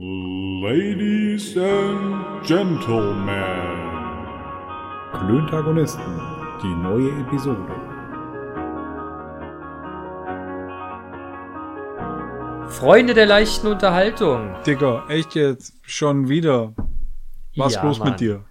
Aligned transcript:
Ladies 0.00 1.56
and 1.56 2.46
Gentlemen. 2.46 3.26
Klöntagonisten, 5.12 6.20
die 6.62 6.72
neue 6.72 7.10
Episode. 7.20 7.66
Freunde 12.68 13.14
der 13.14 13.26
leichten 13.26 13.66
Unterhaltung. 13.66 14.54
Digga, 14.64 15.04
echt 15.08 15.34
jetzt 15.34 15.74
schon 15.82 16.28
wieder. 16.28 16.76
Was 17.56 17.74
Ja, 17.74 17.82
los 17.82 17.98
Mann. 17.98 18.10
mit 18.10 18.20
dir? 18.20 18.44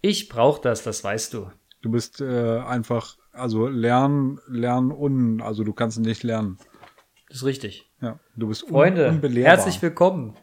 Ich 0.00 0.28
brauch 0.28 0.58
das, 0.58 0.82
das 0.82 1.04
weißt 1.04 1.34
du. 1.34 1.52
Du 1.82 1.92
bist 1.92 2.20
äh, 2.20 2.58
einfach, 2.58 3.16
also 3.30 3.68
lernen, 3.68 4.40
lernen 4.48 4.90
un, 4.90 5.40
also 5.40 5.62
du 5.62 5.72
kannst 5.72 6.00
nicht 6.00 6.24
lernen. 6.24 6.58
Das 7.28 7.36
ist 7.36 7.44
richtig. 7.44 7.88
Ja, 8.00 8.18
du 8.34 8.48
bist 8.48 8.64
un, 8.64 8.70
Freunde, 8.70 9.08
unbelehrbar. 9.08 9.56
herzlich 9.56 9.80
willkommen. 9.80 10.34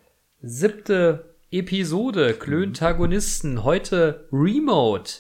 Siebte 0.50 1.36
Episode, 1.52 2.34
Klöntagonisten, 2.34 3.66
heute 3.66 4.30
Remote. 4.32 5.12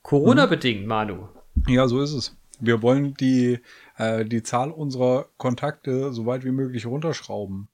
Corona-bedingt, 0.00 0.86
Manu. 0.86 1.28
Ja, 1.68 1.86
so 1.86 2.00
ist 2.00 2.14
es. 2.14 2.34
Wir 2.58 2.80
wollen 2.80 3.12
die, 3.12 3.58
äh, 3.98 4.24
die 4.24 4.42
Zahl 4.42 4.70
unserer 4.70 5.26
Kontakte 5.36 6.10
so 6.14 6.24
weit 6.24 6.46
wie 6.46 6.52
möglich 6.52 6.86
runterschrauben. 6.86 7.68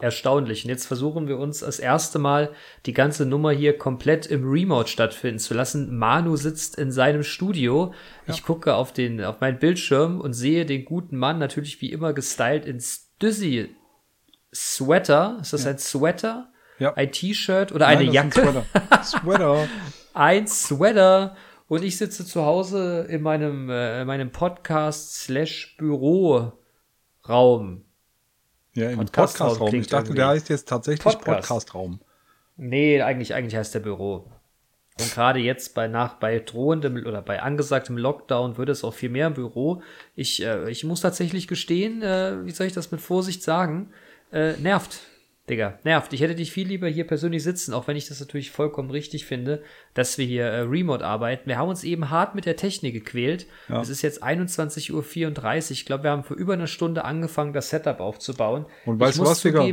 Erstaunlich. 0.00 0.64
Und 0.64 0.70
jetzt 0.70 0.86
versuchen 0.86 1.28
wir 1.28 1.38
uns 1.38 1.60
das 1.60 1.78
erste 1.78 2.18
Mal 2.18 2.50
die 2.84 2.92
ganze 2.92 3.24
Nummer 3.24 3.52
hier 3.52 3.78
komplett 3.78 4.26
im 4.26 4.50
Remote 4.50 4.88
stattfinden 4.88 5.38
zu 5.38 5.54
lassen. 5.54 5.96
Manu 5.96 6.34
sitzt 6.34 6.76
in 6.76 6.90
seinem 6.90 7.22
Studio. 7.22 7.94
Ich 8.26 8.42
gucke 8.42 8.74
auf 8.74 8.92
den, 8.92 9.22
auf 9.22 9.40
meinen 9.40 9.60
Bildschirm 9.60 10.20
und 10.20 10.32
sehe 10.32 10.66
den 10.66 10.84
guten 10.84 11.16
Mann 11.16 11.38
natürlich 11.38 11.80
wie 11.80 11.92
immer 11.92 12.14
gestylt 12.14 12.66
in 12.66 12.80
Stüssi 12.80 13.76
Sweater. 14.56 15.38
Ist 15.40 15.52
das 15.52 15.66
ein 15.66 15.78
Sweater? 15.78 16.48
Ja. 16.78 16.94
Ein 16.94 17.12
T-Shirt 17.12 17.72
oder 17.72 17.86
eine 17.86 18.04
Nein, 18.04 18.08
ist 18.08 18.14
Jacke? 18.14 18.42
ein 18.42 19.04
Sweater. 19.04 19.04
Sweater. 19.04 19.68
ein 20.14 20.46
Sweater 20.46 21.36
und 21.68 21.84
ich 21.84 21.96
sitze 21.96 22.24
zu 22.24 22.44
Hause 22.44 23.06
in 23.08 23.22
meinem, 23.22 23.70
äh, 23.70 24.02
in 24.02 24.06
meinem 24.06 24.30
Podcast 24.30 25.14
slash 25.16 25.76
Büroraum. 25.78 26.52
Ja, 28.74 28.90
im 28.90 28.98
Podcast-Raum 28.98 29.70
klingt 29.70 29.86
ich 29.86 29.90
dachte, 29.90 30.08
irgendwie. 30.08 30.16
der 30.16 30.28
heißt 30.28 30.48
jetzt 30.50 30.68
tatsächlich 30.68 31.02
Podcast. 31.02 31.48
Podcast-Raum. 31.48 32.00
Nee, 32.56 33.00
eigentlich, 33.02 33.34
eigentlich 33.34 33.56
heißt 33.56 33.74
der 33.74 33.80
Büro. 33.80 34.30
Und 34.98 35.12
gerade 35.12 35.40
jetzt 35.40 35.74
bei 35.74 35.88
nach 35.88 36.14
bei 36.14 36.38
drohendem 36.38 36.96
oder 37.04 37.20
bei 37.20 37.42
angesagtem 37.42 37.98
Lockdown 37.98 38.56
wird 38.56 38.70
es 38.70 38.84
auch 38.84 38.94
viel 38.94 39.10
mehr 39.10 39.26
im 39.26 39.34
Büro. 39.34 39.82
Ich, 40.14 40.42
äh, 40.42 40.70
ich 40.70 40.84
muss 40.84 41.00
tatsächlich 41.00 41.48
gestehen, 41.48 42.02
äh, 42.02 42.44
wie 42.44 42.50
soll 42.50 42.66
ich 42.66 42.72
das 42.72 42.90
mit 42.92 43.00
Vorsicht 43.00 43.42
sagen? 43.42 43.90
Äh, 44.32 44.56
nervt. 44.58 45.00
Digga, 45.48 45.78
nervt. 45.84 46.12
Ich 46.12 46.20
hätte 46.20 46.34
dich 46.34 46.50
viel 46.50 46.66
lieber 46.66 46.88
hier 46.88 47.06
persönlich 47.06 47.44
sitzen, 47.44 47.72
auch 47.72 47.86
wenn 47.86 47.96
ich 47.96 48.08
das 48.08 48.18
natürlich 48.18 48.50
vollkommen 48.50 48.90
richtig 48.90 49.26
finde, 49.26 49.62
dass 49.94 50.18
wir 50.18 50.26
hier 50.26 50.44
äh, 50.44 50.60
remote 50.62 51.04
arbeiten. 51.04 51.48
Wir 51.48 51.58
haben 51.58 51.68
uns 51.68 51.84
eben 51.84 52.10
hart 52.10 52.34
mit 52.34 52.46
der 52.46 52.56
Technik 52.56 52.94
gequält. 52.94 53.46
Ja. 53.68 53.80
Es 53.80 53.88
ist 53.88 54.02
jetzt 54.02 54.24
21.34 54.24 54.92
Uhr. 54.92 55.70
Ich 55.70 55.86
glaube, 55.86 56.02
wir 56.02 56.10
haben 56.10 56.24
vor 56.24 56.36
über 56.36 56.54
einer 56.54 56.66
Stunde 56.66 57.04
angefangen, 57.04 57.52
das 57.52 57.70
Setup 57.70 58.00
aufzubauen. 58.00 58.66
Und 58.86 58.98
weißt 58.98 59.18
du 59.18 59.22
was, 59.22 59.42
Digga? 59.42 59.64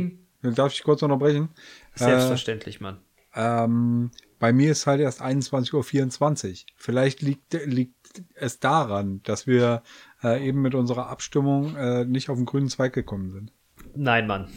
Darf 0.42 0.72
ich 0.72 0.84
kurz 0.84 1.02
unterbrechen? 1.02 1.48
Selbstverständlich, 1.94 2.80
Mann. 2.80 3.00
Ähm, 3.34 4.10
bei 4.38 4.52
mir 4.52 4.70
ist 4.70 4.86
halt 4.86 5.00
erst 5.00 5.22
21.24 5.22 6.50
Uhr. 6.50 6.56
Vielleicht 6.76 7.22
liegt, 7.22 7.54
liegt 7.66 8.22
es 8.34 8.60
daran, 8.60 9.22
dass 9.24 9.46
wir 9.46 9.82
äh, 10.22 10.46
eben 10.46 10.62
mit 10.62 10.74
unserer 10.74 11.08
Abstimmung 11.08 11.74
äh, 11.76 12.04
nicht 12.04 12.28
auf 12.28 12.36
den 12.36 12.46
grünen 12.46 12.68
Zweig 12.68 12.92
gekommen 12.92 13.30
sind. 13.30 13.52
Nein, 13.94 14.26
Mann. 14.26 14.48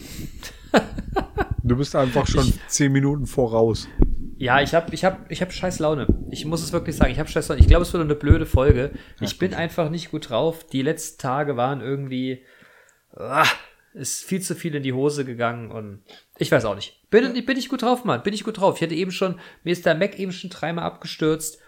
Du 1.63 1.75
bist 1.75 1.95
einfach 1.95 2.27
schon 2.27 2.53
zehn 2.67 2.91
Minuten 2.91 3.25
voraus. 3.25 3.87
Ja, 4.37 4.61
ich 4.61 4.73
habe 4.73 4.93
ich 4.93 5.03
hab, 5.03 5.29
ich 5.31 5.41
hab 5.41 5.51
scheiß 5.51 5.79
Laune. 5.79 6.07
Ich 6.29 6.45
muss 6.45 6.63
es 6.63 6.71
wirklich 6.71 6.95
sagen, 6.95 7.11
ich 7.11 7.19
habe 7.19 7.29
scheiß 7.29 7.49
Laune. 7.49 7.61
Ich 7.61 7.67
glaube, 7.67 7.83
es 7.83 7.91
wird 7.91 8.03
eine 8.03 8.15
blöde 8.15 8.45
Folge. 8.45 8.91
Ich 9.19 9.37
bin 9.39 9.53
einfach 9.53 9.89
nicht 9.89 10.11
gut 10.11 10.29
drauf. 10.29 10.65
Die 10.65 10.81
letzten 10.81 11.21
Tage 11.21 11.57
waren 11.57 11.81
irgendwie 11.81 12.43
ah, 13.19 13.47
ist 13.93 14.23
viel 14.23 14.41
zu 14.41 14.55
viel 14.55 14.75
in 14.75 14.83
die 14.83 14.93
Hose 14.93 15.25
gegangen 15.25 15.71
und 15.71 16.03
ich 16.37 16.51
weiß 16.51 16.65
auch 16.65 16.75
nicht. 16.75 17.09
Bin, 17.09 17.33
bin 17.45 17.57
ich 17.57 17.69
gut 17.69 17.81
drauf, 17.81 18.05
Mann. 18.05 18.23
Bin 18.23 18.33
ich 18.33 18.43
gut 18.43 18.59
drauf. 18.59 18.77
Ich 18.77 18.83
hatte 18.83 18.95
eben 18.95 19.11
schon, 19.11 19.39
mir 19.63 19.71
ist 19.71 19.85
der 19.85 19.95
Mac 19.95 20.19
eben 20.19 20.31
schon 20.31 20.49
dreimal 20.49 20.85
abgestürzt 20.85 21.59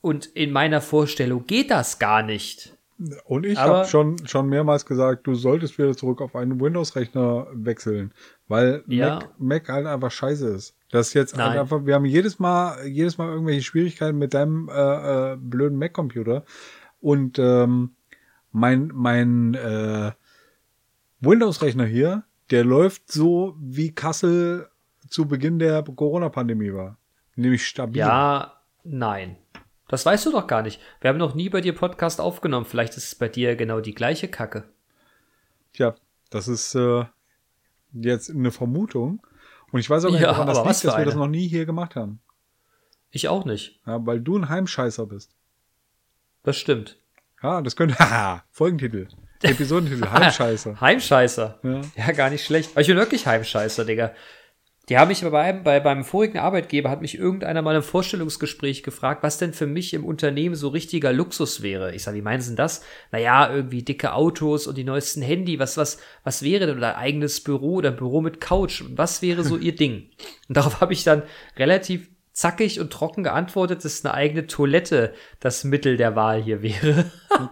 und 0.00 0.26
in 0.26 0.52
meiner 0.52 0.80
Vorstellung 0.80 1.46
geht 1.46 1.70
das 1.70 1.98
gar 1.98 2.22
nicht. 2.22 2.77
Und 3.24 3.46
ich 3.46 3.58
habe 3.58 3.86
schon, 3.86 4.26
schon 4.26 4.48
mehrmals 4.48 4.84
gesagt, 4.84 5.26
du 5.26 5.34
solltest 5.34 5.78
wieder 5.78 5.96
zurück 5.96 6.20
auf 6.20 6.34
einen 6.34 6.60
Windows-Rechner 6.60 7.46
wechseln, 7.52 8.12
weil 8.48 8.82
Ja. 8.88 9.14
Mac, 9.14 9.30
Mac 9.38 9.68
halt 9.68 9.86
einfach 9.86 10.10
scheiße 10.10 10.48
ist. 10.48 10.74
Das 10.90 11.08
ist 11.08 11.14
jetzt 11.14 11.38
halt 11.38 11.58
einfach, 11.58 11.86
wir 11.86 11.94
haben 11.94 12.06
jedes 12.06 12.38
Mal, 12.38 12.86
jedes 12.86 13.16
Mal 13.18 13.28
irgendwelche 13.30 13.62
Schwierigkeiten 13.62 14.18
mit 14.18 14.34
deinem 14.34 14.68
äh, 14.68 15.32
äh, 15.32 15.36
blöden 15.36 15.78
Mac-Computer. 15.78 16.44
Und 17.00 17.38
ähm, 17.38 17.94
mein, 18.50 18.90
mein 18.92 19.54
äh, 19.54 20.12
Windows-Rechner 21.20 21.84
hier, 21.84 22.24
der 22.50 22.64
läuft 22.64 23.12
so, 23.12 23.54
wie 23.60 23.94
Kassel 23.94 24.68
zu 25.08 25.26
Beginn 25.28 25.58
der 25.58 25.82
Corona-Pandemie 25.82 26.72
war. 26.72 26.98
Nämlich 27.36 27.66
stabil. 27.66 27.98
Ja, 28.00 28.54
nein. 28.82 29.36
Das 29.88 30.04
weißt 30.04 30.26
du 30.26 30.32
doch 30.32 30.46
gar 30.46 30.62
nicht. 30.62 30.80
Wir 31.00 31.08
haben 31.08 31.18
noch 31.18 31.34
nie 31.34 31.48
bei 31.48 31.60
dir 31.60 31.74
Podcast 31.74 32.20
aufgenommen. 32.20 32.66
Vielleicht 32.66 32.96
ist 32.96 33.06
es 33.06 33.14
bei 33.14 33.28
dir 33.28 33.56
genau 33.56 33.80
die 33.80 33.94
gleiche 33.94 34.28
Kacke. 34.28 34.64
Tja, 35.72 35.94
das 36.30 36.46
ist 36.46 36.74
äh, 36.74 37.04
jetzt 37.92 38.30
eine 38.30 38.50
Vermutung. 38.50 39.26
Und 39.72 39.80
ich 39.80 39.88
weiß 39.88 40.04
auch 40.04 40.10
nicht, 40.10 40.20
Ja, 40.20 40.44
das 40.44 40.58
liegt, 40.58 40.84
dass 40.84 40.98
wir 40.98 41.04
das 41.04 41.14
noch 41.14 41.26
nie 41.26 41.48
hier 41.48 41.66
gemacht 41.66 41.96
haben. 41.96 42.20
Ich 43.10 43.28
auch 43.28 43.44
nicht. 43.44 43.80
Ja, 43.86 44.04
weil 44.06 44.20
du 44.20 44.38
ein 44.38 44.48
Heimscheißer 44.48 45.06
bist. 45.06 45.34
Das 46.42 46.56
stimmt. 46.56 46.98
Ja, 47.42 47.62
das 47.62 47.76
könnte. 47.76 47.94
Haha, 47.98 48.44
Folgentitel. 48.50 49.08
Episodentitel, 49.42 50.06
Heimscheißer. 50.10 50.80
Heimscheißer. 50.80 51.60
Ja. 51.62 51.80
Ja, 51.96 52.12
gar 52.12 52.30
nicht 52.30 52.44
schlecht. 52.44 52.72
Aber 52.72 52.80
ich 52.80 52.88
bin 52.88 52.96
wirklich 52.96 53.26
Heimscheißer, 53.26 53.84
Digga. 53.84 54.12
Die 54.88 54.96
haben 54.96 55.08
mich 55.08 55.20
bei, 55.22 55.40
einem, 55.40 55.64
bei 55.64 55.80
beim 55.80 56.02
vorigen 56.02 56.38
Arbeitgeber 56.38 56.88
hat 56.88 57.02
mich 57.02 57.18
irgendeiner 57.18 57.60
mal 57.60 57.76
im 57.76 57.82
Vorstellungsgespräch 57.82 58.82
gefragt, 58.82 59.22
was 59.22 59.36
denn 59.36 59.52
für 59.52 59.66
mich 59.66 59.92
im 59.92 60.04
Unternehmen 60.04 60.54
so 60.54 60.68
richtiger 60.68 61.12
Luxus 61.12 61.62
wäre. 61.62 61.94
Ich 61.94 62.04
sag, 62.04 62.14
wie 62.14 62.22
meinen 62.22 62.40
Sie 62.40 62.50
denn 62.50 62.56
das? 62.56 62.82
Naja, 63.12 63.52
irgendwie 63.52 63.82
dicke 63.82 64.14
Autos 64.14 64.66
und 64.66 64.78
die 64.78 64.84
neuesten 64.84 65.20
Handy. 65.20 65.58
Was, 65.58 65.76
was, 65.76 65.98
was 66.24 66.42
wäre 66.42 66.66
denn 66.66 66.78
oder 66.78 66.96
eigenes 66.96 67.44
Büro 67.44 67.74
oder 67.74 67.90
Büro 67.90 68.22
mit 68.22 68.40
Couch? 68.40 68.82
Was 68.88 69.20
wäre 69.20 69.44
so 69.44 69.58
Ihr 69.58 69.76
Ding? 69.76 70.10
Und 70.48 70.56
darauf 70.56 70.80
habe 70.80 70.94
ich 70.94 71.04
dann 71.04 71.22
relativ 71.58 72.08
zackig 72.32 72.80
und 72.80 72.90
trocken 72.90 73.24
geantwortet, 73.24 73.84
dass 73.84 74.04
eine 74.04 74.14
eigene 74.14 74.46
Toilette 74.46 75.12
das 75.40 75.64
Mittel 75.64 75.96
der 75.96 76.16
Wahl 76.16 76.42
hier 76.42 76.62
wäre. 76.62 77.10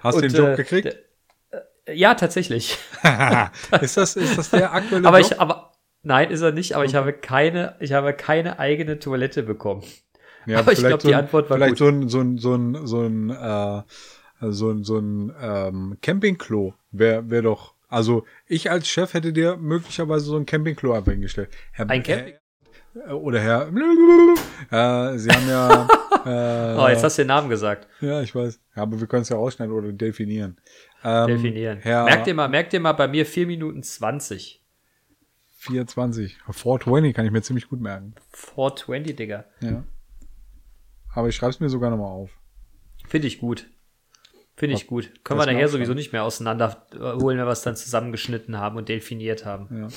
Hast 0.00 0.14
du 0.14 0.16
Und, 0.16 0.22
den 0.22 0.32
Job 0.32 0.48
äh, 0.48 0.56
gekriegt? 0.56 0.96
Ja, 1.92 2.14
tatsächlich. 2.14 2.78
ist, 3.80 3.96
das, 3.96 4.16
ist 4.16 4.38
das 4.38 4.50
der 4.50 4.72
aktuelle 4.72 5.06
Aber 5.06 5.20
Job? 5.20 5.30
ich, 5.30 5.40
aber 5.40 5.69
nein, 6.02 6.30
ist 6.30 6.40
er 6.42 6.52
nicht. 6.52 6.74
Aber 6.74 6.84
ich 6.84 6.94
habe 6.94 7.12
keine, 7.12 7.76
ich 7.80 7.92
habe 7.92 8.12
keine 8.12 8.58
eigene 8.58 8.98
Toilette 8.98 9.42
bekommen. 9.42 9.82
ja, 10.46 10.58
aber 10.60 10.72
ich 10.72 10.78
vielleicht 10.78 10.90
glaub, 10.90 11.02
so 11.02 11.08
die 11.08 11.14
Antwort 11.14 11.50
war 11.50 11.56
Vielleicht 11.56 11.70
gut. 11.72 11.78
so 11.78 11.88
ein, 11.88 12.08
so 12.08 12.20
ein, 12.20 12.38
so 12.38 12.54
ein, 12.54 12.86
so 12.86 13.00
ein, 13.02 13.30
äh, 13.30 13.82
so 14.50 14.70
ein, 14.70 14.84
so 14.84 14.98
ein 14.98 15.32
ähm, 15.40 15.96
Campingklo 16.02 16.74
wäre 16.92 17.28
wär 17.30 17.42
doch. 17.42 17.74
Also 17.88 18.24
ich 18.46 18.70
als 18.70 18.88
Chef 18.88 19.14
hätte 19.14 19.32
dir 19.32 19.56
möglicherweise 19.56 20.24
so 20.26 20.36
ein 20.36 20.46
Campingklo 20.46 20.92
einfach 20.92 21.12
hingestellt. 21.12 21.50
Herr, 21.72 21.90
Ein 21.90 22.02
Camping- 22.02 22.34
Herr, 23.04 23.20
oder 23.20 23.40
Herr. 23.40 23.68
Äh, 24.70 25.18
Sie 25.18 25.30
haben 25.30 25.48
ja. 25.48 25.88
Äh, 26.24 26.76
Oh, 26.78 26.86
jetzt 26.88 27.02
hast 27.02 27.16
du 27.16 27.22
den 27.22 27.28
Namen 27.28 27.48
gesagt. 27.48 27.88
Ja, 28.02 28.20
ich 28.20 28.34
weiß. 28.34 28.60
Ja, 28.76 28.82
aber 28.82 29.00
wir 29.00 29.06
können 29.06 29.22
es 29.22 29.30
ja 29.30 29.36
rausschneiden 29.36 29.74
oder 29.74 29.90
definieren. 29.90 30.58
Ähm, 31.02 31.28
Definieren. 31.28 31.78
Herr 31.80 32.04
Merkt 32.04 32.26
ihr 32.26 32.34
mal, 32.34 32.48
merkt 32.48 32.74
ihr 32.74 32.80
mal 32.80 32.92
bei 32.92 33.08
mir 33.08 33.24
4 33.24 33.46
Minuten 33.46 33.82
20. 33.82 34.59
24. 35.60 36.38
420 36.50 37.14
kann 37.14 37.26
ich 37.26 37.32
mir 37.32 37.42
ziemlich 37.42 37.68
gut 37.68 37.80
merken. 37.80 38.14
420, 38.32 39.14
Digga. 39.14 39.44
Ja. 39.60 39.84
Aber 41.14 41.28
ich 41.28 41.36
schreibe 41.36 41.50
es 41.50 41.60
mir 41.60 41.68
sogar 41.68 41.90
nochmal 41.90 42.08
auf. 42.08 42.30
Finde 43.06 43.26
ich 43.26 43.38
gut. 43.40 43.68
Finde 44.56 44.76
ich 44.76 44.86
gut. 44.86 45.12
Können 45.22 45.40
wir 45.40 45.46
nachher 45.46 45.68
sowieso 45.68 45.92
nicht 45.94 46.12
mehr 46.12 46.24
auseinander 46.24 46.86
äh, 46.92 46.98
holen, 46.98 47.38
wenn 47.38 47.46
wir 47.46 47.52
es 47.52 47.62
dann 47.62 47.76
zusammengeschnitten 47.76 48.58
haben 48.58 48.76
und 48.76 48.88
definiert 48.88 49.44
haben. 49.44 49.68
Ja. 49.82 49.88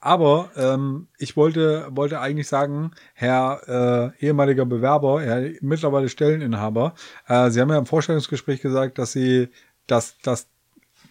Aber 0.00 0.50
ähm, 0.56 1.08
ich 1.18 1.36
wollte, 1.36 1.88
wollte 1.90 2.20
eigentlich 2.20 2.48
sagen, 2.48 2.92
Herr 3.12 4.14
äh, 4.20 4.26
ehemaliger 4.26 4.64
Bewerber, 4.64 5.20
Herr 5.20 5.50
mittlerweile 5.60 6.08
Stelleninhaber, 6.08 6.94
äh, 7.28 7.50
Sie 7.50 7.60
haben 7.60 7.68
ja 7.68 7.78
im 7.78 7.84
Vorstellungsgespräch 7.84 8.62
gesagt, 8.62 8.96
dass 8.96 9.12
Sie, 9.12 9.48
dass, 9.86 10.16
dass 10.18 10.48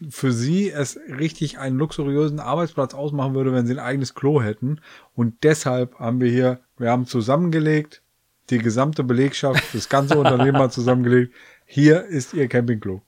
für 0.10 0.32
Sie 0.32 0.72
es 0.72 0.98
richtig 1.18 1.60
einen 1.60 1.78
luxuriösen 1.78 2.40
Arbeitsplatz 2.40 2.94
ausmachen 2.94 3.34
würde, 3.34 3.54
wenn 3.54 3.66
Sie 3.66 3.74
ein 3.74 3.80
eigenes 3.80 4.14
Klo 4.14 4.42
hätten. 4.42 4.82
Und 5.16 5.44
deshalb 5.44 5.96
haben 6.00 6.22
wir 6.22 6.32
hier, 6.32 6.62
wir 6.78 6.92
haben 6.92 7.06
zusammengelegt, 7.06 8.02
die 8.50 8.60
gesamte 8.60 9.04
Belegschaft, 9.04 9.64
das 9.74 9.90
ganze 9.90 10.18
Unternehmen 10.18 10.58
hat 10.58 10.74
zusammengelegt. 10.74 11.34
Hier 11.66 12.06
ist 12.06 12.34
Ihr 12.34 12.48
Campingklo. 12.48 13.02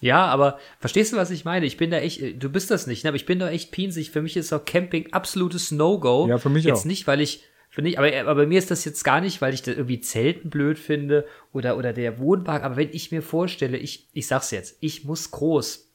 Ja, 0.00 0.26
aber 0.26 0.58
verstehst 0.78 1.12
du, 1.12 1.16
was 1.16 1.30
ich 1.30 1.44
meine? 1.44 1.66
Ich 1.66 1.76
bin 1.76 1.90
da 1.90 1.98
echt, 1.98 2.42
du 2.42 2.50
bist 2.50 2.70
das 2.70 2.86
nicht, 2.86 3.04
ne? 3.04 3.08
aber 3.08 3.16
ich 3.16 3.26
bin 3.26 3.38
da 3.38 3.50
echt 3.50 3.72
pinsig. 3.72 4.10
Für 4.10 4.22
mich 4.22 4.36
ist 4.36 4.52
auch 4.52 4.64
Camping 4.64 5.12
absolutes 5.12 5.70
No-Go. 5.70 6.28
Ja, 6.28 6.38
für 6.38 6.50
mich 6.50 6.64
jetzt 6.64 6.80
auch. 6.80 6.84
nicht, 6.84 7.06
weil 7.06 7.20
ich, 7.20 7.42
finde 7.68 7.90
ich, 7.90 7.98
aber, 7.98 8.14
aber 8.20 8.34
bei 8.36 8.46
mir 8.46 8.58
ist 8.58 8.70
das 8.70 8.84
jetzt 8.84 9.02
gar 9.02 9.20
nicht, 9.20 9.40
weil 9.40 9.54
ich 9.54 9.62
da 9.62 9.72
irgendwie 9.72 10.00
Zelten 10.00 10.50
blöd 10.50 10.78
finde 10.78 11.26
oder, 11.52 11.76
oder 11.76 11.92
der 11.92 12.18
Wohnwagen. 12.18 12.64
Aber 12.64 12.76
wenn 12.76 12.90
ich 12.92 13.10
mir 13.10 13.22
vorstelle, 13.22 13.76
ich, 13.76 14.08
ich 14.12 14.26
sag's 14.28 14.50
jetzt, 14.52 14.76
ich 14.80 15.04
muss 15.04 15.30
groß. 15.30 15.87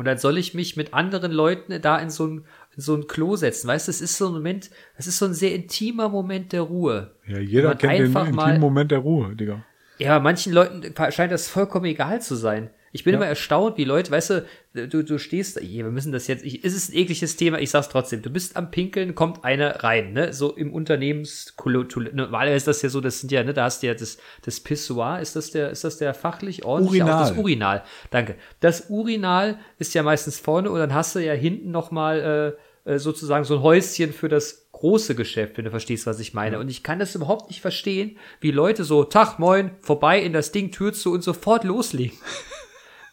Und 0.00 0.06
dann 0.06 0.16
soll 0.16 0.38
ich 0.38 0.54
mich 0.54 0.78
mit 0.78 0.94
anderen 0.94 1.30
Leuten 1.30 1.78
da 1.82 1.98
in 1.98 2.08
so 2.08 2.26
ein, 2.26 2.46
in 2.74 2.80
so 2.80 2.94
ein 2.94 3.06
Klo 3.06 3.36
setzen. 3.36 3.68
Weißt 3.68 3.86
du, 3.86 3.90
es 3.90 4.00
ist 4.00 4.16
so 4.16 4.28
ein 4.28 4.32
Moment, 4.32 4.70
es 4.96 5.06
ist 5.06 5.18
so 5.18 5.26
ein 5.26 5.34
sehr 5.34 5.54
intimer 5.54 6.08
Moment 6.08 6.54
der 6.54 6.62
Ruhe. 6.62 7.10
Ja, 7.28 7.38
jeder 7.38 7.74
kennt 7.74 7.98
den 7.98 8.06
intimen 8.06 8.60
Moment 8.60 8.92
der 8.92 9.00
Ruhe, 9.00 9.36
Digga. 9.36 9.62
Ja, 9.98 10.18
manchen 10.18 10.54
Leuten 10.54 10.94
scheint 11.10 11.32
das 11.32 11.50
vollkommen 11.50 11.84
egal 11.84 12.22
zu 12.22 12.34
sein. 12.34 12.70
Ich 12.92 13.04
bin 13.04 13.12
Ja. 13.12 13.18
immer 13.18 13.26
erstaunt, 13.26 13.76
wie 13.76 13.84
Leute, 13.84 14.10
weißt 14.10 14.30
du, 14.30 14.88
du, 14.88 15.04
du 15.04 15.18
stehst, 15.18 15.60
hier, 15.60 15.84
wir 15.84 15.92
müssen 15.92 16.10
das 16.12 16.26
jetzt, 16.26 16.44
ich, 16.44 16.64
es 16.64 16.74
ist 16.74 16.90
ein 16.90 16.96
ekliges 16.96 17.36
Thema, 17.36 17.60
ich 17.60 17.70
sag's 17.70 17.88
trotzdem, 17.88 18.22
du 18.22 18.30
bist 18.30 18.56
am 18.56 18.70
Pinkeln, 18.70 19.14
kommt 19.14 19.44
einer 19.44 19.84
rein, 19.84 20.12
ne, 20.12 20.32
so 20.32 20.52
im 20.54 20.72
Unternehmens, 20.72 21.54
normalerweise 21.64 22.56
ist 22.56 22.66
das 22.66 22.82
ja 22.82 22.88
so, 22.88 23.00
das 23.00 23.20
sind 23.20 23.30
ja, 23.30 23.44
ne, 23.44 23.54
da 23.54 23.64
hast 23.64 23.82
du 23.82 23.86
ja 23.86 23.94
das, 23.94 24.18
das 24.42 24.60
Pissoir, 24.60 25.20
ist 25.20 25.36
das 25.36 25.50
der, 25.52 25.70
ist 25.70 25.84
das 25.84 25.98
der 25.98 26.14
fachlich 26.14 26.64
ordentliche? 26.64 27.04
Urinal. 27.04 27.22
Auch 27.22 27.28
das 27.28 27.38
Urinal, 27.38 27.84
danke. 28.10 28.34
Das 28.58 28.86
Urinal 28.90 29.58
ist 29.78 29.94
ja 29.94 30.02
meistens 30.02 30.38
vorne 30.40 30.70
und 30.70 30.78
dann 30.80 30.92
hast 30.94 31.14
du 31.14 31.20
ja 31.20 31.32
hinten 31.32 31.70
nochmal, 31.70 32.56
äh, 32.86 32.90
äh, 32.94 32.98
sozusagen 32.98 33.44
so 33.44 33.56
ein 33.56 33.62
Häuschen 33.62 34.12
für 34.12 34.28
das 34.28 34.68
große 34.72 35.14
Geschäft, 35.14 35.58
wenn 35.58 35.66
du 35.66 35.70
verstehst, 35.70 36.06
was 36.06 36.18
ich 36.18 36.32
meine. 36.32 36.58
Und 36.58 36.70
ich 36.70 36.82
kann 36.82 36.98
das 36.98 37.14
überhaupt 37.14 37.50
nicht 37.50 37.60
verstehen, 37.60 38.16
wie 38.40 38.50
Leute 38.50 38.84
so, 38.84 39.04
Tag, 39.04 39.38
moin, 39.38 39.72
vorbei 39.80 40.20
in 40.22 40.32
das 40.32 40.50
Ding, 40.52 40.70
Tür 40.72 40.94
zu 40.94 41.12
und 41.12 41.22
sofort 41.22 41.64
loslegen. 41.64 42.16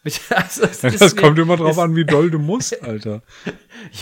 Mit- 0.08 0.22
also, 0.30 0.62
Das, 0.62 0.84
ist 0.84 1.16
mir- 1.16 1.22
kommt 1.22 1.38
immer 1.40 1.58
drauf 1.58 1.72
ist- 1.72 1.78
an, 1.80 1.96
wie 1.96 2.06
doll 2.06 2.32
du 2.32 2.40
musst, 2.40 2.82
Alter. 2.84 3.22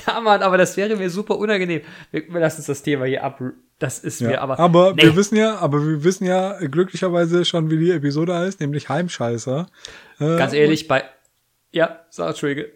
Ja, 0.06 0.20
Mann, 0.22 0.42
aber 0.44 0.58
das 0.58 0.78
wäre 0.78 0.96
mir 0.96 1.10
super 1.10 1.38
unangenehm. 1.38 1.82
Wir, 2.12 2.32
wir 2.32 2.40
lassen 2.40 2.58
uns 2.58 2.68
das 2.68 2.84
Thema 2.84 3.06
hier 3.06 3.24
ab. 3.24 3.42
Das 3.80 4.00
ist 4.00 4.22
Ja. 4.22 4.28
mir 4.30 4.42
aber. 4.42 4.60
aber 4.60 4.94
nee. 4.94 5.02
wir 5.04 5.16
wissen 5.16 5.36
ja, 5.36 5.58
aber 5.58 5.86
wir 5.86 6.04
wissen 6.04 6.26
ja 6.26 6.60
glücklicherweise 6.60 7.44
schon, 7.44 7.70
wie 7.72 7.78
die 7.78 7.92
Episode 7.92 8.36
heißt, 8.36 8.60
nämlich 8.62 8.88
Heimscheißer. 8.88 9.68
Äh, 10.20 10.38
Ganz 10.38 10.54
ehrlich, 10.54 10.88
bei. 10.88 11.04
Ja, 11.72 12.06
sag, 12.10 12.30
Entschuldige. 12.30 12.72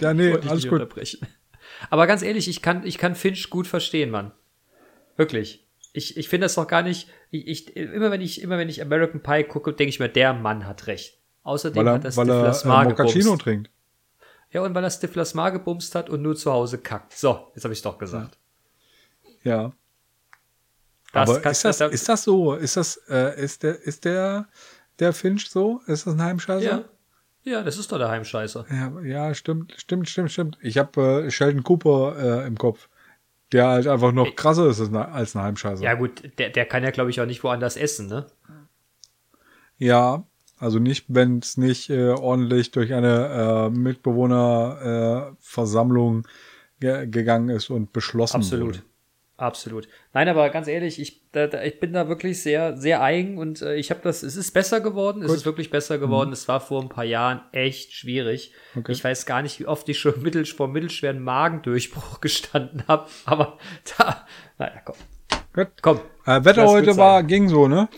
Ja, 0.00 0.12
nee, 0.12 0.32
alles 0.48 0.64
gut. 0.64 0.72
unterbrechen. 0.72 1.26
Aber 1.88 2.06
ganz 2.06 2.22
ehrlich, 2.22 2.48
ich 2.48 2.60
kann, 2.62 2.84
ich 2.84 2.98
kann 2.98 3.14
Finch 3.14 3.48
gut 3.48 3.66
verstehen, 3.66 4.10
Mann. 4.10 4.32
Wirklich. 5.16 5.66
Ich, 5.94 6.16
ich 6.16 6.28
finde 6.28 6.44
das 6.46 6.54
doch 6.54 6.66
gar 6.66 6.82
nicht. 6.82 7.08
Ich, 7.30 7.46
ich, 7.48 7.76
immer 7.76 8.10
wenn 8.10 8.20
ich, 8.20 8.42
immer 8.42 8.58
wenn 8.58 8.68
ich 8.68 8.82
American 8.82 9.22
Pie 9.22 9.44
gucke, 9.44 9.72
denke 9.72 9.88
ich 9.90 10.00
mir, 10.00 10.08
der 10.08 10.32
Mann 10.34 10.66
hat 10.66 10.86
recht. 10.86 11.18
Außerdem 11.44 11.84
Weil 11.84 11.92
hat 11.94 12.04
er, 12.04 12.10
er 12.10 12.10
er 12.10 12.12
Stiflers 12.12 12.64
äh, 12.64 12.68
Mar 12.68 12.86
gebumst. 12.86 13.40
trinkt. 13.42 13.70
Ja, 14.50 14.62
und 14.62 14.74
weil 14.74 14.84
er 14.84 14.90
Stiflers 14.90 15.34
Mar 15.34 15.50
gebumst 15.52 15.94
hat 15.94 16.10
und 16.10 16.22
nur 16.22 16.36
zu 16.36 16.52
Hause 16.52 16.78
kackt. 16.78 17.12
So, 17.14 17.50
jetzt 17.54 17.64
habe 17.64 17.72
ich 17.74 17.82
doch 17.82 17.98
gesagt. 17.98 18.38
Ja. 19.42 19.72
Das 21.12 21.28
aber 21.28 21.50
ist 21.50 21.64
das, 21.64 21.80
ist 21.80 22.08
das 22.08 22.22
so? 22.24 22.54
Ist 22.54 22.76
das, 22.76 22.96
äh, 23.08 23.38
ist 23.42 23.62
der, 23.62 23.80
ist 23.82 24.04
der, 24.04 24.46
der 24.98 25.12
Finch 25.12 25.50
so? 25.50 25.80
Ist 25.86 26.06
das 26.06 26.14
ein 26.14 26.22
Heimscheißer? 26.22 26.64
Ja. 26.64 26.84
Ja, 27.44 27.62
das 27.62 27.76
ist 27.76 27.90
doch 27.90 27.98
der 27.98 28.08
Heimscheißer. 28.08 28.66
Ja, 28.70 29.00
ja, 29.00 29.34
stimmt, 29.34 29.74
stimmt, 29.76 30.08
stimmt, 30.08 30.30
stimmt. 30.30 30.58
Ich 30.62 30.78
habe 30.78 31.24
äh, 31.26 31.30
Sheldon 31.30 31.64
Cooper 31.64 32.44
äh, 32.44 32.46
im 32.46 32.56
Kopf, 32.56 32.88
der 33.50 33.66
halt 33.66 33.88
einfach 33.88 34.12
noch 34.12 34.36
krasser 34.36 34.68
ist 34.68 34.78
als, 34.80 34.90
ein- 34.90 34.94
als 34.96 35.34
ein 35.34 35.42
Heimscheißer. 35.42 35.82
Ja, 35.82 35.94
gut, 35.94 36.38
der, 36.38 36.50
der 36.50 36.66
kann 36.66 36.84
ja, 36.84 36.90
glaube 36.92 37.10
ich, 37.10 37.20
auch 37.20 37.26
nicht 37.26 37.42
woanders 37.42 37.76
essen, 37.76 38.06
ne? 38.06 38.26
Ja, 39.76 40.24
also 40.62 40.78
nicht, 40.78 41.06
wenn 41.08 41.40
es 41.40 41.56
nicht 41.56 41.90
äh, 41.90 42.10
ordentlich 42.10 42.70
durch 42.70 42.94
eine 42.94 43.66
äh, 43.66 43.70
Mitbewohnerversammlung 43.76 46.20
äh, 46.20 46.22
ge 46.78 47.08
gegangen 47.08 47.48
ist 47.48 47.68
und 47.68 47.92
beschlossen 47.92 48.36
Absolut. 48.36 48.66
wurde. 48.66 48.78
Absolut. 49.36 49.88
Nein, 50.12 50.28
aber 50.28 50.48
ganz 50.50 50.68
ehrlich, 50.68 51.00
ich, 51.00 51.28
da, 51.32 51.48
da, 51.48 51.64
ich 51.64 51.80
bin 51.80 51.92
da 51.92 52.06
wirklich 52.06 52.40
sehr, 52.40 52.76
sehr 52.76 53.02
eigen 53.02 53.38
und 53.38 53.60
äh, 53.60 53.74
ich 53.74 53.90
habe 53.90 53.98
das, 54.04 54.22
es 54.22 54.36
ist 54.36 54.52
besser 54.52 54.80
geworden, 54.80 55.22
es 55.22 55.28
Gut. 55.28 55.38
ist 55.38 55.46
wirklich 55.46 55.68
besser 55.68 55.98
geworden. 55.98 56.30
Es 56.30 56.46
war 56.46 56.60
vor 56.60 56.80
ein 56.80 56.88
paar 56.88 57.02
Jahren 57.02 57.40
echt 57.50 57.92
schwierig. 57.92 58.52
Okay. 58.76 58.92
Ich 58.92 59.02
weiß 59.02 59.26
gar 59.26 59.42
nicht, 59.42 59.58
wie 59.58 59.66
oft 59.66 59.88
ich 59.88 59.98
schon 59.98 60.22
mittel, 60.26 60.46
vor 60.46 60.68
mittelschweren 60.68 61.18
Magendurchbruch 61.18 62.20
gestanden 62.20 62.84
habe, 62.86 63.08
aber 63.24 63.58
da, 63.98 64.28
naja, 64.58 64.80
komm. 64.84 64.94
Gut. 65.54 65.70
Komm. 65.82 65.98
Äh, 66.24 66.44
Wetter 66.44 66.68
heute 66.68 66.96
war, 66.96 67.24
ging 67.24 67.48
so, 67.48 67.66
ne? 67.66 67.88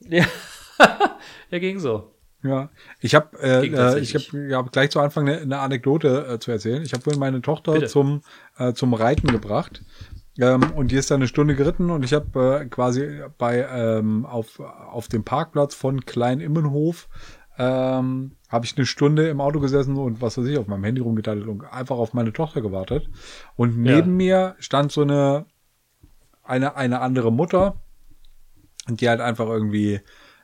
Ja, 0.00 0.26
ja 1.50 1.58
ging 1.58 1.78
so. 1.78 2.14
Ja, 2.42 2.70
ich 3.00 3.16
habe 3.16 3.36
äh, 3.40 3.66
äh, 3.66 3.98
ich 3.98 4.12
ja, 4.32 4.62
gleich 4.62 4.90
zu 4.90 5.00
Anfang 5.00 5.28
eine, 5.28 5.40
eine 5.40 5.58
Anekdote 5.58 6.26
äh, 6.34 6.38
zu 6.38 6.52
erzählen. 6.52 6.82
Ich 6.82 6.92
habe 6.92 7.02
vorhin 7.02 7.18
meine 7.18 7.42
Tochter 7.42 7.72
Bitte. 7.72 7.86
zum 7.86 8.22
äh, 8.58 8.72
zum 8.74 8.94
Reiten 8.94 9.26
gebracht 9.26 9.82
ähm, 10.38 10.62
und 10.76 10.92
die 10.92 10.96
ist 10.96 11.10
dann 11.10 11.16
eine 11.16 11.26
Stunde 11.26 11.56
geritten 11.56 11.90
und 11.90 12.04
ich 12.04 12.12
habe 12.12 12.60
äh, 12.62 12.66
quasi 12.66 13.22
bei 13.38 13.66
ähm, 13.68 14.24
auf 14.24 14.60
auf 14.60 15.08
dem 15.08 15.24
Parkplatz 15.24 15.74
von 15.74 16.04
Klein 16.06 16.38
Immenhof 16.40 17.08
ähm, 17.58 18.36
habe 18.48 18.64
ich 18.64 18.76
eine 18.76 18.86
Stunde 18.86 19.28
im 19.28 19.40
Auto 19.40 19.58
gesessen 19.58 19.96
und 19.96 20.22
was 20.22 20.38
weiß 20.38 20.46
ich 20.46 20.58
auf 20.58 20.68
meinem 20.68 20.84
Handy 20.84 21.00
rumgeteilt 21.00 21.44
und 21.48 21.64
einfach 21.64 21.96
auf 21.96 22.14
meine 22.14 22.32
Tochter 22.32 22.60
gewartet 22.60 23.10
und 23.56 23.84
Ja. 23.84 23.96
neben 23.96 24.16
mir 24.16 24.54
stand 24.60 24.92
so 24.92 25.02
eine 25.02 25.46
eine 26.44 26.76
eine 26.76 27.00
andere 27.00 27.32
Mutter 27.32 27.82
und 28.88 29.00
die 29.00 29.08
halt 29.08 29.20
einfach 29.20 29.48
irgendwie 29.48 30.00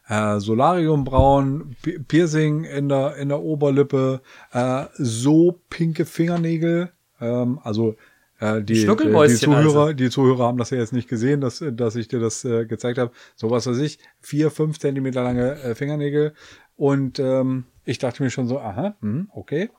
äh, 0.09 0.39
Solariumbraun, 0.39 1.77
Pi- 1.83 1.99
Piercing 1.99 2.65
in 2.65 2.89
der, 2.89 3.17
in 3.17 3.29
der 3.29 3.41
Oberlippe, 3.43 4.21
äh, 4.53 4.85
so 4.95 5.61
pinke 5.71 6.05
Fingernägel, 6.05 6.91
ähm, 7.21 7.59
also 7.63 7.97
äh, 8.41 8.63
die, 8.63 8.75
die, 8.75 8.81
die, 8.81 9.35
Zuhörer, 9.35 9.57
also. 9.57 9.93
die 9.93 10.11
Zuhörer 10.11 10.45
haben 10.47 10.59
das 10.59 10.71
ja 10.71 10.79
jetzt 10.79 10.93
nicht 10.93 11.09
gesehen, 11.09 11.41
dass, 11.41 11.65
dass 11.73 11.97
ich 11.97 12.09
dir 12.09 12.21
das 12.21 12.45
äh, 12.45 12.67
gezeigt 12.67 12.99
habe. 12.99 13.13
So 13.37 13.51
was 13.51 13.67
weiß 13.67 13.79
ich, 13.79 13.99
vier, 14.21 14.51
fünf 14.51 14.79
Zentimeter 14.79 15.23
lange 15.23 15.55
äh, 15.63 15.75
Fingernägel. 15.75 16.35
Und 16.77 17.19
ähm, 17.21 17.65
ich 17.85 17.99
dachte 17.99 18.23
mir 18.23 18.31
schon 18.31 18.49
so, 18.49 18.59
aha, 18.59 18.97
hm, 19.01 19.29
okay. 19.33 19.71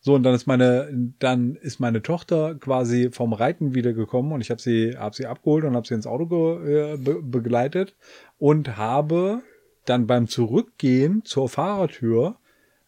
So, 0.00 0.14
und 0.14 0.22
dann 0.22 0.34
ist 0.34 0.46
meine, 0.46 0.88
dann 1.18 1.56
ist 1.56 1.80
meine 1.80 2.00
Tochter 2.00 2.54
quasi 2.54 3.10
vom 3.10 3.32
Reiten 3.32 3.74
wiedergekommen 3.74 4.30
und 4.30 4.40
ich 4.40 4.50
habe 4.50 4.62
sie, 4.62 4.96
hab 4.96 5.16
sie 5.16 5.26
abgeholt 5.26 5.64
und 5.64 5.74
habe 5.74 5.86
sie 5.86 5.94
ins 5.94 6.06
Auto 6.06 6.26
ge, 6.26 6.94
äh, 6.94 6.96
be, 6.96 7.20
begleitet 7.20 7.96
und 8.38 8.76
habe 8.76 9.42
dann 9.88 10.06
beim 10.06 10.28
Zurückgehen 10.28 11.24
zur 11.24 11.48
Fahrertür 11.48 12.36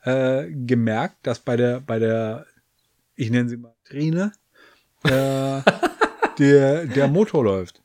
äh, 0.03 0.51
gemerkt, 0.51 1.17
dass 1.27 1.39
bei 1.41 1.57
der, 1.57 1.81
bei 1.81 1.99
der, 1.99 2.47
ich 3.15 3.31
nenne 3.31 3.49
sie 3.49 3.57
mal 3.57 3.75
Trine, 3.85 4.33
äh, 5.05 5.61
der, 6.39 6.87
der 6.87 7.09
Motor 7.09 7.45
läuft. 7.45 7.83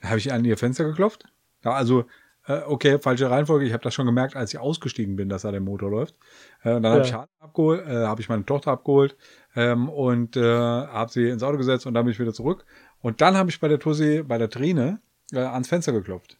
Da 0.00 0.08
habe 0.08 0.18
ich 0.18 0.32
an 0.32 0.44
ihr 0.44 0.56
Fenster 0.56 0.84
geklopft. 0.84 1.24
Ja, 1.64 1.72
also, 1.72 2.04
äh, 2.46 2.60
okay, 2.66 2.98
falsche 2.98 3.30
Reihenfolge. 3.30 3.64
Ich 3.66 3.72
habe 3.72 3.82
das 3.82 3.94
schon 3.94 4.06
gemerkt, 4.06 4.36
als 4.36 4.52
ich 4.54 4.58
ausgestiegen 4.60 5.16
bin, 5.16 5.28
dass 5.28 5.42
da 5.42 5.50
der 5.50 5.60
Motor 5.60 5.90
läuft. 5.90 6.14
Äh, 6.62 6.74
und 6.74 6.82
dann 6.82 6.92
habe 6.92 7.00
Ja. 7.02 7.06
ich 7.06 7.12
Hannah 7.12 7.28
abgeholt, 7.40 7.86
äh, 7.86 8.06
habe 8.06 8.20
ich 8.20 8.28
meine 8.28 8.44
Tochter 8.46 8.72
abgeholt 8.72 9.16
ähm, 9.56 9.88
und 9.88 10.36
äh, 10.36 10.42
habe 10.44 11.10
sie 11.10 11.28
ins 11.28 11.42
Auto 11.42 11.56
gesetzt 11.56 11.86
und 11.86 11.94
dann 11.94 12.04
bin 12.04 12.12
ich 12.12 12.20
wieder 12.20 12.32
zurück. 12.32 12.64
Und 13.00 13.20
dann 13.20 13.36
habe 13.36 13.50
ich 13.50 13.58
bei 13.60 13.68
der 13.68 13.78
Tussi, 13.80 14.22
bei 14.22 14.38
der 14.38 14.50
Trine, 14.50 15.00
äh, 15.32 15.38
ans 15.38 15.68
Fenster 15.68 15.92
geklopft. 15.92 16.38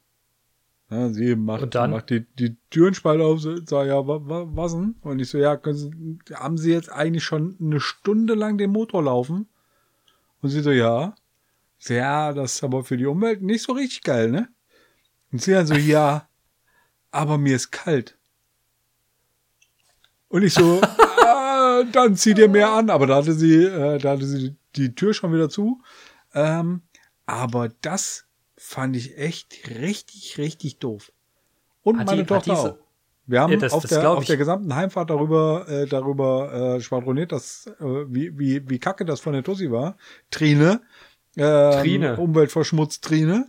Ja, 0.88 1.08
sie 1.08 1.34
macht, 1.34 1.74
macht 1.74 2.10
die, 2.10 2.26
die 2.38 2.56
Türenspalte 2.70 3.24
auf, 3.24 3.40
so, 3.40 3.56
sag 3.64 3.88
ja, 3.88 4.06
wa, 4.06 4.20
wa, 4.22 4.46
was 4.48 4.72
denn? 4.72 4.94
Und 5.02 5.18
ich 5.18 5.28
so, 5.28 5.38
ja, 5.38 5.56
können 5.56 5.76
Sie, 5.76 6.34
haben 6.34 6.58
Sie 6.58 6.70
jetzt 6.70 6.92
eigentlich 6.92 7.24
schon 7.24 7.56
eine 7.60 7.80
Stunde 7.80 8.34
lang 8.34 8.56
den 8.56 8.70
Motor 8.70 9.02
laufen? 9.02 9.48
Und 10.42 10.50
sie 10.50 10.60
so, 10.60 10.70
ja. 10.70 11.16
So, 11.78 11.94
ja, 11.94 12.32
das 12.32 12.54
ist 12.54 12.64
aber 12.64 12.84
für 12.84 12.96
die 12.96 13.06
Umwelt 13.06 13.42
nicht 13.42 13.62
so 13.62 13.72
richtig 13.72 14.02
geil, 14.02 14.30
ne? 14.30 14.48
Und 15.32 15.42
sie 15.42 15.52
dann 15.52 15.66
so, 15.66 15.74
ja, 15.74 16.28
aber 17.10 17.36
mir 17.36 17.56
ist 17.56 17.72
kalt. 17.72 18.16
Und 20.28 20.44
ich 20.44 20.54
so, 20.54 20.80
ah, 21.24 21.82
dann 21.90 22.14
zieh 22.14 22.34
dir 22.34 22.48
mehr 22.48 22.70
an. 22.70 22.90
Aber 22.90 23.08
da 23.08 23.16
hatte 23.16 23.32
sie, 23.32 23.64
äh, 23.64 23.98
da 23.98 24.12
hatte 24.12 24.26
sie 24.26 24.54
die 24.76 24.94
Tür 24.94 25.14
schon 25.14 25.32
wieder 25.32 25.48
zu. 25.48 25.82
Ähm, 26.32 26.82
aber 27.26 27.70
das 27.80 28.25
fand 28.56 28.96
ich 28.96 29.16
echt 29.18 29.68
richtig, 29.80 30.38
richtig 30.38 30.78
doof. 30.78 31.12
Und 31.82 31.98
Hat 31.98 32.06
meine 32.06 32.22
die- 32.22 32.26
Tochter 32.26 32.58
auch. 32.58 32.76
Wir 33.28 33.40
haben 33.40 33.52
Ja, 33.52 33.58
das- 33.58 33.72
auf, 33.72 33.82
das 33.82 33.90
der, 33.90 34.10
auf 34.10 34.24
der 34.24 34.36
gesamten 34.36 34.74
Heimfahrt 34.74 35.10
darüber, 35.10 35.68
äh, 35.68 35.86
darüber 35.86 36.76
äh, 36.76 36.80
schwadroniert, 36.80 37.32
dass, 37.32 37.66
äh, 37.80 37.84
wie, 38.08 38.38
wie, 38.38 38.68
wie 38.70 38.78
kacke 38.78 39.04
das 39.04 39.20
von 39.20 39.32
der 39.32 39.42
Tussi 39.42 39.70
war. 39.70 39.96
Trine. 40.30 40.80
Ähm, 41.36 41.72
Trine. 41.82 42.16
Umweltverschmutzt 42.18 43.02
Trine. 43.04 43.46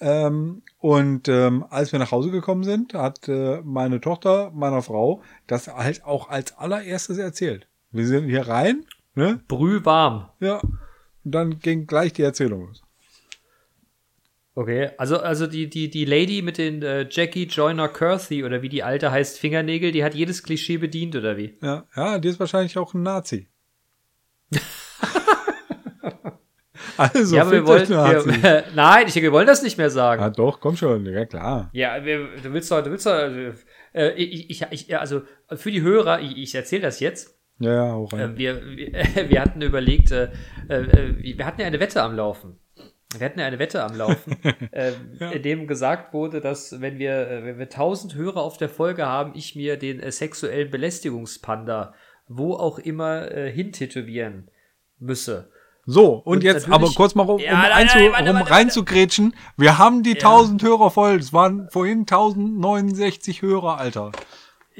Ähm, 0.00 0.62
und 0.78 1.28
ähm, 1.28 1.66
als 1.68 1.92
wir 1.92 1.98
nach 1.98 2.10
Hause 2.12 2.30
gekommen 2.30 2.64
sind, 2.64 2.94
hat 2.94 3.28
äh, 3.28 3.60
meine 3.62 4.00
Tochter 4.00 4.50
meiner 4.54 4.80
Frau 4.82 5.20
das 5.46 5.68
halt 5.68 6.02
auch 6.04 6.30
als 6.30 6.56
allererstes 6.56 7.18
erzählt. 7.18 7.66
Wir 7.92 8.06
sind 8.06 8.24
hier 8.26 8.48
rein, 8.48 8.86
ne? 9.14 9.40
Brühwarm. 9.48 10.30
Ja. 10.40 10.60
Und 10.60 11.32
dann 11.34 11.58
ging 11.58 11.86
gleich 11.86 12.14
die 12.14 12.22
Erzählung 12.22 12.68
los. 12.68 12.82
Okay, 14.60 14.90
also, 14.98 15.16
also 15.16 15.46
die, 15.46 15.70
die, 15.70 15.88
die 15.88 16.04
Lady 16.04 16.42
mit 16.42 16.58
den 16.58 16.82
äh, 16.82 17.06
Jackie 17.08 17.44
Joyner 17.44 17.88
Curthy 17.88 18.44
oder 18.44 18.60
wie 18.60 18.68
die 18.68 18.82
alte 18.82 19.10
heißt, 19.10 19.38
Fingernägel, 19.38 19.90
die 19.90 20.04
hat 20.04 20.14
jedes 20.14 20.42
Klischee 20.42 20.76
bedient, 20.76 21.16
oder 21.16 21.38
wie? 21.38 21.56
Ja, 21.62 21.86
ja, 21.96 22.18
die 22.18 22.28
ist 22.28 22.38
wahrscheinlich 22.38 22.76
auch 22.76 22.92
ein 22.92 23.02
Nazi. 23.02 23.48
also, 26.98 27.34
ja, 27.34 27.50
wir 27.50 27.66
wollen, 27.66 27.88
Nazis. 27.88 28.42
wir, 28.42 28.64
nein, 28.74 29.06
ich, 29.08 29.14
wir 29.14 29.32
wollen 29.32 29.46
das 29.46 29.62
nicht 29.62 29.78
mehr 29.78 29.88
sagen. 29.88 30.20
Ja, 30.20 30.28
doch, 30.28 30.60
komm 30.60 30.76
schon, 30.76 31.06
ja 31.06 31.24
klar. 31.24 31.70
Ja, 31.72 32.04
wir, 32.04 32.28
du 32.42 32.52
willst 32.52 32.70
doch, 32.70 32.84
du 32.84 32.90
willst 32.90 33.06
doch, 33.06 33.16
äh, 33.94 34.12
ich, 34.12 34.50
ich, 34.50 34.66
ich, 34.70 34.98
also 34.98 35.22
für 35.54 35.70
die 35.70 35.80
Hörer, 35.80 36.20
ich, 36.20 36.36
ich 36.36 36.54
erzähle 36.54 36.82
das 36.82 37.00
jetzt. 37.00 37.34
Ja, 37.60 37.72
ja, 37.72 37.92
auch 37.94 38.12
rein. 38.12 38.34
Äh, 38.34 38.36
wir, 38.36 38.62
wir, 38.76 38.92
wir 39.30 39.40
hatten 39.40 39.62
überlegt, 39.62 40.10
äh, 40.10 40.24
äh, 40.68 41.14
wir 41.18 41.46
hatten 41.46 41.62
ja 41.62 41.66
eine 41.66 41.80
Wette 41.80 42.02
am 42.02 42.14
Laufen. 42.14 42.59
Wir 43.18 43.24
hatten 43.26 43.40
ja 43.40 43.46
eine 43.46 43.58
Wette 43.58 43.82
am 43.82 43.96
Laufen, 43.96 44.36
äh, 44.72 44.92
Ja. 45.18 45.30
in 45.30 45.42
dem 45.42 45.66
gesagt 45.66 46.14
wurde, 46.14 46.40
dass 46.40 46.80
wenn 46.80 46.98
wir, 46.98 47.28
äh, 47.28 47.44
wenn 47.44 47.58
wir 47.58 47.66
1000 47.66 48.14
Hörer 48.14 48.40
auf 48.40 48.56
der 48.56 48.68
Folge 48.68 49.06
haben, 49.06 49.32
ich 49.34 49.56
mir 49.56 49.76
den 49.76 50.00
äh, 50.00 50.12
sexuellen 50.12 50.70
Belästigungspanda 50.70 51.94
wo 52.30 52.54
auch 52.54 52.78
immer 52.78 53.30
äh, 53.32 53.50
hintätowieren 53.50 54.48
müsse. 55.00 55.50
So, 55.84 56.12
und, 56.12 56.36
Und 56.36 56.44
jetzt 56.44 56.70
aber 56.70 56.88
kurz 56.90 57.16
mal, 57.16 57.24
um, 57.24 57.30
um, 57.30 57.38
Ja, 57.40 57.54
nein, 57.54 57.72
einzu, 57.72 57.98
nein, 57.98 58.12
warte, 58.12 58.30
um 58.30 58.36
warte, 58.36 58.50
reinzugrätschen. 58.52 59.34
Wir 59.56 59.78
haben 59.78 60.04
die 60.04 60.14
1000 60.14 60.62
Hörer 60.62 60.90
voll. 60.90 61.16
Es 61.16 61.32
waren 61.32 61.68
vorhin 61.70 62.00
1069 62.00 63.42
Hörer, 63.42 63.78
Alter. 63.78 64.12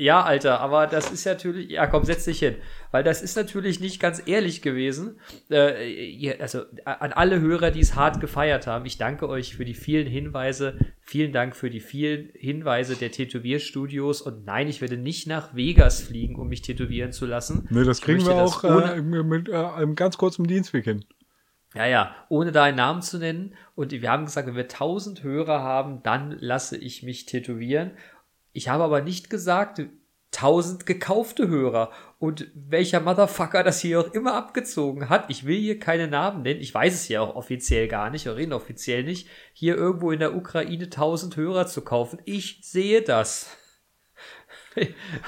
Ja, 0.00 0.22
Alter, 0.22 0.60
aber 0.60 0.86
das 0.86 1.12
ist 1.12 1.26
natürlich, 1.26 1.68
ja 1.70 1.86
komm, 1.86 2.04
setz 2.04 2.24
dich 2.24 2.38
hin, 2.38 2.56
weil 2.90 3.04
das 3.04 3.20
ist 3.20 3.36
natürlich 3.36 3.80
nicht 3.80 4.00
ganz 4.00 4.22
ehrlich 4.24 4.62
gewesen. 4.62 5.20
Äh, 5.50 6.34
also 6.40 6.62
an 6.86 7.12
alle 7.12 7.38
Hörer, 7.40 7.70
die 7.70 7.80
es 7.80 7.96
hart 7.96 8.18
gefeiert 8.18 8.66
haben, 8.66 8.86
ich 8.86 8.96
danke 8.96 9.28
euch 9.28 9.56
für 9.56 9.66
die 9.66 9.74
vielen 9.74 10.06
Hinweise, 10.06 10.78
vielen 11.02 11.32
Dank 11.32 11.54
für 11.54 11.68
die 11.68 11.80
vielen 11.80 12.30
Hinweise 12.32 12.96
der 12.96 13.12
Tätowierstudios 13.12 14.22
und 14.22 14.46
nein, 14.46 14.68
ich 14.68 14.80
werde 14.80 14.96
nicht 14.96 15.26
nach 15.26 15.54
Vegas 15.54 16.00
fliegen, 16.00 16.36
um 16.36 16.48
mich 16.48 16.62
tätowieren 16.62 17.12
zu 17.12 17.26
lassen. 17.26 17.68
Ne, 17.70 17.84
das 17.84 18.00
kriegen 18.00 18.24
wir 18.24 18.34
das 18.34 18.56
auch 18.56 18.64
ohne- 18.64 18.94
äh, 18.94 19.02
mit 19.02 19.50
äh, 19.50 19.82
im 19.82 19.96
ganz 19.96 20.16
kurzem 20.16 20.46
Dienstweg 20.46 20.84
hin. 20.84 21.04
Ja, 21.74 21.86
ja, 21.86 22.14
ohne 22.28 22.52
da 22.52 22.64
einen 22.64 22.78
Namen 22.78 23.02
zu 23.02 23.18
nennen. 23.18 23.54
Und 23.76 23.92
wir 23.92 24.10
haben 24.10 24.24
gesagt, 24.24 24.48
wenn 24.48 24.56
wir 24.56 24.64
1000 24.64 25.22
Hörer 25.22 25.60
haben, 25.62 26.02
dann 26.02 26.36
lasse 26.40 26.76
ich 26.76 27.02
mich 27.02 27.26
tätowieren. 27.26 27.92
Ich 28.52 28.68
habe 28.68 28.84
aber 28.84 29.00
nicht 29.02 29.30
gesagt, 29.30 29.80
1000 30.34 30.86
gekaufte 30.86 31.48
Hörer. 31.48 31.90
Und 32.18 32.48
welcher 32.54 33.00
Motherfucker 33.00 33.62
das 33.64 33.80
hier 33.80 34.00
auch 34.00 34.12
immer 34.12 34.34
abgezogen 34.34 35.08
hat, 35.08 35.24
ich 35.28 35.44
will 35.46 35.58
hier 35.58 35.78
keine 35.78 36.06
Namen 36.08 36.42
nennen, 36.42 36.60
ich 36.60 36.72
weiß 36.74 36.94
es 36.94 37.08
ja 37.08 37.20
auch 37.20 37.34
offiziell 37.34 37.88
gar 37.88 38.10
nicht, 38.10 38.26
oder 38.28 38.38
inoffiziell 38.38 39.02
nicht, 39.04 39.28
hier 39.52 39.76
irgendwo 39.76 40.10
in 40.12 40.20
der 40.20 40.34
Ukraine 40.36 40.84
1000 40.84 41.36
Hörer 41.36 41.66
zu 41.66 41.82
kaufen. 41.82 42.20
Ich 42.26 42.60
sehe 42.62 43.02
das. 43.02 43.56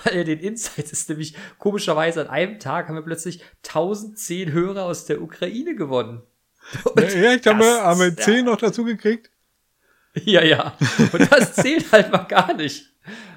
Weil 0.05 0.25
den 0.25 0.39
Insights 0.39 0.93
ist 0.93 1.09
nämlich 1.09 1.35
komischerweise 1.59 2.21
an 2.21 2.29
einem 2.29 2.59
Tag 2.61 2.87
haben 2.89 2.95
wir 2.95 3.03
plötzlich 3.03 3.43
1010 3.67 4.53
Hörer 4.53 4.85
aus 4.85 5.05
der 5.07 5.21
Ukraine 5.21 5.75
gewonnen. 5.75 6.23
Und 6.85 7.01
Ja, 7.13 7.33
ich 7.35 7.47
habe 7.47 7.59
das 7.59 7.81
haben 7.81 8.01
wir 8.01 8.07
ist- 8.09 8.21
10 8.23 8.45
noch 8.45 8.57
dazu 8.57 8.85
gekriegt. 8.85 9.31
Ja, 10.15 10.45
ja. 10.45 10.77
Und 11.13 11.33
das 11.33 11.55
zählt 11.55 11.91
halt 11.91 12.13
mal 12.13 12.25
gar 12.25 12.53
nicht. 12.55 12.92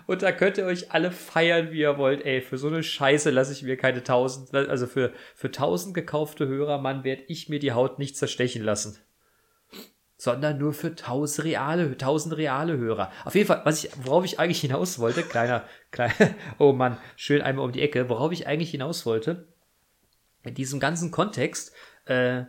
Und 0.07 0.21
da 0.21 0.31
könnt 0.31 0.57
ihr 0.57 0.65
euch 0.65 0.91
alle 0.91 1.11
feiern, 1.11 1.71
wie 1.71 1.79
ihr 1.79 1.97
wollt. 1.97 2.25
Ey, 2.25 2.41
für 2.41 2.57
so 2.57 2.67
eine 2.67 2.83
Scheiße 2.83 3.31
lasse 3.31 3.53
ich 3.53 3.63
mir 3.63 3.77
keine 3.77 4.03
tausend, 4.03 4.53
also 4.53 4.87
für, 4.87 5.11
für 5.33 5.51
tausend 5.51 5.93
gekaufte 5.93 6.47
Hörer, 6.47 6.77
Mann, 6.79 7.03
werde 7.03 7.23
ich 7.27 7.49
mir 7.49 7.59
die 7.59 7.71
Haut 7.71 7.97
nicht 7.97 8.15
zerstechen 8.17 8.63
lassen. 8.63 8.97
Sondern 10.17 10.57
nur 10.57 10.73
für 10.73 10.95
tausend 10.95 11.45
reale, 11.45 11.97
tausend 11.97 12.37
reale 12.37 12.77
Hörer. 12.77 13.11
Auf 13.25 13.35
jeden 13.35 13.47
Fall, 13.47 13.61
was 13.65 13.83
ich, 13.83 13.91
worauf 14.03 14.23
ich 14.25 14.39
eigentlich 14.39 14.61
hinaus 14.61 14.99
wollte, 14.99 15.23
kleiner, 15.23 15.65
kleiner, 15.91 16.13
oh 16.59 16.71
Mann, 16.71 16.97
schön 17.15 17.41
einmal 17.41 17.65
um 17.65 17.71
die 17.71 17.81
Ecke, 17.81 18.07
worauf 18.09 18.31
ich 18.31 18.47
eigentlich 18.47 18.71
hinaus 18.71 19.05
wollte, 19.05 19.47
in 20.43 20.53
diesem 20.53 20.79
ganzen 20.79 21.11
Kontext, 21.11 21.73
äh, 22.05 22.43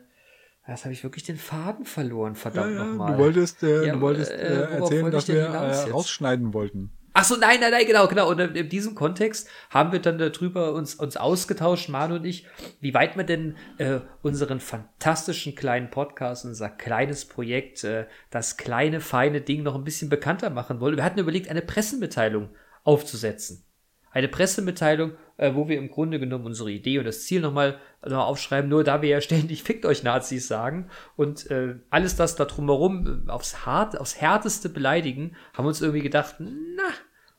das 0.66 0.84
habe 0.84 0.92
ich 0.92 1.02
wirklich 1.04 1.22
den 1.22 1.36
Faden 1.36 1.84
verloren, 1.84 2.34
Ja, 2.34 2.40
verdammt 2.40 2.74
ja, 2.74 2.84
nochmal. 2.84 3.12
du 3.12 3.18
wolltest, 3.18 3.62
äh, 3.62 3.86
Ja, 3.86 3.94
du 3.94 4.00
wolltest 4.00 4.32
äh, 4.32 4.34
äh, 4.34 4.78
erzählen, 4.78 5.10
dass 5.10 5.28
wir 5.28 5.42
äh, 5.42 5.90
rausschneiden 5.90 6.52
wollten. 6.52 6.90
Ach 7.18 7.24
so, 7.24 7.34
nein, 7.34 7.60
nein, 7.60 7.70
nein, 7.70 7.86
genau, 7.86 8.08
genau. 8.08 8.28
Und 8.28 8.40
in 8.40 8.68
diesem 8.68 8.94
Kontext 8.94 9.48
haben 9.70 9.90
wir 9.90 10.00
dann 10.00 10.18
darüber 10.18 10.74
uns, 10.74 10.94
uns 10.94 11.16
ausgetauscht, 11.16 11.88
Manu 11.88 12.16
und 12.16 12.26
ich, 12.26 12.46
wie 12.80 12.92
weit 12.92 13.16
wir 13.16 13.24
denn 13.24 13.56
äh, 13.78 14.00
unseren 14.20 14.60
fantastischen 14.60 15.54
kleinen 15.54 15.88
Podcast, 15.88 16.44
unser 16.44 16.68
kleines 16.68 17.24
Projekt, 17.24 17.84
äh, 17.84 18.04
das 18.28 18.58
kleine, 18.58 19.00
feine 19.00 19.40
Ding 19.40 19.62
noch 19.62 19.76
ein 19.76 19.84
bisschen 19.84 20.10
bekannter 20.10 20.50
machen 20.50 20.78
wollen. 20.78 20.98
Wir 20.98 21.04
hatten 21.04 21.18
überlegt, 21.18 21.48
eine 21.48 21.62
Pressemitteilung 21.62 22.50
aufzusetzen. 22.84 23.64
Eine 24.10 24.28
Pressemitteilung, 24.28 25.12
äh, 25.36 25.54
wo 25.54 25.68
wir 25.68 25.76
im 25.76 25.90
Grunde 25.90 26.18
genommen 26.18 26.46
unsere 26.46 26.70
Idee 26.70 26.98
und 26.98 27.04
das 27.04 27.24
Ziel 27.24 27.42
nochmal 27.42 27.78
noch 28.02 28.26
aufschreiben, 28.26 28.70
nur 28.70 28.84
da 28.84 29.02
wir 29.02 29.10
ja 29.10 29.20
ständig 29.20 29.62
fickt 29.62 29.84
euch 29.84 30.02
Nazis 30.02 30.48
sagen 30.48 30.88
und 31.16 31.50
äh, 31.50 31.76
alles 31.90 32.16
das 32.16 32.36
da 32.36 32.46
drumherum 32.46 33.26
äh, 33.26 33.30
aufs, 33.30 33.66
hart, 33.66 34.00
aufs 34.00 34.20
härteste 34.20 34.68
beleidigen, 34.68 35.36
haben 35.52 35.66
wir 35.66 35.68
uns 35.68 35.82
irgendwie 35.82 36.02
gedacht, 36.02 36.36
na, 36.38 36.84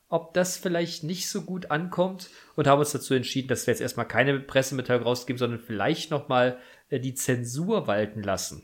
ob 0.08 0.32
das 0.34 0.56
vielleicht 0.56 1.04
nicht 1.04 1.28
so 1.28 1.42
gut 1.42 1.70
ankommt 1.70 2.30
und 2.56 2.66
haben 2.66 2.78
uns 2.78 2.92
dazu 2.92 3.14
entschieden, 3.14 3.48
dass 3.48 3.66
wir 3.66 3.72
jetzt 3.72 3.80
erstmal 3.80 4.08
keine 4.08 4.40
Pressemitteilung 4.40 5.04
rausgeben, 5.04 5.38
sondern 5.38 5.60
vielleicht 5.60 6.10
nochmal 6.10 6.58
äh, 6.88 6.98
die 7.00 7.14
Zensur 7.14 7.86
walten 7.86 8.22
lassen. 8.22 8.62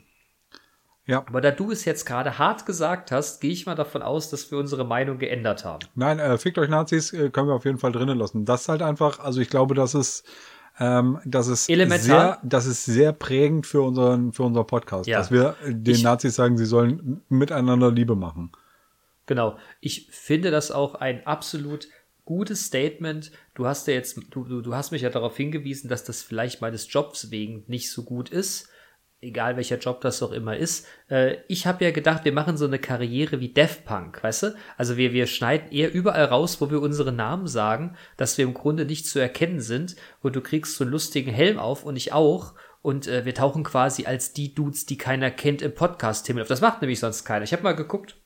Ja. 1.07 1.19
Aber 1.27 1.39
da 1.39 1.51
du 1.51 1.69
es 1.71 1.85
jetzt 1.85 2.05
gerade 2.05 2.39
hart 2.39 2.65
gesagt 2.65 3.11
hast, 3.11 3.39
gehe 3.39 3.51
ich 3.51 3.67
mal 3.67 3.75
davon 3.75 4.01
aus, 4.01 4.31
dass 4.31 4.49
wir 4.49 4.57
unsere 4.57 4.85
Meinung 4.85 5.19
geändert 5.19 5.63
haben. 5.63 5.85
Nein, 5.93 6.17
äh, 6.17 6.35
fickt 6.39 6.57
euch 6.57 6.67
Nazis 6.69 7.13
äh, 7.13 7.29
können 7.29 7.47
wir 7.47 7.53
auf 7.53 7.65
jeden 7.65 7.77
Fall 7.77 7.91
drinnen 7.91 8.17
lassen. 8.17 8.43
Das 8.45 8.61
ist 8.61 8.69
halt 8.69 8.81
einfach, 8.81 9.19
also 9.19 9.39
ich 9.39 9.51
glaube, 9.51 9.75
das 9.75 9.93
ist, 9.93 10.23
ähm, 10.79 11.19
das 11.23 11.47
ist 11.47 11.69
Elementar. 11.69 11.99
sehr, 12.01 12.39
das 12.41 12.65
ist 12.65 12.85
sehr 12.85 13.13
prägend 13.13 13.67
für 13.67 13.83
unseren, 13.83 14.33
für 14.33 14.41
unser 14.41 14.63
Podcast, 14.63 15.05
Ja. 15.07 15.19
dass 15.19 15.29
wir 15.29 15.55
äh, 15.63 15.75
den 15.75 15.93
Ich- 15.93 16.03
Nazis 16.03 16.33
sagen, 16.35 16.57
sie 16.57 16.65
sollen 16.65 17.21
miteinander 17.29 17.91
Liebe 17.91 18.15
machen. 18.15 18.51
Genau. 19.25 19.57
Ich 19.79 20.07
finde 20.11 20.51
das 20.51 20.71
auch 20.71 20.95
ein 20.95 21.25
absolut 21.25 21.87
gutes 22.25 22.65
Statement. 22.65 23.31
Du 23.53 23.65
hast 23.65 23.87
ja 23.87 23.93
jetzt, 23.93 24.17
du, 24.31 24.43
du, 24.43 24.61
du 24.61 24.75
hast 24.75 24.91
mich 24.91 25.03
ja 25.03 25.09
darauf 25.09 25.37
hingewiesen, 25.37 25.89
dass 25.89 26.03
das 26.03 26.23
vielleicht 26.23 26.61
meines 26.61 26.91
Jobs 26.91 27.31
wegen 27.31 27.63
nicht 27.67 27.91
so 27.91 28.03
gut 28.03 28.29
ist. 28.29 28.69
Egal 29.21 29.55
welcher 29.55 29.77
Job 29.77 30.01
das 30.01 30.21
auch 30.21 30.31
immer 30.31 30.57
ist. 30.57 30.85
Äh, 31.09 31.37
ich 31.47 31.65
habe 31.65 31.83
ja 31.83 31.91
gedacht, 31.91 32.25
wir 32.25 32.33
machen 32.33 32.57
so 32.57 32.65
eine 32.65 32.77
Karriere 32.77 33.39
wie 33.39 33.53
Def 33.53 33.83
Punk, 33.85 34.21
weißt 34.21 34.43
du? 34.43 34.55
Also 34.77 34.97
wir, 34.97 35.13
wir 35.13 35.25
schneiden 35.25 35.71
eher 35.71 35.91
überall 35.91 36.25
raus, 36.25 36.61
wo 36.61 36.69
wir 36.69 36.81
unsere 36.81 37.11
Namen 37.11 37.47
sagen, 37.47 37.95
dass 38.17 38.37
wir 38.37 38.45
im 38.45 38.53
Grunde 38.53 38.85
nicht 38.85 39.07
zu 39.07 39.17
erkennen 39.17 39.61
sind. 39.61 39.95
Und 40.21 40.35
du 40.35 40.41
kriegst 40.41 40.75
so 40.75 40.83
einen 40.83 40.91
lustigen 40.91 41.31
Helm 41.31 41.57
auf 41.57 41.85
und 41.85 41.95
ich 41.95 42.13
auch. 42.13 42.53
Und 42.81 43.07
äh, 43.07 43.25
wir 43.25 43.33
tauchen 43.33 43.63
quasi 43.63 44.05
als 44.05 44.33
die 44.33 44.53
Dudes, 44.53 44.85
die 44.85 44.97
keiner 44.97 45.31
kennt, 45.31 45.63
im 45.63 45.73
Podcast-Himmel 45.73 46.43
auf. 46.43 46.49
Das 46.49 46.61
macht 46.61 46.81
nämlich 46.81 46.99
sonst 46.99 47.25
keiner. 47.25 47.45
Ich 47.45 47.53
habe 47.53 47.63
mal 47.63 47.75
geguckt 47.75 48.17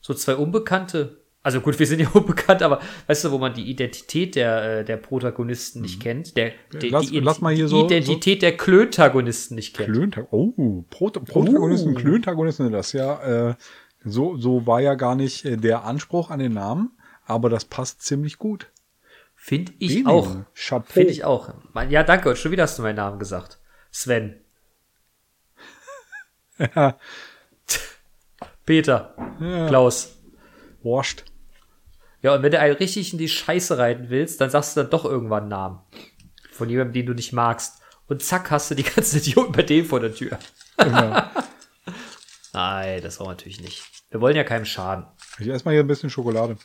so 0.00 0.14
zwei 0.14 0.34
Unbekannte. 0.36 1.18
Also 1.42 1.60
gut, 1.62 1.78
wir 1.78 1.86
sind 1.86 2.00
ja 2.00 2.08
unbekannt, 2.12 2.62
aber 2.62 2.80
weißt 3.06 3.24
du, 3.24 3.30
wo 3.30 3.38
man 3.38 3.54
die 3.54 3.70
Identität 3.70 4.34
der, 4.34 4.80
äh, 4.80 4.84
der 4.84 4.98
Protagonisten 4.98 5.80
nicht 5.80 6.00
kennt, 6.00 6.36
der, 6.36 6.52
der 6.72 6.84
Mhm. 6.84 6.90
Lass- 6.90 7.06
die 7.10 7.20
lass 7.20 7.40
mal 7.40 7.54
hier 7.54 7.66
so- 7.68 7.86
Identität 7.86 8.42
der 8.42 8.56
Klöntagonisten 8.58 9.54
nicht 9.54 9.74
kennt. 9.74 9.92
Klöntag 9.92 10.26
oh, 10.32 10.84
Pro 10.90 11.08
Protagonisten, 11.08 11.92
Uh. 11.92 11.94
Klöntagonisten, 11.94 12.70
das 12.72 12.92
ja, 12.92 13.50
äh, 13.50 13.54
so, 14.04 14.36
so 14.36 14.66
war 14.66 14.80
ja 14.80 14.94
gar 14.96 15.14
nicht 15.14 15.44
äh, 15.46 15.56
der 15.56 15.84
Anspruch 15.84 16.30
an 16.30 16.40
den 16.40 16.52
Namen, 16.52 16.90
aber 17.24 17.48
das 17.48 17.64
passt 17.64 18.02
ziemlich 18.02 18.36
gut. 18.38 18.66
Finde 19.34 19.72
ich 19.78 19.88
Deming. 19.94 20.06
auch. 20.08 20.36
Chapeau. 20.54 20.92
Finde 20.92 21.12
ich 21.12 21.24
auch. 21.24 21.54
Man- 21.72 21.90
Ja, 21.90 22.02
danke. 22.02 22.28
Und 22.28 22.36
schon 22.36 22.52
wieder 22.52 22.64
hast 22.64 22.78
du 22.78 22.82
meinen 22.82 22.96
Namen 22.96 23.18
gesagt. 23.18 23.58
Sven. 23.90 24.36
Ja, 26.58 26.98
Peter. 28.70 29.16
Ja. 29.40 29.66
Klaus. 29.66 30.16
wurscht. 30.84 31.24
Ja, 32.22 32.36
und 32.36 32.44
wenn 32.44 32.52
du 32.52 32.60
einen 32.60 32.76
richtig 32.76 33.12
in 33.12 33.18
die 33.18 33.28
Scheiße 33.28 33.78
reiten 33.78 34.10
willst, 34.10 34.40
dann 34.40 34.48
sagst 34.48 34.76
du 34.76 34.82
dann 34.82 34.90
doch 34.90 35.04
irgendwann 35.04 35.42
einen 35.42 35.48
Namen. 35.48 35.78
Von 36.52 36.70
jemandem, 36.70 36.92
den 36.92 37.06
du 37.06 37.14
nicht 37.14 37.32
magst. 37.32 37.82
Und 38.06 38.22
zack, 38.22 38.52
hast 38.52 38.70
du 38.70 38.76
die 38.76 38.82
ganzen 38.94 39.18
Idioten 39.18 39.50
bei 39.50 39.64
dem 39.64 39.84
vor 39.84 39.98
der 39.98 40.14
Tür. 40.14 40.38
Genau. 40.76 41.20
Nein, 42.52 43.02
das 43.02 43.18
war 43.18 43.26
natürlich 43.26 43.60
nicht. 43.60 43.82
Wir 44.08 44.20
wollen 44.20 44.36
ja 44.36 44.44
keinem 44.44 44.64
schaden. 44.64 45.04
Ich 45.40 45.48
esse 45.48 45.64
mal 45.64 45.72
hier 45.72 45.80
ein 45.80 45.88
bisschen 45.88 46.08
Schokolade. 46.08 46.56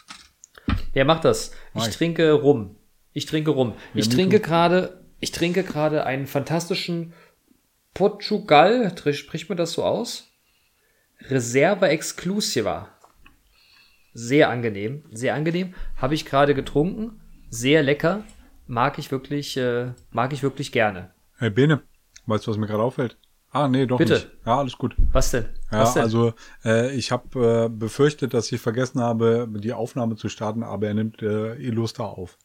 Wer 0.94 1.06
macht 1.06 1.26
das? 1.26 1.54
Ich 1.74 1.88
ich. 1.88 1.96
trinke 1.96 2.34
rum. 2.34 2.76
Ich 3.14 3.26
trinke 3.26 3.50
rum. 3.50 3.74
ich 3.96 4.08
mir 4.10 4.16
trinke 4.16 4.40
gerade, 4.40 5.04
ich 5.22 5.32
trinke 5.32 5.64
gerade 5.64 6.06
einen 6.06 6.28
fantastischen 6.28 7.14
Portugal, 7.96 8.94
spricht 9.12 9.50
man 9.50 9.58
das 9.58 9.72
so 9.72 9.84
aus? 9.84 10.35
Reserva 11.22 11.88
Exclusiva. 11.88 12.90
Sehr 14.14 14.50
angenehm, 14.50 15.04
sehr 15.12 15.36
angenehm. 15.36 15.74
Habe 15.98 16.14
ich 16.14 16.26
gerade 16.26 16.54
getrunken. 16.56 17.20
Sehr 17.50 17.84
lecker. 17.84 18.24
Mag 18.68 18.98
ich 18.98 19.12
wirklich, 19.12 19.58
äh, 19.58 19.92
mag 20.12 20.34
ich 20.34 20.42
wirklich 20.42 20.72
gerne. 20.72 21.12
Hey 21.38 21.50
Bene, 21.50 21.82
weißt 22.26 22.48
du, 22.48 22.52
was 22.52 22.58
mir 22.58 22.68
gerade 22.68 22.84
auffällt? 22.84 23.18
Ah, 23.52 23.68
nee, 23.68 23.86
doch 23.86 23.98
Bitte. 23.98 24.16
nicht. 24.16 24.30
Ja, 24.46 24.58
alles 24.60 24.78
gut. 24.78 24.96
Was 25.14 25.32
denn? 25.32 25.46
Ja, 25.72 25.80
Was 25.82 25.94
denn? 25.94 26.04
also 26.04 26.34
äh, 26.66 26.94
ich 26.94 27.12
habe 27.12 27.66
äh, 27.66 27.70
befürchtet, 27.70 28.34
dass 28.34 28.52
ich 28.52 28.60
vergessen 28.60 29.00
habe, 29.00 29.48
die 29.50 29.72
Aufnahme 29.72 30.16
zu 30.18 30.28
starten, 30.28 30.64
aber 30.64 30.88
er 30.88 30.94
nimmt 30.94 31.22
äh, 31.22 31.56
Illustra 31.56 32.06
auf. 32.06 32.38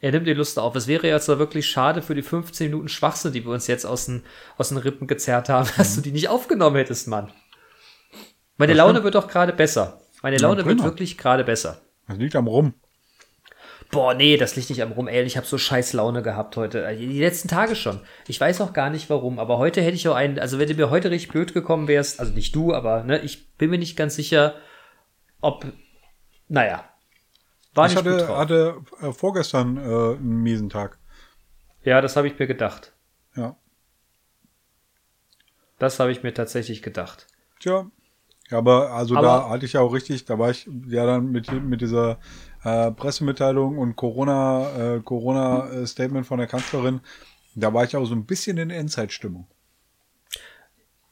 Er 0.00 0.12
nimmt 0.12 0.26
die 0.26 0.34
Lust 0.34 0.58
auf. 0.58 0.76
Es 0.76 0.86
wäre 0.86 1.08
jetzt 1.08 1.26
wirklich 1.28 1.66
schade 1.68 2.02
für 2.02 2.14
die 2.14 2.22
15 2.22 2.70
Minuten 2.70 2.88
Schwachsinn, 2.88 3.32
die 3.32 3.44
wir 3.44 3.52
uns 3.52 3.66
jetzt 3.66 3.86
aus 3.86 4.06
den, 4.06 4.22
aus 4.56 4.68
den 4.68 4.78
Rippen 4.78 5.06
gezerrt 5.06 5.48
haben, 5.48 5.68
dass 5.76 5.96
du 5.96 6.00
die 6.00 6.12
nicht 6.12 6.28
aufgenommen 6.28 6.76
hättest, 6.76 7.08
Mann. 7.08 7.32
Meine 8.56 8.72
Das 8.72 8.78
Laune 8.78 8.92
stimmt. 8.94 9.04
wird 9.04 9.14
doch 9.16 9.28
gerade 9.28 9.52
besser. 9.52 10.00
Meine 10.22 10.38
Laune 10.38 10.64
wird 10.64 10.78
prima. 10.78 10.84
wirklich 10.84 11.18
gerade 11.18 11.44
besser. 11.44 11.80
Das 12.08 12.16
liegt 12.18 12.36
am 12.36 12.46
Rum. 12.46 12.74
Boah, 13.92 14.14
nee, 14.14 14.36
das 14.36 14.56
liegt 14.56 14.70
nicht 14.70 14.82
am 14.82 14.92
Rum. 14.92 15.06
Ey, 15.06 15.22
ich 15.22 15.36
habe 15.36 15.46
so 15.46 15.58
scheiß 15.58 15.92
Laune 15.92 16.22
gehabt 16.22 16.56
heute. 16.56 16.84
Äh, 16.84 16.96
Die 16.96 17.20
letzten 17.20 17.46
Tage 17.48 17.76
schon. 17.76 18.00
Ich 18.26 18.40
weiß 18.40 18.60
auch 18.60 18.72
gar 18.72 18.90
nicht 18.90 19.08
warum, 19.10 19.38
aber 19.38 19.58
heute 19.58 19.80
hätte 19.82 19.94
ich 19.94 20.08
auch 20.08 20.14
einen, 20.16 20.38
also 20.40 20.58
wenn 20.58 20.68
du 20.68 20.74
mir 20.74 20.90
heute 20.90 21.10
richtig 21.10 21.30
blöd 21.30 21.54
gekommen 21.54 21.86
wärst, 21.86 22.18
also 22.18 22.32
nicht 22.32 22.54
du, 22.56 22.74
aber 22.74 23.04
ne, 23.04 23.18
ich 23.20 23.54
bin 23.56 23.70
mir 23.70 23.78
nicht 23.78 23.96
ganz 23.96 24.16
sicher, 24.16 24.54
ob, 25.40 25.66
naja, 26.48 26.84
war 27.74 27.86
Ich 27.86 27.94
nicht 27.94 28.02
gut 28.04 28.12
hatte, 28.14 28.26
drauf. 28.26 28.38
hatte 28.38 28.76
äh, 29.02 29.12
vorgestern 29.12 29.76
äh, 29.76 29.80
einen 30.16 30.42
miesen 30.42 30.68
Tag. 30.70 30.98
Ja, 31.84 32.00
das 32.00 32.16
habe 32.16 32.26
ich 32.26 32.36
mir 32.38 32.46
gedacht. 32.48 32.92
Ja. 33.36 33.56
Das 35.78 36.00
habe 36.00 36.10
ich 36.10 36.22
mir 36.22 36.32
tatsächlich 36.34 36.82
gedacht. 36.82 37.26
Tja. 37.60 37.86
Ja, 38.50 38.58
aber 38.58 38.92
also 38.92 39.16
Aber- 39.16 39.26
da 39.26 39.48
hatte 39.50 39.66
ich 39.66 39.72
ja 39.72 39.80
auch 39.80 39.92
richtig, 39.92 40.24
da 40.24 40.38
war 40.38 40.50
ich 40.50 40.68
ja 40.86 41.04
dann 41.04 41.30
mit, 41.32 41.50
mit 41.64 41.80
dieser 41.80 42.18
äh, 42.64 42.90
Pressemitteilung 42.92 43.78
und 43.78 43.96
Corona, 43.96 44.96
äh, 44.96 45.00
Corona-Statement 45.00 46.26
von 46.26 46.38
der 46.38 46.46
Kanzlerin, 46.46 47.00
da 47.54 47.72
war 47.72 47.84
ich 47.84 47.96
auch 47.96 48.04
so 48.04 48.14
ein 48.14 48.24
bisschen 48.24 48.58
in 48.58 48.70
Endzeitstimmung. 48.70 49.46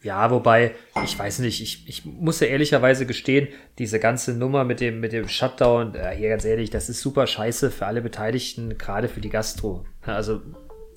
Ja, 0.03 0.31
wobei, 0.31 0.75
ich 1.03 1.19
weiß 1.19 1.39
nicht, 1.39 1.63
ich, 1.63 1.89
ich 1.89 2.05
muss 2.05 2.39
ja 2.39 2.47
ehrlicherweise 2.47 3.07
gestehen, 3.07 3.49
diese 3.79 3.99
ganze 3.99 4.35
Nummer 4.35 4.63
mit 4.65 4.81
dem, 4.81 5.01
mit 5.01 5.13
dem 5.13 5.29
Shutdown, 5.29 5.95
äh, 5.95 6.15
hier 6.15 6.29
ganz 6.29 6.45
ehrlich, 6.45 6.69
das 6.69 6.91
ist 6.91 7.01
super 7.01 7.27
scheiße 7.27 7.71
für 7.71 7.87
alle 7.87 8.03
Beteiligten, 8.03 8.77
gerade 8.77 9.09
für 9.09 9.23
die 9.23 9.31
Gastro. 9.31 9.87
Also 10.03 10.43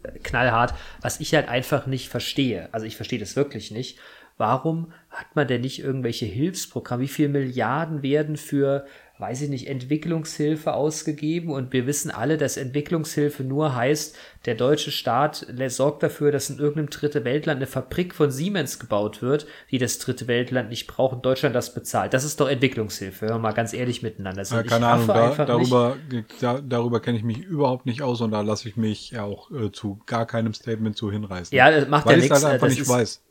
äh, 0.04 0.20
knallhart, 0.20 0.74
was 1.02 1.22
ich 1.22 1.34
halt 1.34 1.48
einfach 1.48 1.88
nicht 1.88 2.10
verstehe. 2.10 2.68
Also 2.74 2.86
ich 2.86 2.98
verstehe 2.98 3.18
das 3.20 3.38
wirklich 3.38 3.72
nicht. 3.72 3.98
Warum 4.38 4.92
hat 5.10 5.36
man 5.36 5.48
denn 5.48 5.62
nicht 5.62 5.80
irgendwelche 5.84 6.26
Hilfsprogramme? 6.26 7.04
Wie 7.04 7.08
viele 7.08 7.30
Milliarden 7.30 8.04
werden 8.04 8.38
für, 8.38 8.86
weiß 9.18 9.42
ich 9.42 9.50
nicht, 9.50 9.68
Entwicklungshilfe 9.68 10.74
ausgegeben? 10.74 11.50
Und 11.50 11.74
wir 11.74 11.88
wissen 11.88 12.12
alle, 12.12 12.38
dass 12.38 12.56
Entwicklungshilfe 12.56 13.44
nur 13.44 13.76
heißt, 13.76 14.16
der 14.46 14.54
deutsche 14.54 14.92
Staat 14.92 15.48
sorgt 15.70 16.04
dafür, 16.04 16.32
dass 16.32 16.52
in 16.52 16.60
irgendeinem 16.60 16.92
dritte 16.92 17.26
Weltland 17.26 17.58
eine 17.58 17.66
Fabrik 17.66 18.14
von 18.14 18.30
Siemens 18.30 18.78
gebaut 18.78 19.24
wird, 19.24 19.48
die 19.72 19.80
das 19.80 19.98
dritte 19.98 20.28
Weltland 20.28 20.70
nicht 20.70 20.86
braucht 20.86 21.16
und 21.16 21.26
Deutschland 21.26 21.56
das 21.56 21.74
bezahlt. 21.74 22.14
Das 22.14 22.24
ist 22.24 22.40
doch 22.40 22.48
Entwicklungshilfe, 22.48 23.26
hören 23.26 23.38
wir 23.38 23.40
mal 23.40 23.54
ganz 23.54 23.74
ehrlich 23.74 24.04
miteinander. 24.04 24.40
Also 24.42 24.58
Äh, 24.58 24.64
keine 24.66 24.86
Ahnung, 24.86 25.08
da, 25.08 25.46
darüber, 25.46 25.98
da, 26.42 26.62
darüber 26.62 27.00
kenne 27.00 27.18
ich 27.18 27.24
mich 27.24 27.40
überhaupt 27.40 27.88
nicht 27.88 28.04
aus 28.04 28.22
und 28.22 28.30
da 28.30 28.42
lasse 28.42 28.70
ich 28.70 28.78
mich 28.78 29.10
ja 29.12 29.24
auch 29.24 29.50
äh, 29.50 29.72
zu 29.72 30.00
gar 30.06 30.28
keinem 30.28 30.54
Statement 30.54 30.96
zu 30.96 31.12
hinreißen. 31.12 31.58
Ja, 31.58 31.72
das 31.72 31.88
macht 31.90 32.06
weil 32.06 32.18
ja 32.18 32.22
nichts. 32.22 32.36
halt 32.36 32.54
einfach 32.54 32.68
das 32.68 32.74
nicht 32.76 32.82
ist- 32.84 32.90
weiß. 32.90 33.22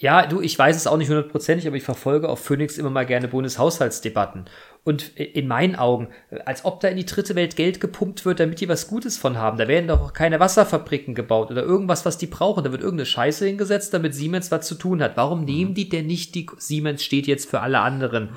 Ja, 0.00 0.26
du, 0.26 0.40
ich 0.40 0.56
weiß 0.56 0.76
es 0.76 0.86
auch 0.86 0.96
nicht 0.96 1.08
hundertprozentig, 1.08 1.66
aber 1.66 1.76
ich 1.76 1.82
verfolge 1.82 2.28
auf 2.28 2.38
Phoenix 2.38 2.78
immer 2.78 2.88
mal 2.88 3.04
gerne 3.04 3.26
Bundeshaushaltsdebatten. 3.26 4.44
Und 4.84 5.18
in 5.18 5.48
meinen 5.48 5.74
Augen, 5.74 6.08
als 6.44 6.64
ob 6.64 6.78
da 6.78 6.86
in 6.86 6.96
die 6.96 7.04
dritte 7.04 7.34
Welt 7.34 7.56
Geld 7.56 7.80
gepumpt 7.80 8.24
wird, 8.24 8.38
damit 8.38 8.60
die 8.60 8.68
was 8.68 8.86
Gutes 8.86 9.18
von 9.18 9.36
haben. 9.36 9.58
Da 9.58 9.66
werden 9.66 9.88
doch 9.88 10.00
auch 10.00 10.12
keine 10.12 10.38
Wasserfabriken 10.38 11.16
gebaut 11.16 11.50
oder 11.50 11.64
irgendwas, 11.64 12.06
was 12.06 12.16
die 12.16 12.28
brauchen. 12.28 12.62
Da 12.62 12.70
wird 12.70 12.80
irgendeine 12.80 13.06
Scheiße 13.06 13.44
hingesetzt, 13.44 13.92
damit 13.92 14.14
Siemens 14.14 14.52
was 14.52 14.68
zu 14.68 14.76
tun 14.76 15.02
hat. 15.02 15.16
Warum 15.16 15.44
nehmen 15.44 15.74
die 15.74 15.88
denn 15.88 16.06
nicht 16.06 16.36
die, 16.36 16.46
Siemens 16.58 17.02
steht 17.02 17.26
jetzt 17.26 17.50
für 17.50 17.60
alle 17.60 17.80
anderen 17.80 18.28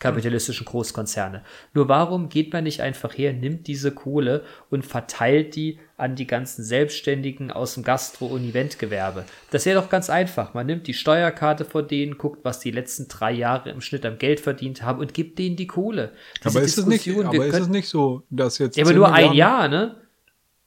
kapitalistischen 0.00 0.64
Großkonzerne. 0.64 1.44
Nur 1.74 1.88
warum 1.88 2.28
geht 2.28 2.52
man 2.52 2.64
nicht 2.64 2.80
einfach 2.80 3.16
her, 3.16 3.32
nimmt 3.32 3.68
diese 3.68 3.92
Kohle 3.92 4.42
und 4.70 4.84
verteilt 4.84 5.54
die 5.54 5.78
an 5.96 6.16
die 6.16 6.26
ganzen 6.26 6.64
Selbstständigen 6.64 7.50
aus 7.52 7.74
dem 7.74 7.84
Gastro- 7.84 8.26
und 8.26 8.42
Eventgewerbe? 8.42 9.24
Das 9.50 9.66
wäre 9.66 9.80
doch 9.80 9.88
ganz 9.90 10.10
einfach. 10.10 10.54
Man 10.54 10.66
nimmt 10.66 10.86
die 10.88 10.94
Steuerkarte 10.94 11.64
von 11.64 11.86
denen, 11.86 12.18
guckt, 12.18 12.44
was 12.44 12.58
die 12.58 12.70
letzten 12.72 13.06
drei 13.06 13.30
Jahre 13.30 13.70
im 13.70 13.80
Schnitt 13.80 14.04
am 14.04 14.18
Geld 14.18 14.40
verdient 14.40 14.82
haben 14.82 14.98
und 14.98 15.14
gibt 15.14 15.38
denen 15.38 15.54
die 15.56 15.66
Kohle. 15.68 16.12
Diese 16.42 16.58
Aber 16.58 16.64
ist 16.64 16.78
es 16.78 16.86
nicht, 16.86 17.06
aber 17.08 17.32
wir 17.32 17.44
ist 17.44 17.50
können- 17.52 17.62
es 17.64 17.68
nicht 17.68 17.88
so, 17.88 18.22
dass 18.30 18.58
jetzt. 18.58 18.76
ja, 18.76 18.82
aber 18.84 18.90
10 18.90 18.98
nur 18.98 19.12
ein 19.12 19.32
Jahr, 19.34 19.68
ne? 19.68 19.96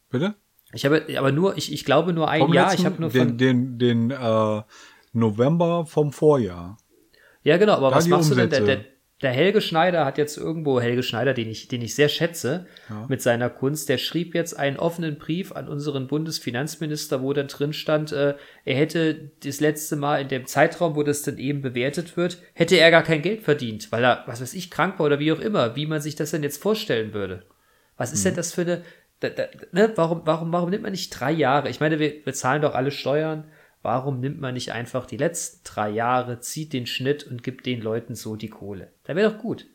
Bitte? 0.09 0.35
Ich 0.75 0.85
habe, 0.85 1.03
aber 1.17 1.31
nur, 1.31 1.57
ich, 1.57 1.73
ich 1.73 1.85
glaube 1.85 2.13
nur 2.13 2.29
ein 2.29 2.41
Vom 2.41 2.53
Jahr. 2.53 2.65
letzten, 2.69 2.81
Ich 2.81 2.85
habe 2.85 3.01
nur 3.01 3.09
den, 3.09 3.27
von, 3.29 3.37
den, 3.37 3.77
den 3.77 4.11
äh, 4.11 4.61
November 5.11 5.85
vom 5.85 6.11
Vorjahr. 6.11 6.77
Ja, 7.43 7.57
genau, 7.57 7.73
aber 7.73 7.89
Da 7.89 7.95
was 7.97 8.07
machst 8.07 8.31
du 8.31 8.35
denn? 8.35 8.49
Der, 8.49 8.61
Umsätze. 8.61 8.77
der, 8.83 8.92
der 9.23 9.31
Helge 9.31 9.61
Schneider 9.61 10.05
hat 10.05 10.17
jetzt 10.17 10.37
irgendwo, 10.37 10.81
Helge 10.81 11.01
Schneider, 11.01 11.33
den 11.33 11.49
ich, 11.49 11.69
den 11.69 11.81
ich 11.81 11.95
sehr 11.95 12.09
schätze, 12.09 12.65
mit 13.07 13.21
seiner 13.21 13.49
Kunst, 13.49 13.87
der 13.87 13.97
schrieb 13.97 14.35
jetzt 14.35 14.59
einen 14.59 14.77
offenen 14.77 15.17
Brief 15.17 15.53
an 15.53 15.69
unseren 15.69 16.07
Bundesfinanzminister, 16.07 17.21
wo 17.21 17.31
dann 17.31 17.47
drin 17.47 17.73
stand, 17.73 18.11
äh, 18.11 18.35
er 18.65 18.75
hätte 18.75 19.31
das 19.43 19.61
letzte 19.61 19.95
Mal 19.95 20.21
in 20.21 20.27
dem 20.27 20.45
Zeitraum, 20.45 20.95
wo 20.95 21.03
das 21.03 21.23
dann 21.23 21.37
eben 21.37 21.61
bewertet 21.61 22.17
wird, 22.17 22.37
hätte 22.53 22.75
er 22.75 22.91
gar 22.91 23.03
kein 23.03 23.21
Geld 23.21 23.41
verdient, 23.41 23.91
weil 23.91 24.03
er, 24.03 24.23
was 24.27 24.41
weiß 24.41 24.53
ich, 24.53 24.69
krank 24.69 24.99
war 24.99 25.05
oder 25.05 25.19
wie 25.19 25.31
auch 25.31 25.39
immer, 25.39 25.75
wie 25.75 25.87
man 25.87 26.01
sich 26.01 26.15
das 26.15 26.31
denn 26.31 26.43
jetzt 26.43 26.61
vorstellen 26.61 27.13
würde. 27.13 27.43
Was 27.95 28.11
ist 28.11 28.25
denn 28.25 28.35
das 28.35 28.53
für 28.53 28.61
eine, 28.61 28.83
da, 29.21 29.29
da, 29.29 29.43
ne, 29.71 29.93
warum, 29.95 30.21
warum, 30.25 30.51
warum 30.51 30.69
nimmt 30.69 30.83
man 30.83 30.91
nicht 30.91 31.09
drei 31.09 31.31
Jahre? 31.31 31.69
Ich 31.69 31.79
meine, 31.79 31.99
wir, 31.99 32.25
wir 32.25 32.33
zahlen 32.33 32.61
doch 32.61 32.75
alle 32.75 32.91
Steuern. 32.91 33.45
Warum 33.83 34.21
nimmt 34.21 34.39
man 34.39 34.53
nicht 34.53 34.71
einfach 34.71 35.05
die 35.05 35.17
letzten 35.17 35.59
drei 35.65 35.89
Jahre, 35.89 36.39
zieht 36.39 36.73
den 36.73 36.87
Schnitt 36.87 37.25
und 37.25 37.43
gibt 37.43 37.65
den 37.65 37.81
Leuten 37.81 38.15
so 38.15 38.37
die 38.37 38.49
Kohle? 38.49 38.91
Da 39.03 39.15
wäre 39.15 39.31
doch 39.31 39.39
gut. 39.39 39.67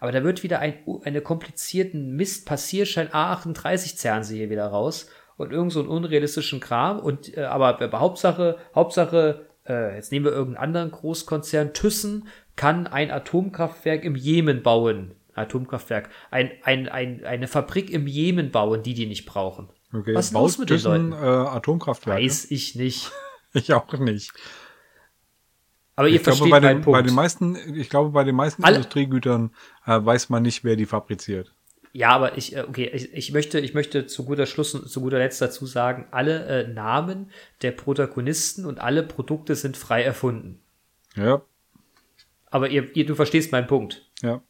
Aber 0.00 0.12
da 0.12 0.22
wird 0.22 0.42
wieder 0.42 0.58
ein, 0.58 0.74
eine 1.04 1.22
komplizierten 1.22 2.14
Mist-Passierschein 2.14 3.08
A38 3.08 3.96
zerren 3.96 4.22
sie 4.22 4.36
hier 4.36 4.50
wieder 4.50 4.66
raus 4.66 5.08
und 5.38 5.50
irgend 5.50 5.72
so 5.72 5.80
einen 5.80 5.88
unrealistischen 5.88 6.60
Kram 6.60 7.00
und, 7.00 7.36
äh, 7.36 7.44
aber, 7.44 7.78
Hauptsache, 7.98 8.58
Hauptsache, 8.74 9.46
äh, 9.66 9.96
jetzt 9.96 10.12
nehmen 10.12 10.26
wir 10.26 10.32
irgendeinen 10.32 10.62
anderen 10.62 10.90
Großkonzern, 10.90 11.72
Thyssen 11.72 12.28
kann 12.56 12.86
ein 12.86 13.10
Atomkraftwerk 13.10 14.04
im 14.04 14.14
Jemen 14.14 14.62
bauen. 14.62 15.12
Atomkraftwerk. 15.34 16.10
Ein, 16.30 16.50
ein, 16.62 16.88
ein, 16.88 17.24
eine 17.24 17.48
Fabrik 17.48 17.90
im 17.90 18.06
Jemen 18.06 18.50
bauen, 18.50 18.82
die 18.82 18.94
die 18.94 19.06
nicht 19.06 19.24
brauchen. 19.24 19.70
Okay, 19.92 20.14
Was 20.14 20.26
ist 20.26 20.32
los 20.32 20.58
mit 20.58 20.70
den 20.70 20.82
Leuten? 20.82 21.12
Äh, 21.12 21.16
Atomkraftwerke? 21.16 22.22
Weiß 22.22 22.50
ich 22.50 22.74
nicht. 22.74 23.10
Ich 23.60 23.72
auch 23.72 23.92
nicht. 23.94 24.32
Aber 25.96 26.08
ihr 26.08 26.16
Ich 26.16 26.22
glaube, 26.24 26.36
versteht 26.38 26.50
bei 26.50 26.60
meinen 26.60 26.78
den, 26.78 26.82
Punkt. 26.84 26.98
bei 26.98 27.02
den 27.02 27.14
meisten, 27.14 27.74
ich 27.76 27.88
glaube, 27.88 28.10
bei 28.10 28.24
den 28.24 28.34
meisten 28.34 28.64
Alle- 28.64 28.76
Industriegütern 28.76 29.54
äh, 29.86 30.04
weiß 30.04 30.28
man 30.28 30.42
nicht, 30.42 30.64
wer 30.64 30.74
die 30.76 30.86
fabriziert. 30.86 31.54
Ja, 31.92 32.10
aber 32.10 32.36
ich, 32.36 32.56
äh, 32.56 32.62
okay, 32.68 32.90
ich, 32.92 33.12
ich 33.12 33.32
möchte, 33.32 33.60
ich 33.60 33.72
möchte 33.74 34.06
zu 34.06 34.24
guter 34.24 34.46
Schluss, 34.46 34.72
zu 34.72 35.00
guter 35.00 35.18
Letzt 35.18 35.40
dazu 35.40 35.64
sagen, 35.66 36.08
alle 36.10 36.44
äh, 36.64 36.66
Namen 36.66 37.30
der 37.62 37.70
Protagonisten 37.70 38.64
und 38.66 38.80
alle 38.80 39.04
Produkte 39.04 39.54
sind 39.54 39.76
frei 39.76 40.02
erfunden. 40.02 40.60
Ja, 41.14 41.42
Aber 42.50 42.68
ihr, 42.70 42.96
ihr 42.96 43.06
du 43.06 43.14
verstehst 43.14 43.52
meinen 43.52 43.68
Punkt. 43.68 44.04
ja. 44.22 44.42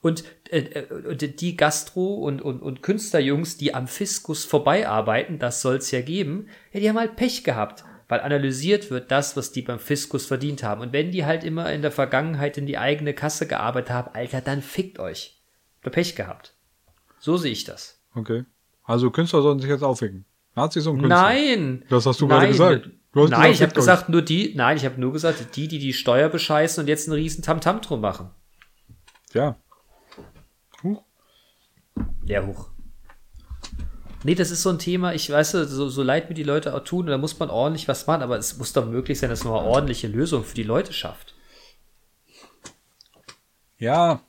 Und, 0.00 0.24
und 0.24 0.41
die 0.52 1.56
Gastro- 1.56 2.14
und, 2.14 2.42
und, 2.42 2.60
und 2.60 2.82
Künstlerjungs, 2.82 3.56
die 3.56 3.74
am 3.74 3.86
Fiskus 3.86 4.44
vorbeiarbeiten, 4.44 5.38
das 5.38 5.62
soll's 5.62 5.90
ja 5.90 6.02
geben, 6.02 6.48
ja, 6.72 6.80
die 6.80 6.88
haben 6.88 6.98
halt 6.98 7.16
Pech 7.16 7.42
gehabt, 7.42 7.84
weil 8.08 8.20
analysiert 8.20 8.90
wird 8.90 9.10
das, 9.10 9.36
was 9.36 9.52
die 9.52 9.62
beim 9.62 9.78
Fiskus 9.78 10.26
verdient 10.26 10.62
haben. 10.62 10.82
Und 10.82 10.92
wenn 10.92 11.10
die 11.10 11.24
halt 11.24 11.44
immer 11.44 11.72
in 11.72 11.80
der 11.80 11.90
Vergangenheit 11.90 12.58
in 12.58 12.66
die 12.66 12.76
eigene 12.76 13.14
Kasse 13.14 13.46
gearbeitet 13.46 13.90
haben, 13.90 14.14
Alter, 14.14 14.42
dann 14.42 14.60
fickt 14.60 14.98
euch. 14.98 15.40
Habt 15.76 15.86
ihr 15.86 15.90
Pech 15.92 16.14
gehabt. 16.16 16.54
So 17.18 17.38
sehe 17.38 17.52
ich 17.52 17.64
das. 17.64 18.00
Okay. 18.14 18.44
Also 18.84 19.10
Künstler 19.10 19.40
sollen 19.40 19.60
sich 19.60 19.70
jetzt 19.70 19.82
aufwecken. 19.82 20.26
Nazis 20.54 20.86
und 20.86 20.98
Künstler. 20.98 21.22
Nein! 21.22 21.84
Das 21.88 22.04
hast 22.04 22.20
du 22.20 22.28
gerade 22.28 22.42
Nein. 22.42 22.50
gesagt. 22.52 22.90
Du 23.12 23.22
hast 23.22 23.30
nein, 23.30 23.52
gesagt, 23.52 23.54
ich 23.54 23.62
habe 23.62 23.74
gesagt, 23.74 24.08
nur 24.08 24.22
die, 24.22 24.54
nein, 24.54 24.78
ich 24.78 24.86
habe 24.86 24.98
nur 24.98 25.12
gesagt, 25.12 25.54
die, 25.56 25.68
die 25.68 25.78
die 25.78 25.92
Steuer 25.92 26.30
bescheißen 26.30 26.82
und 26.82 26.88
jetzt 26.88 27.08
einen 27.08 27.14
riesen 27.14 27.42
Tamtam 27.42 27.82
drum 27.82 28.00
machen. 28.00 28.30
Ja. 29.34 29.56
Ja, 32.24 32.46
hoch. 32.46 32.68
Nee, 34.24 34.34
das 34.36 34.50
ist 34.50 34.62
so 34.62 34.70
ein 34.70 34.78
Thema, 34.78 35.14
ich 35.14 35.28
weiß, 35.28 35.50
so, 35.50 35.88
so 35.88 36.02
leid 36.02 36.28
mir 36.28 36.34
die 36.34 36.44
Leute 36.44 36.74
auch 36.74 36.84
tun, 36.84 37.06
da 37.06 37.18
muss 37.18 37.38
man 37.38 37.50
ordentlich 37.50 37.88
was 37.88 38.06
machen, 38.06 38.22
aber 38.22 38.38
es 38.38 38.56
muss 38.56 38.72
doch 38.72 38.86
möglich 38.86 39.18
sein, 39.18 39.30
dass 39.30 39.44
man 39.44 39.54
eine 39.54 39.66
ordentliche 39.66 40.06
Lösung 40.06 40.44
für 40.44 40.54
die 40.54 40.62
Leute 40.62 40.92
schafft. 40.92 41.34
Ja. 43.78 44.22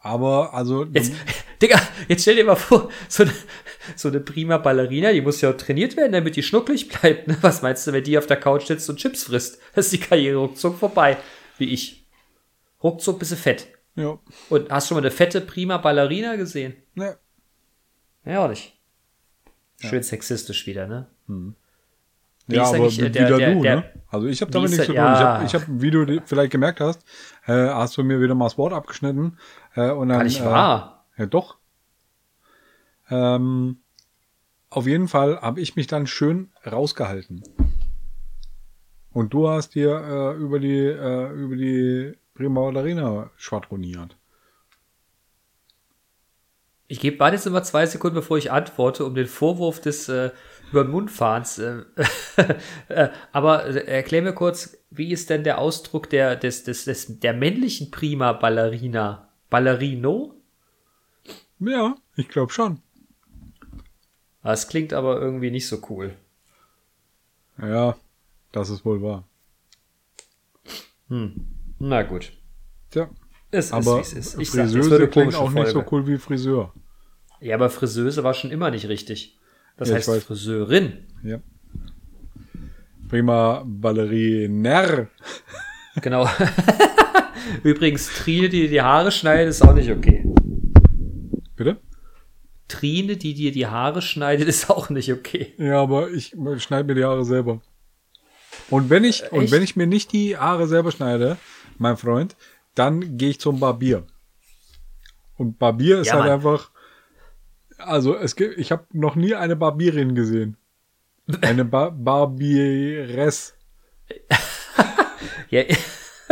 Aber, 0.00 0.52
also, 0.54 0.84
Jetzt, 0.84 1.12
Digga, 1.62 1.80
jetzt 2.08 2.22
stell 2.22 2.36
dir 2.36 2.44
mal 2.44 2.56
vor, 2.56 2.90
so 3.08 3.22
eine, 3.22 3.32
so 3.94 4.08
eine 4.08 4.18
prima 4.20 4.58
Ballerina, 4.58 5.12
die 5.12 5.20
muss 5.20 5.40
ja 5.42 5.50
auch 5.50 5.56
trainiert 5.56 5.96
werden, 5.96 6.12
damit 6.12 6.36
die 6.36 6.42
schnucklig 6.42 6.88
bleibt. 6.88 7.28
Ne? 7.28 7.36
Was 7.42 7.62
meinst 7.62 7.86
du, 7.86 7.92
wenn 7.92 8.02
die 8.02 8.18
auf 8.18 8.26
der 8.26 8.38
Couch 8.38 8.66
sitzt 8.66 8.88
und 8.90 8.96
Chips 8.96 9.24
frisst? 9.24 9.60
Das 9.74 9.86
ist 9.86 9.92
die 9.92 10.00
Karriere 10.00 10.38
ruckzuck 10.38 10.78
vorbei, 10.78 11.18
wie 11.58 11.72
ich. 11.72 12.06
Ruckzuck 12.82 13.18
bist 13.18 13.32
du 13.32 13.36
fett. 13.36 13.68
Ja. 14.00 14.18
Und 14.48 14.70
hast 14.70 14.88
schon 14.88 14.96
mal 14.96 15.00
eine 15.02 15.10
fette 15.10 15.40
prima 15.40 15.78
Ballerina 15.78 16.36
gesehen? 16.36 16.74
Ne. 16.94 17.16
Ja, 18.24 18.44
auch 18.44 18.48
nicht. 18.48 18.76
Schön 19.78 20.02
sexistisch 20.02 20.66
wieder, 20.66 20.86
ne? 20.86 21.06
Ja, 21.28 21.34
Die 22.48 22.56
Ja, 22.56 22.64
aber 22.64 22.78
äh, 22.86 22.90
der- 22.90 23.28
wieder 23.28 23.38
der- 23.38 23.54
du, 23.54 23.62
der- 23.62 23.76
ne? 23.76 23.84
Also 24.08 24.26
ich 24.26 24.40
habe 24.42 24.50
damit 24.50 24.70
nichts 24.70 24.84
zu 24.86 24.92
tun. 24.92 24.96
ja- 24.96 25.42
Ich 25.44 25.54
habe, 25.54 25.64
hab, 25.66 25.80
wie 25.80 25.90
du 25.90 26.20
vielleicht 26.26 26.50
gemerkt 26.52 26.80
hast, 26.80 27.02
äh, 27.46 27.52
hast 27.52 27.96
du 27.96 28.02
mir 28.02 28.20
wieder 28.20 28.34
mal 28.34 28.46
das 28.46 28.58
Wort 28.58 28.72
abgeschnitten. 28.72 29.38
Äh, 29.74 29.90
und 29.92 30.08
dann, 30.08 30.18
Gar 30.18 30.24
nicht 30.24 30.40
äh, 30.40 30.44
wahr. 30.44 31.06
Ja, 31.16 31.26
doch. 31.26 31.56
Ähm, 33.08 33.78
auf 34.68 34.86
jeden 34.86 35.08
Fall 35.08 35.40
habe 35.40 35.60
ich 35.60 35.76
mich 35.76 35.86
dann 35.86 36.06
schön 36.06 36.50
rausgehalten. 36.70 37.42
Und 39.12 39.32
du 39.34 39.48
hast 39.48 39.74
dir 39.74 39.90
äh, 40.36 40.36
über 40.40 40.60
die 40.60 40.78
äh, 40.78 41.32
über 41.32 41.56
die 41.56 42.16
Prima 42.40 42.62
Ballerina 42.62 43.30
schwadroniert. 43.36 44.16
Ich 46.88 46.98
gebe 46.98 47.22
jetzt 47.22 47.46
immer 47.46 47.62
zwei 47.62 47.84
Sekunden, 47.84 48.14
bevor 48.14 48.38
ich 48.38 48.50
antworte, 48.50 49.04
um 49.04 49.14
den 49.14 49.26
Vorwurf 49.26 49.82
des 49.82 50.08
äh, 50.08 50.30
über 50.72 50.84
den 50.84 50.90
Mundfahrens. 50.90 51.58
Äh, 51.58 51.84
äh, 52.88 53.10
aber 53.32 53.66
äh, 53.66 53.84
erklär 53.84 54.22
mir 54.22 54.32
kurz, 54.32 54.78
wie 54.88 55.12
ist 55.12 55.28
denn 55.28 55.44
der 55.44 55.58
Ausdruck 55.58 56.08
der, 56.08 56.34
des, 56.34 56.64
des, 56.64 56.86
des, 56.86 57.20
der 57.20 57.34
männlichen 57.34 57.90
Prima 57.90 58.32
Ballerina? 58.32 59.28
Ballerino? 59.50 60.34
Ja, 61.58 61.94
ich 62.16 62.30
glaube 62.30 62.54
schon. 62.54 62.80
Das 64.42 64.66
klingt 64.66 64.94
aber 64.94 65.20
irgendwie 65.20 65.50
nicht 65.50 65.68
so 65.68 65.82
cool. 65.90 66.16
Ja, 67.60 67.98
das 68.50 68.70
ist 68.70 68.86
wohl 68.86 69.02
wahr. 69.02 69.28
Na 71.80 72.02
gut. 72.02 72.32
Tja, 72.90 73.08
Es 73.50 73.66
ist, 73.66 73.72
aber 73.72 73.96
wie 73.96 74.00
es 74.02 74.12
ist. 74.12 74.38
Ich 74.38 74.50
sag, 74.50 74.68
Friseuse 74.68 74.96
eine 74.96 75.08
klingt 75.08 75.34
auch 75.34 75.50
nicht 75.50 75.66
so 75.68 75.82
Folge. 75.82 75.88
cool 75.92 76.06
wie 76.06 76.18
Friseur. 76.18 76.72
Ja, 77.40 77.54
aber 77.56 77.70
Friseuse 77.70 78.22
war 78.22 78.34
schon 78.34 78.50
immer 78.50 78.70
nicht 78.70 78.86
richtig. 78.88 79.38
Das 79.76 79.88
Ja, 79.88 79.96
heißt. 79.96 80.24
Friseurin. 80.24 81.06
Ja. 81.24 81.40
Prima 83.08 83.64
Balleriner. 83.66 85.08
Genau. 86.02 86.28
Übrigens, 87.64 88.08
Trine, 88.14 88.48
die 88.48 88.60
dir 88.62 88.68
die 88.68 88.82
Haare 88.82 89.10
schneidet, 89.10 89.48
ist 89.48 89.62
auch 89.62 89.74
nicht 89.74 89.90
okay. 89.90 90.24
Bitte? 91.56 91.80
Trine, 92.68 93.16
die 93.16 93.34
dir 93.34 93.50
die 93.52 93.66
Haare 93.66 94.02
schneidet, 94.02 94.46
ist 94.46 94.70
auch 94.70 94.90
nicht 94.90 95.10
okay. 95.12 95.54
Ja, 95.56 95.80
aber 95.82 96.10
ich 96.10 96.36
schneide 96.58 96.84
mir 96.86 96.94
die 96.94 97.04
Haare 97.04 97.24
selber. 97.24 97.60
Und 98.68 98.90
wenn 98.90 99.02
ich, 99.02 99.32
und 99.32 99.44
Echt? 99.44 99.52
wenn 99.52 99.62
ich 99.62 99.74
mir 99.74 99.86
nicht 99.88 100.12
die 100.12 100.36
Haare 100.36 100.68
selber 100.68 100.92
schneide, 100.92 101.38
mein 101.80 101.96
Freund, 101.96 102.36
dann 102.74 103.16
gehe 103.16 103.30
ich 103.30 103.40
zum 103.40 103.58
Barbier. 103.60 104.06
Und 105.36 105.58
Barbier 105.58 106.00
ist 106.00 106.08
Ja, 106.08 106.14
halt 106.14 106.24
Mann. 106.24 106.32
einfach, 106.32 106.70
also 107.78 108.14
es 108.16 108.36
gibt, 108.36 108.58
ich 108.58 108.70
habe 108.72 108.84
noch 108.92 109.16
nie 109.16 109.34
eine 109.34 109.56
Barbierin 109.56 110.14
gesehen. 110.14 110.56
Eine 111.40 111.64
ba 111.64 111.90
Barbieress. 111.90 113.54
Ja, 115.50 115.62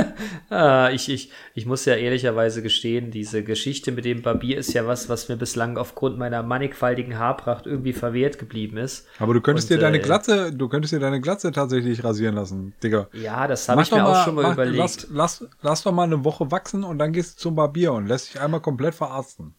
ich, 0.93 1.09
ich, 1.09 1.31
ich 1.55 1.67
muss 1.67 1.85
ja 1.85 1.95
ehrlicherweise 1.95 2.63
gestehen, 2.63 3.11
diese 3.11 3.43
Geschichte 3.43 3.93
mit 3.93 4.05
dem 4.05 4.23
Barbier 4.23 4.59
ist 4.59 4.73
ja 4.73 4.87
was, 4.87 5.09
was 5.09 5.29
mir 5.29 5.37
bislang 5.37 5.77
aufgrund 5.77 6.19
meiner 6.19 6.43
mannigfaltigen 6.43 7.19
Haarpracht 7.19 7.67
irgendwie 7.67 7.93
verwehrt 7.93 8.39
geblieben 8.39 8.77
ist. 8.77 9.07
Aber 9.19 9.35
du 9.35 9.41
könntest 9.41 9.71
Und, 9.71 9.77
dir 9.77 9.81
deine 9.81 9.99
äh, 9.99 10.03
Glatze, 10.03 10.53
du 10.53 10.69
könntest 10.69 10.93
dir 10.93 11.01
deine 11.01 11.21
Glatze 11.21 11.53
tatsächlich 11.53 12.03
rasieren 12.05 12.35
lassen, 12.35 12.75
Digga. 12.83 13.09
Ja, 13.13 13.47
das 13.47 13.69
habe 13.69 13.83
ich 13.83 13.91
mir 13.91 13.99
doch 13.99 14.09
auch 14.09 14.25
schon 14.25 14.35
mal 14.35 14.43
mach- 14.43 14.53
überlegt. 14.55 14.79
Lass, 14.79 15.41
lass, 15.41 15.49
lass 15.63 15.83
doch 15.83 15.93
mal 15.93 16.05
eine 16.05 16.25
Woche 16.25 16.51
wachsen 16.51 16.85
und 16.85 16.99
dann 16.99 17.13
gehst 17.13 17.39
du 17.39 17.43
zum 17.43 17.55
Barbier 17.55 17.93
und 17.93 18.07
lässt 18.07 18.35
dich 18.35 18.41
einmal 18.41 18.61
komplett 18.61 18.95
verarzten. 18.95 19.55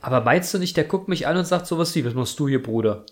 Aber 0.00 0.20
meinst 0.20 0.52
du 0.52 0.58
nicht, 0.58 0.76
der 0.76 0.84
guckt 0.84 1.08
mich 1.08 1.26
an 1.26 1.36
und 1.36 1.46
sagt 1.46 1.66
sowas 1.66 1.94
wie, 1.94 2.04
was 2.04 2.14
machst 2.14 2.38
du 2.38 2.46
hier, 2.48 2.62
Bruder? 2.62 3.06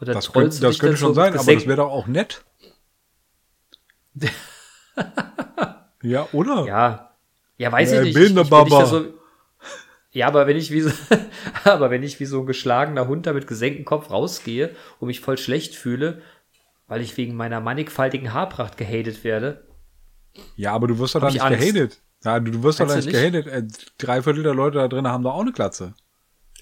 Oder 0.00 0.12
Das, 0.12 0.30
könnte, 0.30 0.60
das 0.60 0.78
könnte 0.78 0.98
schon 0.98 1.08
so 1.08 1.14
sein, 1.14 1.32
aber 1.34 1.52
das 1.54 1.66
wäre 1.66 1.76
doch 1.76 1.90
auch 1.90 2.06
nett. 2.06 2.44
ja, 6.02 6.28
oder? 6.32 6.64
Ja. 6.66 7.10
Ja, 7.58 7.72
weiß 7.72 7.92
Äh, 7.92 7.98
ich 8.08 8.14
nicht. 8.14 8.16
ich, 8.16 8.26
ich, 8.30 8.34
da 8.34 8.42
Baba. 8.44 8.86
so, 8.86 9.04
ja, 10.10 10.26
aber 10.28 10.46
wenn 10.46 10.56
ich 10.56 10.70
wie 10.70 10.80
so, 10.82 10.90
aber 11.64 11.90
wenn 11.90 12.02
ich 12.02 12.20
wie 12.20 12.26
so 12.26 12.40
ein 12.40 12.46
geschlagener 12.46 13.06
Hund 13.08 13.26
da 13.26 13.32
mit 13.32 13.46
gesenktem 13.46 13.84
Kopf 13.84 14.10
rausgehe 14.10 14.74
und 15.00 15.08
mich 15.08 15.20
voll 15.20 15.38
schlecht 15.38 15.74
fühle, 15.74 16.22
weil 16.86 17.00
ich 17.00 17.16
wegen 17.16 17.34
meiner 17.34 17.60
mannigfaltigen 17.60 18.32
Haarpracht 18.32 18.76
gehatet 18.76 19.24
werde. 19.24 19.66
Ja, 20.56 20.72
aber 20.72 20.86
du 20.86 20.98
wirst 20.98 21.14
doch 21.14 21.20
da 21.20 21.28
nicht 21.28 21.40
Angst. 21.42 21.60
gehatet. 21.60 22.00
Ja, 22.24 22.40
du, 22.40 22.50
du 22.50 22.62
wirst 22.62 22.80
doch 22.80 22.86
da 22.88 22.96
nicht 22.96 23.08
gehatet. 23.10 23.46
Äh, 23.46 23.64
drei 23.98 24.22
Viertel 24.22 24.42
der 24.42 24.54
Leute 24.54 24.78
da 24.78 24.88
drin 24.88 25.06
haben 25.08 25.22
doch 25.24 25.34
auch 25.34 25.40
eine 25.40 25.52
Glatze. 25.52 25.94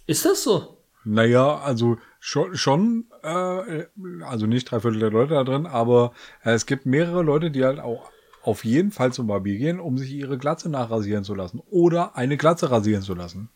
Ist 0.07 0.25
das 0.25 0.43
so? 0.45 0.79
Naja, 1.05 1.59
also 1.59 1.99
schon, 2.21 2.57
schon 2.57 3.07
äh, 3.23 3.85
also 4.25 4.47
nicht 4.47 4.71
drei 4.71 4.81
Viertel 4.81 5.01
der 5.01 5.11
Leute 5.11 5.35
da 5.35 5.45
drin, 5.45 5.67
aber 5.67 6.13
äh, 6.45 6.53
es 6.53 6.67
gibt 6.67 6.87
mehrere 6.87 7.23
Leute, 7.23 7.51
die 7.51 7.65
halt 7.65 7.79
auch 7.81 8.11
auf 8.45 8.65
jeden 8.65 8.91
Fall 8.91 9.13
zum 9.13 9.27
Barbier 9.27 9.57
gehen, 9.57 9.81
um 9.81 9.97
sich 9.97 10.13
ihre 10.13 10.37
Glatze 10.37 10.69
nachrasieren 10.69 11.25
zu 11.25 11.35
lassen. 11.35 11.63
Oder 11.71 12.17
eine 12.17 12.37
Glatze 12.37 12.71
rasieren 12.71 13.03
zu 13.03 13.15
lassen. 13.15 13.49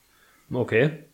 Okay. 0.50 1.04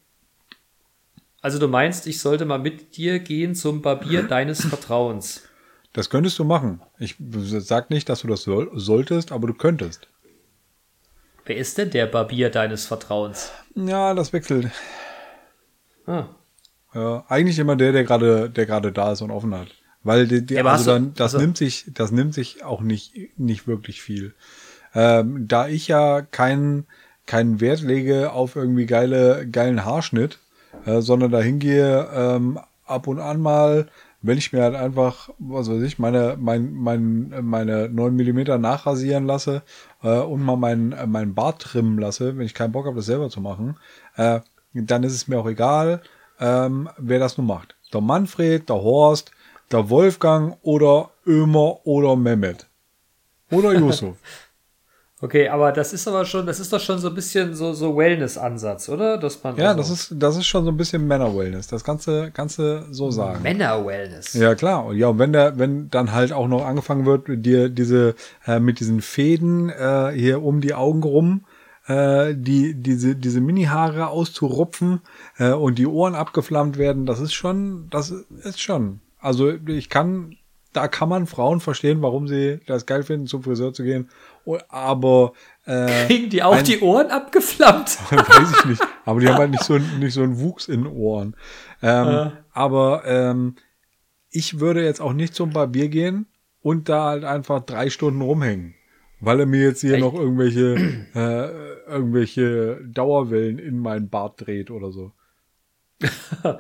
Also 1.40 1.58
du 1.58 1.66
meinst, 1.68 2.06
ich 2.06 2.20
sollte 2.20 2.44
mal 2.44 2.58
mit 2.58 2.96
dir 2.96 3.18
gehen 3.18 3.54
zum 3.54 3.82
Barbier 3.82 4.22
deines 4.28 4.64
Vertrauens. 4.64 5.42
Das 5.92 6.08
könntest 6.08 6.38
du 6.38 6.44
machen. 6.44 6.80
Ich 6.98 7.16
sag 7.18 7.90
nicht, 7.90 8.08
dass 8.08 8.22
du 8.22 8.28
das 8.28 8.42
soll, 8.42 8.70
solltest, 8.74 9.32
aber 9.32 9.48
du 9.48 9.54
könntest. 9.54 10.08
Wer 11.44 11.56
ist 11.56 11.76
denn 11.76 11.90
der 11.90 12.06
Barbier 12.06 12.50
deines 12.50 12.86
Vertrauens? 12.86 13.52
Ja, 13.74 14.14
das 14.14 14.32
wechselt. 14.32 14.70
Ah. 16.06 16.26
Ja, 16.94 17.24
eigentlich 17.28 17.58
immer 17.58 17.76
der, 17.76 17.92
der 17.92 18.04
gerade, 18.04 18.48
der 18.48 18.66
gerade 18.66 18.92
da 18.92 19.12
ist 19.12 19.20
und 19.20 19.30
offen 19.30 19.54
hat. 19.54 19.68
Weil 20.04 20.28
die, 20.28 20.44
die, 20.44 20.54
Ja, 20.54 20.64
also 20.64 20.92
dann, 20.92 21.14
das 21.14 21.34
also- 21.34 21.44
nimmt 21.44 21.56
sich, 21.56 21.86
das 21.92 22.12
nimmt 22.12 22.34
sich 22.34 22.62
auch 22.64 22.82
nicht, 22.82 23.38
nicht 23.38 23.66
wirklich 23.66 24.02
viel. 24.02 24.34
Ähm, 24.94 25.48
da 25.48 25.66
ich 25.66 25.88
ja 25.88 26.22
keinen 26.22 26.86
keinen 27.26 27.60
Wert 27.60 27.80
lege 27.80 28.32
auf 28.32 28.54
irgendwie 28.54 28.84
geile, 28.86 29.48
geilen 29.50 29.84
Haarschnitt, 29.84 30.38
äh, 30.84 31.00
sondern 31.00 31.30
da 31.30 31.40
hingehe 31.40 32.06
ähm, 32.14 32.58
ab 32.86 33.06
und 33.06 33.18
an 33.18 33.40
mal, 33.40 33.88
wenn 34.20 34.36
ich 34.38 34.52
mir 34.52 34.62
halt 34.62 34.74
einfach, 34.74 35.30
was 35.38 35.70
weiß 35.70 35.82
ich, 35.82 35.98
meine, 35.98 36.36
mein, 36.38 36.74
mein, 36.74 37.32
meine 37.42 37.88
9 37.88 38.14
Millimeter 38.14 38.58
nachrasieren 38.58 39.24
lasse 39.26 39.62
äh, 40.02 40.18
und 40.18 40.42
mal 40.42 40.56
meinen 40.56 40.94
meinen 41.10 41.34
Bart 41.34 41.62
trimmen 41.62 41.98
lasse, 41.98 42.36
wenn 42.36 42.44
ich 42.46 42.54
keinen 42.54 42.72
Bock 42.72 42.84
habe, 42.86 42.96
das 42.96 43.06
selber 43.06 43.30
zu 43.30 43.40
machen, 43.40 43.76
äh, 44.16 44.40
dann 44.74 45.02
ist 45.02 45.14
es 45.14 45.26
mir 45.28 45.38
auch 45.38 45.48
egal, 45.48 46.02
ähm, 46.40 46.88
wer 46.98 47.18
das 47.18 47.38
nun 47.38 47.46
macht. 47.46 47.74
Der 47.92 48.00
Manfred, 48.00 48.68
der 48.68 48.76
Horst, 48.76 49.30
der 49.72 49.88
Wolfgang 49.90 50.56
oder 50.62 51.10
Ömer 51.26 51.86
oder 51.86 52.16
Mehmet. 52.16 52.66
Oder 53.50 53.72
Yusuf. 53.78 54.16
Okay, 55.20 55.48
aber 55.48 55.72
das 55.72 55.94
ist 55.94 56.06
aber 56.06 56.26
schon, 56.26 56.44
das 56.44 56.60
ist 56.60 56.70
doch 56.70 56.80
schon 56.80 56.98
so 56.98 57.08
ein 57.08 57.14
bisschen 57.14 57.54
so, 57.54 57.72
so 57.72 57.96
Wellness-Ansatz, 57.96 58.90
oder? 58.90 59.16
Dass 59.16 59.42
man 59.42 59.56
ja, 59.56 59.68
also- 59.68 59.78
das 59.78 59.90
ist, 59.90 60.14
das 60.18 60.36
ist 60.36 60.46
schon 60.46 60.64
so 60.64 60.70
ein 60.70 60.76
bisschen 60.76 61.06
Männer-Wellness. 61.06 61.66
Das 61.68 61.82
kannst 61.82 62.08
du 62.08 62.86
so 62.90 63.10
sagen. 63.10 63.40
Männer-Wellness. 63.42 64.34
Ja, 64.34 64.54
klar. 64.54 64.84
Und 64.84 64.98
ja, 64.98 65.08
und 65.08 65.18
wenn 65.18 65.32
der, 65.32 65.58
wenn 65.58 65.88
dann 65.88 66.12
halt 66.12 66.32
auch 66.34 66.46
noch 66.48 66.66
angefangen 66.66 67.06
wird, 67.06 67.22
dir 67.28 67.70
diese, 67.70 68.16
äh, 68.46 68.60
mit 68.60 68.80
diesen 68.80 69.00
Fäden 69.00 69.70
äh, 69.70 70.10
hier 70.14 70.42
um 70.42 70.60
die 70.60 70.74
Augen 70.74 71.02
rum, 71.02 71.46
äh, 71.86 72.34
die, 72.34 72.74
diese, 72.74 73.16
diese 73.16 73.40
Mini-Haare 73.40 74.08
auszurupfen 74.08 75.00
äh, 75.38 75.52
und 75.52 75.78
die 75.78 75.86
Ohren 75.86 76.14
abgeflammt 76.16 76.76
werden, 76.76 77.06
das 77.06 77.20
ist 77.20 77.32
schon, 77.32 77.88
das 77.88 78.10
ist 78.42 78.60
schon. 78.60 79.00
Also 79.24 79.52
ich 79.66 79.88
kann, 79.88 80.36
da 80.72 80.86
kann 80.88 81.08
man 81.08 81.26
Frauen 81.26 81.60
verstehen, 81.60 82.02
warum 82.02 82.28
sie 82.28 82.60
das 82.66 82.84
geil 82.86 83.02
finden, 83.02 83.26
zum 83.26 83.42
Friseur 83.42 83.72
zu 83.72 83.82
gehen. 83.84 84.08
Aber 84.68 85.32
äh, 85.64 86.06
Kriegen 86.06 86.28
die 86.30 86.42
auch 86.42 86.52
ein- 86.54 86.64
die 86.64 86.80
Ohren 86.80 87.10
abgeflammt? 87.10 87.98
Weiß 88.10 88.52
ich 88.58 88.64
nicht. 88.66 88.82
Aber 89.04 89.20
die 89.20 89.28
haben 89.28 89.38
halt 89.38 89.50
nicht 89.52 89.64
so, 89.64 89.78
nicht 89.78 90.12
so 90.14 90.22
einen 90.22 90.38
Wuchs 90.40 90.68
in 90.68 90.84
den 90.84 90.92
Ohren. 90.92 91.36
Ähm, 91.82 92.32
Aber 92.52 93.02
ähm, 93.06 93.54
ich 94.30 94.60
würde 94.60 94.84
jetzt 94.84 95.00
auch 95.00 95.12
nicht 95.12 95.34
zum 95.34 95.50
Barbier 95.50 95.88
gehen 95.88 96.26
und 96.60 96.88
da 96.88 97.04
halt 97.04 97.24
einfach 97.24 97.60
drei 97.64 97.88
Stunden 97.90 98.20
rumhängen. 98.20 98.74
Weil 99.20 99.40
er 99.40 99.46
mir 99.46 99.62
jetzt 99.62 99.80
hier 99.80 99.94
Echt? 99.94 100.02
noch 100.04 100.12
irgendwelche, 100.14 100.74
äh, 101.14 101.90
irgendwelche 101.90 102.80
Dauerwellen 102.86 103.58
in 103.58 103.78
meinen 103.78 104.10
Bart 104.10 104.44
dreht 104.44 104.70
oder 104.70 104.90
so. 104.92 105.12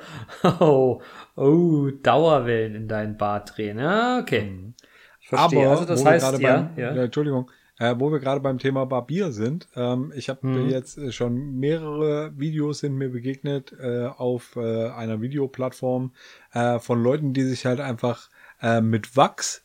Oh, 0.60 1.00
oh, 1.36 1.90
Dauerwellen 2.02 2.74
in 2.74 2.88
deinen 2.88 3.16
Bart 3.16 3.56
drehen. 3.56 3.78
Ja, 3.78 4.18
okay. 4.20 4.72
Ich 5.20 5.28
verstehe. 5.28 5.60
Aber 5.60 5.70
also 5.70 5.84
das 5.84 6.04
heißt, 6.04 6.24
gerade 6.24 6.42
ja, 6.42 6.56
beim, 6.56 6.70
ja. 6.76 6.94
ja, 6.94 7.04
Entschuldigung, 7.04 7.50
äh, 7.78 7.94
wo 7.98 8.12
wir 8.12 8.20
gerade 8.20 8.40
beim 8.40 8.58
Thema 8.58 8.84
Barbier 8.86 9.32
sind, 9.32 9.68
ähm, 9.74 10.12
ich 10.14 10.28
habe 10.28 10.46
Mhm. 10.46 10.68
jetzt 10.68 10.98
äh, 10.98 11.12
schon 11.12 11.58
mehrere 11.58 12.32
Videos 12.38 12.80
sind 12.80 12.94
mir 12.94 13.08
begegnet 13.10 13.72
äh, 13.80 14.06
auf 14.06 14.56
äh, 14.56 14.88
einer 14.90 15.20
Videoplattform 15.20 16.12
äh, 16.52 16.78
von 16.78 17.02
Leuten, 17.02 17.32
die 17.32 17.42
sich 17.42 17.66
halt 17.66 17.80
einfach 17.80 18.28
äh, 18.62 18.80
mit 18.80 19.16
Wachs 19.16 19.64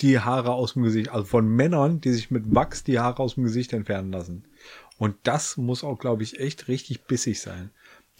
die 0.00 0.20
Haare 0.20 0.52
aus 0.52 0.74
dem 0.74 0.82
Gesicht, 0.84 1.10
also 1.10 1.24
von 1.24 1.48
Männern, 1.48 2.00
die 2.00 2.12
sich 2.12 2.30
mit 2.30 2.54
Wachs 2.54 2.84
die 2.84 3.00
Haare 3.00 3.20
aus 3.20 3.34
dem 3.34 3.44
Gesicht 3.44 3.72
entfernen 3.72 4.12
lassen. 4.12 4.44
Und 4.96 5.16
das 5.24 5.56
muss 5.56 5.82
auch, 5.84 5.98
glaube 5.98 6.22
ich, 6.22 6.38
echt 6.38 6.68
richtig 6.68 7.04
bissig 7.06 7.40
sein. 7.40 7.70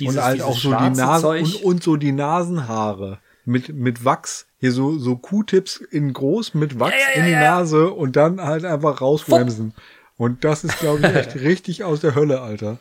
Dieses- 0.00 0.16
und 0.16 0.22
halt 0.22 0.42
auch 0.42 0.56
so 0.56 0.70
die 0.70 0.76
schwarze 0.76 1.00
Nase 1.00 1.22
Zeug. 1.22 1.42
und, 1.44 1.64
und 1.64 1.82
so 1.82 1.96
die 1.96 2.12
Nasenhaare 2.12 3.18
mit, 3.44 3.74
mit 3.74 4.04
Wachs, 4.04 4.46
hier 4.58 4.72
so, 4.72 4.98
so 4.98 5.16
Q-Tips 5.16 5.76
in 5.90 6.12
groß 6.12 6.54
mit 6.54 6.78
Wachs 6.78 6.94
Ja, 6.94 6.98
ja, 6.98 7.20
ja, 7.20 7.26
in 7.26 7.26
die. 7.26 7.40
Nase 7.40 7.90
und 7.90 8.16
dann 8.16 8.40
halt 8.40 8.64
einfach 8.64 9.00
rausbremsen. 9.00 9.74
Und 10.16 10.44
das 10.44 10.64
ist, 10.64 10.78
glaube 10.80 11.00
ich, 11.00 11.04
echt 11.14 11.36
richtig 11.36 11.84
aus 11.84 12.00
der 12.00 12.14
Hölle, 12.14 12.40
Alter. 12.40 12.78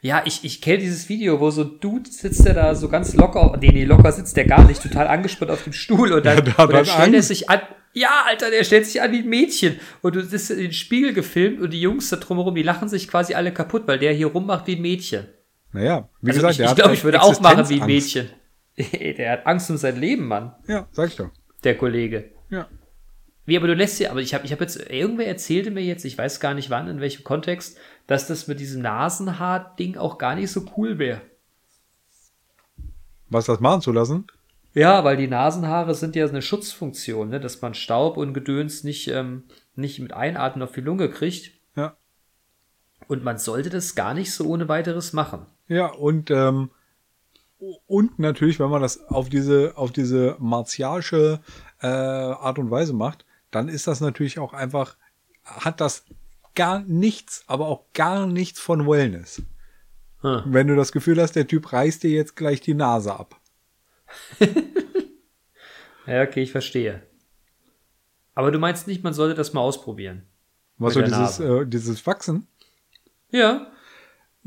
Ja, 0.00 0.22
ich, 0.24 0.44
ich 0.44 0.62
kenne 0.62 0.78
dieses 0.78 1.08
Video, 1.08 1.40
wo 1.40 1.50
so 1.50 1.62
ein 1.62 1.80
Dude 1.80 2.08
sitzt 2.08 2.46
der 2.46 2.54
da 2.54 2.74
so 2.76 2.88
ganz 2.88 3.14
locker, 3.14 3.58
nee, 3.60 3.72
nee, 3.72 3.84
locker 3.84 4.12
sitzt 4.12 4.36
der 4.36 4.44
gar 4.44 4.64
nicht, 4.64 4.80
total 4.80 5.08
angespannt 5.08 5.50
auf 5.50 5.64
dem 5.64 5.72
Stuhl 5.72 6.12
und 6.12 6.24
dann, 6.24 6.36
Ja, 6.36 6.42
der 6.42 6.56
hat 6.56 6.68
und 6.68 6.74
dann 6.74 6.86
stellt 6.86 7.14
er 7.14 7.22
sich 7.22 7.50
an, 7.50 7.60
ja, 7.94 8.22
Alter, 8.26 8.50
der 8.50 8.62
stellt 8.62 8.86
sich 8.86 9.02
an 9.02 9.10
wie 9.10 9.18
ein 9.18 9.28
Mädchen 9.28 9.80
und 10.02 10.14
du 10.14 10.24
bist 10.24 10.52
in 10.52 10.58
den 10.58 10.72
Spiegel 10.72 11.12
gefilmt 11.14 11.60
und 11.60 11.72
die 11.72 11.80
Jungs 11.80 12.10
da 12.10 12.16
drumherum, 12.16 12.54
die 12.54 12.62
lachen 12.62 12.88
sich 12.88 13.08
quasi 13.08 13.34
alle 13.34 13.52
kaputt, 13.52 13.82
weil 13.86 13.98
der 13.98 14.12
hier 14.12 14.28
rummacht 14.28 14.68
wie 14.68 14.76
ein 14.76 14.82
Mädchen. 14.82 15.26
Naja, 15.72 16.08
wie 16.20 16.30
Also 16.30 16.38
gesagt, 16.40 16.52
ich 16.52 16.56
der 16.58 16.64
ich 16.66 16.70
hat 16.70 16.76
glaube, 16.78 16.94
ich 16.94 17.04
würde 17.04 17.22
auch 17.22 17.40
machen 17.40 17.68
wie 17.68 17.80
ein. 17.80 17.86
Mädchen. 17.86 18.28
der 18.76 19.32
hat 19.32 19.46
Angst 19.46 19.70
um 19.70 19.76
sein 19.76 19.96
Leben, 20.00 20.26
Mann, 20.26 20.54
Ja, 20.66 20.86
sag 20.92 21.08
ich 21.08 21.16
doch. 21.16 21.30
der 21.64 21.76
Kollege. 21.76 22.30
Ja. 22.50 22.68
Wie, 23.44 23.56
aber 23.56 23.66
du 23.66 23.74
lässt 23.74 23.98
ja, 23.98 24.10
aber 24.10 24.20
ich 24.20 24.34
habe 24.34 24.44
ich 24.46 24.52
hab 24.52 24.60
jetzt, 24.60 24.76
irgendwer 24.90 25.26
erzählte 25.26 25.70
mir 25.70 25.82
jetzt, 25.82 26.04
ich 26.04 26.16
weiß 26.18 26.38
gar 26.40 26.54
nicht 26.54 26.70
wann, 26.70 26.86
in 26.88 27.00
welchem 27.00 27.24
Kontext, 27.24 27.78
dass 28.06 28.26
das 28.26 28.46
mit 28.46 28.60
diesem 28.60 28.82
Nasenhaar-Ding 28.82 29.96
auch 29.96 30.18
gar 30.18 30.34
nicht 30.34 30.50
so 30.50 30.64
cool 30.76 30.98
wäre. 30.98 31.20
Was 33.30 33.46
das 33.46 33.60
machen 33.60 33.80
zu 33.82 33.92
lassen? 33.92 34.26
Ja, 34.74 35.02
weil 35.04 35.16
die 35.16 35.28
Nasenhaare 35.28 35.94
sind 35.94 36.14
ja 36.14 36.26
eine 36.26 36.42
Schutzfunktion, 36.42 37.30
ne? 37.30 37.40
dass 37.40 37.60
man 37.62 37.74
Staub 37.74 38.16
und 38.16 38.32
Gedöns 38.34 38.84
nicht, 38.84 39.08
ähm, 39.08 39.44
nicht 39.74 39.98
mit 39.98 40.12
Einatmen 40.12 40.62
auf 40.62 40.72
die 40.72 40.80
Lunge 40.82 41.10
kriegt. 41.10 41.52
Ja. 41.74 41.96
Und 43.06 43.24
man 43.24 43.38
sollte 43.38 43.70
das 43.70 43.94
gar 43.94 44.14
nicht 44.14 44.32
so 44.32 44.46
ohne 44.46 44.68
weiteres 44.68 45.12
machen. 45.12 45.46
Ja, 45.68 45.86
und, 45.86 46.30
ähm, 46.30 46.70
und 47.86 48.18
natürlich, 48.18 48.58
wenn 48.58 48.70
man 48.70 48.82
das 48.82 49.06
auf 49.08 49.28
diese, 49.28 49.72
auf 49.76 49.92
diese 49.92 50.36
martialische 50.38 51.40
äh, 51.80 51.86
Art 51.86 52.58
und 52.58 52.70
Weise 52.70 52.92
macht, 52.92 53.24
dann 53.50 53.68
ist 53.68 53.86
das 53.86 54.00
natürlich 54.00 54.38
auch 54.38 54.52
einfach, 54.52 54.96
hat 55.44 55.80
das 55.80 56.04
gar 56.54 56.80
nichts, 56.80 57.44
aber 57.46 57.68
auch 57.68 57.84
gar 57.94 58.26
nichts 58.26 58.60
von 58.60 58.86
Wellness. 58.86 59.42
Hm. 60.20 60.42
Wenn 60.46 60.66
du 60.66 60.74
das 60.74 60.92
Gefühl 60.92 61.20
hast, 61.20 61.36
der 61.36 61.46
Typ 61.46 61.72
reißt 61.72 62.02
dir 62.02 62.10
jetzt 62.10 62.34
gleich 62.34 62.60
die 62.60 62.74
Nase 62.74 63.14
ab. 63.14 63.40
Ja, 66.08 66.22
okay, 66.22 66.42
ich 66.42 66.52
verstehe. 66.52 67.02
Aber 68.34 68.50
du 68.50 68.58
meinst 68.58 68.86
nicht, 68.86 69.04
man 69.04 69.12
sollte 69.12 69.34
das 69.34 69.52
mal 69.52 69.60
ausprobieren. 69.60 70.22
Was 70.78 70.94
so 70.94 71.00
Mit 71.00 71.10
der 71.10 71.18
dieses, 71.18 71.40
äh, 71.40 71.66
dieses 71.66 72.06
Wachsen? 72.06 72.46
Ja. 73.30 73.70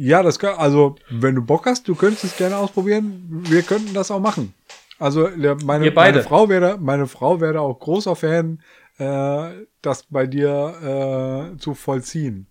Ja, 0.03 0.23
das 0.23 0.39
kann, 0.39 0.55
also, 0.57 0.95
wenn 1.11 1.35
du 1.35 1.43
Bock 1.43 1.67
hast, 1.67 1.87
du 1.87 1.93
könntest 1.93 2.23
es 2.23 2.35
gerne 2.35 2.57
ausprobieren. 2.57 3.43
Wir 3.47 3.61
könnten 3.61 3.93
das 3.93 4.09
auch 4.09 4.19
machen. 4.19 4.55
Also, 4.97 5.29
meine, 5.63 5.91
meine 5.91 6.23
Frau 6.23 6.49
wäre, 6.49 6.79
meine 6.79 7.05
Frau 7.05 7.39
wäre 7.39 7.61
auch 7.61 7.79
großer 7.79 8.15
Fan, 8.15 8.63
äh, 8.97 9.65
das 9.83 10.03
bei 10.09 10.25
dir 10.25 11.53
äh, 11.53 11.57
zu 11.59 11.75
vollziehen. 11.75 12.47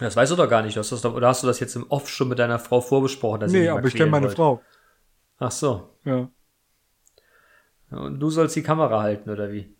Das 0.00 0.16
weißt 0.16 0.32
du 0.32 0.36
doch 0.36 0.50
gar 0.50 0.60
nicht. 0.60 0.76
Du 0.76 0.80
hast 0.80 0.92
das 0.92 1.00
doch, 1.00 1.14
oder 1.14 1.28
hast 1.28 1.42
du 1.42 1.46
das 1.46 1.60
jetzt 1.60 1.76
im 1.76 1.86
Off 1.88 2.10
schon 2.10 2.28
mit 2.28 2.38
deiner 2.38 2.58
Frau 2.58 2.82
vorbesprochen? 2.82 3.40
Dass 3.40 3.52
nee, 3.52 3.70
aber 3.70 3.88
ich 3.88 3.94
kenne 3.94 4.10
meine 4.10 4.26
wollt? 4.26 4.36
Frau. 4.36 4.60
Ach 5.38 5.50
so. 5.50 5.94
Ja. 6.04 6.28
Und 7.90 8.20
du 8.20 8.28
sollst 8.28 8.54
die 8.54 8.62
Kamera 8.62 9.00
halten, 9.00 9.30
oder 9.30 9.50
wie? 9.50 9.74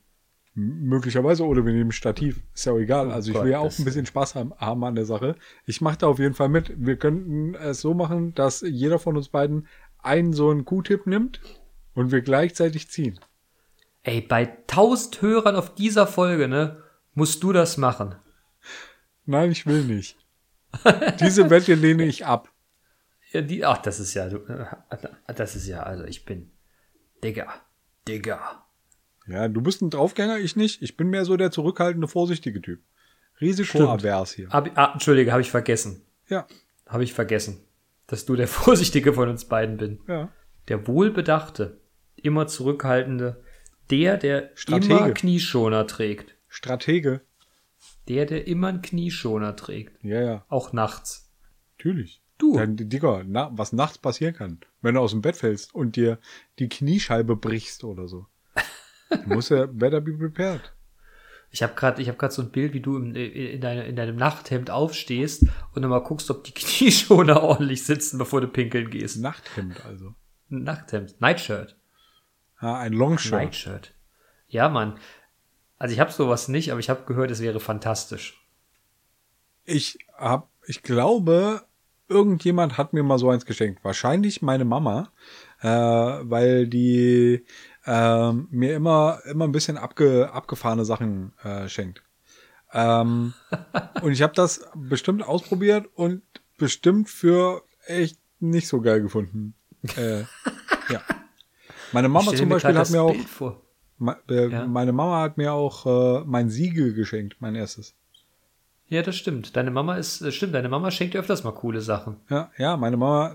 Möglicherweise 0.58 1.44
oder 1.44 1.66
wir 1.66 1.72
nehmen 1.74 1.92
Stativ. 1.92 2.40
Ist 2.54 2.64
ja 2.64 2.72
auch 2.72 2.78
egal. 2.78 3.12
Also 3.12 3.30
ich 3.30 3.36
Oh 3.36 3.44
will 3.44 3.50
ja 3.50 3.58
auch 3.58 3.78
ein 3.78 3.84
bisschen 3.84 4.06
Spaß 4.06 4.36
haben, 4.36 4.54
haben 4.56 4.82
an 4.84 4.94
der 4.94 5.04
Sache. 5.04 5.36
Ich 5.66 5.82
mache 5.82 5.98
da 5.98 6.06
auf 6.06 6.18
jeden 6.18 6.32
Fall 6.32 6.48
mit. 6.48 6.72
Wir 6.76 6.96
könnten 6.96 7.54
es 7.54 7.82
so 7.82 7.92
machen, 7.92 8.34
dass 8.34 8.62
jeder 8.62 8.98
von 8.98 9.18
uns 9.18 9.28
beiden 9.28 9.68
einen 9.98 10.32
so 10.32 10.48
einen 10.48 10.64
Q-Tip 10.64 11.06
nimmt 11.06 11.40
und 11.94 12.10
wir 12.10 12.22
gleichzeitig 12.22 12.88
ziehen. 12.88 13.20
Ey, 14.02 14.22
bei 14.22 14.48
1000 14.62 15.20
Hörern 15.20 15.56
auf 15.56 15.74
dieser 15.74 16.06
Folge, 16.06 16.48
ne, 16.48 16.82
musst 17.12 17.42
du 17.42 17.52
das 17.52 17.76
machen. 17.76 18.14
Nein, 19.26 19.50
ich 19.50 19.66
will 19.66 19.84
nicht. 19.84 20.16
Diese 21.20 21.50
Wette 21.50 21.74
lehne 21.74 22.04
ich 22.04 22.24
ab. 22.24 22.50
Ja, 23.32 23.42
die, 23.42 23.64
ach, 23.64 23.78
das 23.78 24.00
ist 24.00 24.14
ja, 24.14 24.26
äh, 24.26 25.34
das 25.34 25.54
ist 25.54 25.66
ja, 25.66 25.82
also 25.82 26.04
ich 26.04 26.24
bin, 26.24 26.50
Digga, 27.22 27.52
Digga. 28.08 28.65
Ja, 29.26 29.48
du 29.48 29.60
bist 29.60 29.82
ein 29.82 29.90
Draufgänger, 29.90 30.38
ich 30.38 30.56
nicht. 30.56 30.82
Ich 30.82 30.96
bin 30.96 31.08
mehr 31.08 31.24
so 31.24 31.36
der 31.36 31.50
zurückhaltende, 31.50 32.06
vorsichtige 32.08 32.60
Typ. 32.62 32.80
Risikoavers 33.40 34.32
hier. 34.32 34.48
Hab, 34.50 34.76
ah, 34.78 34.92
Entschuldige, 34.92 35.32
habe 35.32 35.42
ich 35.42 35.50
vergessen. 35.50 36.02
Ja, 36.28 36.46
Habe 36.86 37.04
ich 37.04 37.12
vergessen, 37.12 37.60
dass 38.06 38.24
du 38.24 38.34
der 38.36 38.48
Vorsichtige 38.48 39.12
von 39.12 39.28
uns 39.28 39.44
beiden 39.46 39.76
bin. 39.76 40.00
ja. 40.08 40.30
Der 40.68 40.88
wohlbedachte, 40.88 41.80
immer 42.16 42.48
zurückhaltende, 42.48 43.40
der, 43.90 44.16
der 44.16 44.50
Stratege. 44.56 44.94
immer 44.94 45.10
Knieschoner 45.12 45.86
trägt. 45.86 46.34
Stratege. 46.48 47.20
Der, 48.08 48.26
der 48.26 48.48
immer 48.48 48.66
einen 48.68 48.82
Knieschoner 48.82 49.54
trägt. 49.54 50.02
Ja, 50.02 50.20
ja, 50.20 50.44
Auch 50.48 50.72
nachts. 50.72 51.30
natürlich. 51.78 52.20
Du. 52.38 52.56
Ja, 52.58 52.66
Digga, 52.66 53.22
na, 53.24 53.50
was 53.52 53.72
nachts 53.72 53.98
passieren 53.98 54.34
kann, 54.34 54.58
wenn 54.82 54.94
du 54.96 55.00
aus 55.00 55.12
dem 55.12 55.22
Bett 55.22 55.36
fällst 55.36 55.72
und 55.72 55.94
dir 55.94 56.18
die 56.58 56.68
Kniescheibe 56.68 57.36
brichst 57.36 57.84
oder 57.84 58.08
so. 58.08 58.26
Du 59.10 59.34
musst 59.34 59.50
ja 59.50 59.66
better 59.66 60.00
be 60.00 60.12
prepared. 60.12 60.72
Ich 61.50 61.62
habe 61.62 61.74
gerade 61.74 62.02
ich 62.02 62.08
hab 62.08 62.18
grad 62.18 62.32
so 62.32 62.42
ein 62.42 62.50
Bild, 62.50 62.74
wie 62.74 62.80
du 62.80 62.96
in, 62.96 63.14
in, 63.14 63.60
deine, 63.60 63.86
in 63.86 63.96
deinem 63.96 64.16
Nachthemd 64.16 64.70
aufstehst 64.70 65.46
und 65.72 65.82
dann 65.82 65.90
mal 65.90 66.02
guckst, 66.02 66.30
ob 66.30 66.44
die 66.44 66.52
Knieschoner 66.54 67.42
ordentlich 67.42 67.84
sitzen, 67.84 68.18
bevor 68.18 68.40
du 68.40 68.48
pinkeln 68.48 68.90
gehst. 68.90 69.18
Nachthemd 69.20 69.84
also. 69.86 70.14
Ein 70.50 70.64
Nachthemd. 70.64 71.20
Nightshirt. 71.20 71.76
Ja, 72.60 72.78
ein 72.78 72.92
Longshirt. 72.92 73.40
Nightshirt. 73.40 73.94
Ja, 74.48 74.68
Mann. 74.68 74.98
Also 75.78 75.92
ich 75.92 76.00
habe 76.00 76.12
sowas 76.12 76.48
nicht, 76.48 76.70
aber 76.70 76.80
ich 76.80 76.88
habe 76.88 77.04
gehört, 77.04 77.30
es 77.30 77.40
wäre 77.40 77.60
fantastisch. 77.60 78.42
Ich 79.64 79.98
hab, 80.16 80.48
ich 80.66 80.82
glaube, 80.82 81.62
irgendjemand 82.08 82.78
hat 82.78 82.92
mir 82.92 83.02
mal 83.02 83.18
so 83.18 83.30
eins 83.30 83.44
geschenkt. 83.44 83.84
Wahrscheinlich 83.84 84.42
meine 84.42 84.64
Mama, 84.64 85.12
äh, 85.60 85.68
weil 85.68 86.66
die 86.68 87.44
ähm, 87.86 88.48
mir 88.50 88.74
immer 88.74 89.20
immer 89.30 89.44
ein 89.44 89.52
bisschen 89.52 89.78
abge, 89.78 90.30
abgefahrene 90.32 90.84
Sachen 90.84 91.32
äh, 91.44 91.68
schenkt. 91.68 92.02
Ähm, 92.72 93.32
und 94.02 94.12
ich 94.12 94.22
habe 94.22 94.32
das 94.34 94.68
bestimmt 94.74 95.22
ausprobiert 95.22 95.86
und 95.94 96.22
bestimmt 96.58 97.08
für 97.08 97.62
echt 97.86 98.18
nicht 98.40 98.68
so 98.68 98.80
geil 98.80 99.00
gefunden. 99.02 99.54
Äh, 99.96 100.20
ja. 100.90 101.00
Meine 101.92 102.08
Mama 102.08 102.34
zum 102.34 102.48
Beispiel 102.48 102.76
hat 102.76 102.90
mir 102.90 103.02
auch, 103.02 103.14
me- 103.98 104.16
äh, 104.28 104.48
Ja. 104.48 104.66
meine 104.66 104.92
Mama 104.92 105.20
hat 105.22 105.38
mir 105.38 105.52
auch 105.52 105.86
äh, 105.86 106.24
mein 106.26 106.50
Siegel 106.50 106.92
geschenkt, 106.92 107.36
mein 107.40 107.54
erstes. 107.54 107.94
Ja, 108.88 109.02
das 109.02 109.16
stimmt. 109.16 109.56
Deine 109.56 109.70
Mama 109.70 109.96
ist, 109.96 110.20
das 110.22 110.34
stimmt, 110.34 110.54
deine 110.54 110.68
Mama 110.68 110.90
schenkt 110.90 111.14
dir 111.14 111.18
öfters 111.20 111.42
mal 111.44 111.52
coole 111.52 111.80
Sachen. 111.80 112.18
Ja, 112.30 112.50
ja, 112.56 112.76
meine 112.76 112.96
Mama 112.96 113.34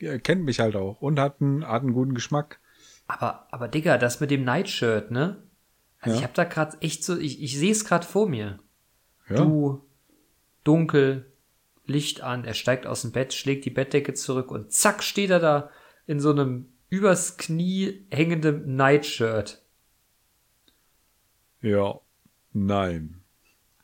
äh, 0.00 0.18
kennt 0.18 0.44
mich 0.44 0.58
halt 0.60 0.74
auch 0.76 1.00
und 1.00 1.18
hat 1.20 1.40
einen, 1.40 1.66
hat 1.66 1.82
einen 1.82 1.92
guten 1.92 2.14
Geschmack. 2.14 2.60
Aber, 3.12 3.46
aber 3.50 3.68
Digga, 3.68 3.98
das 3.98 4.20
mit 4.20 4.30
dem 4.30 4.44
Nightshirt, 4.44 5.10
ne? 5.10 5.42
Also 6.00 6.14
Ja. 6.14 6.18
ich 6.20 6.22
habe 6.24 6.34
da 6.34 6.44
gerade 6.44 6.76
echt 6.80 7.04
so, 7.04 7.18
ich, 7.18 7.42
ich 7.42 7.58
sehe 7.58 7.72
es 7.72 7.84
gerade 7.84 8.06
vor 8.06 8.28
mir. 8.28 8.58
Ja. 9.28 9.36
Du, 9.36 9.82
dunkel, 10.64 11.30
Licht 11.86 12.20
an, 12.22 12.44
er 12.44 12.54
steigt 12.54 12.86
aus 12.86 13.02
dem 13.02 13.12
Bett, 13.12 13.32
schlägt 13.34 13.64
die 13.64 13.70
Bettdecke 13.70 14.14
zurück 14.14 14.50
und 14.50 14.72
zack 14.72 15.02
steht 15.02 15.30
er 15.30 15.40
da 15.40 15.70
in 16.06 16.20
so 16.20 16.30
einem 16.30 16.68
übers 16.88 17.36
Knie 17.36 18.06
hängenden 18.10 18.76
Nightshirt. 18.76 19.62
Ja. 21.62 22.00
Nein. 22.52 23.20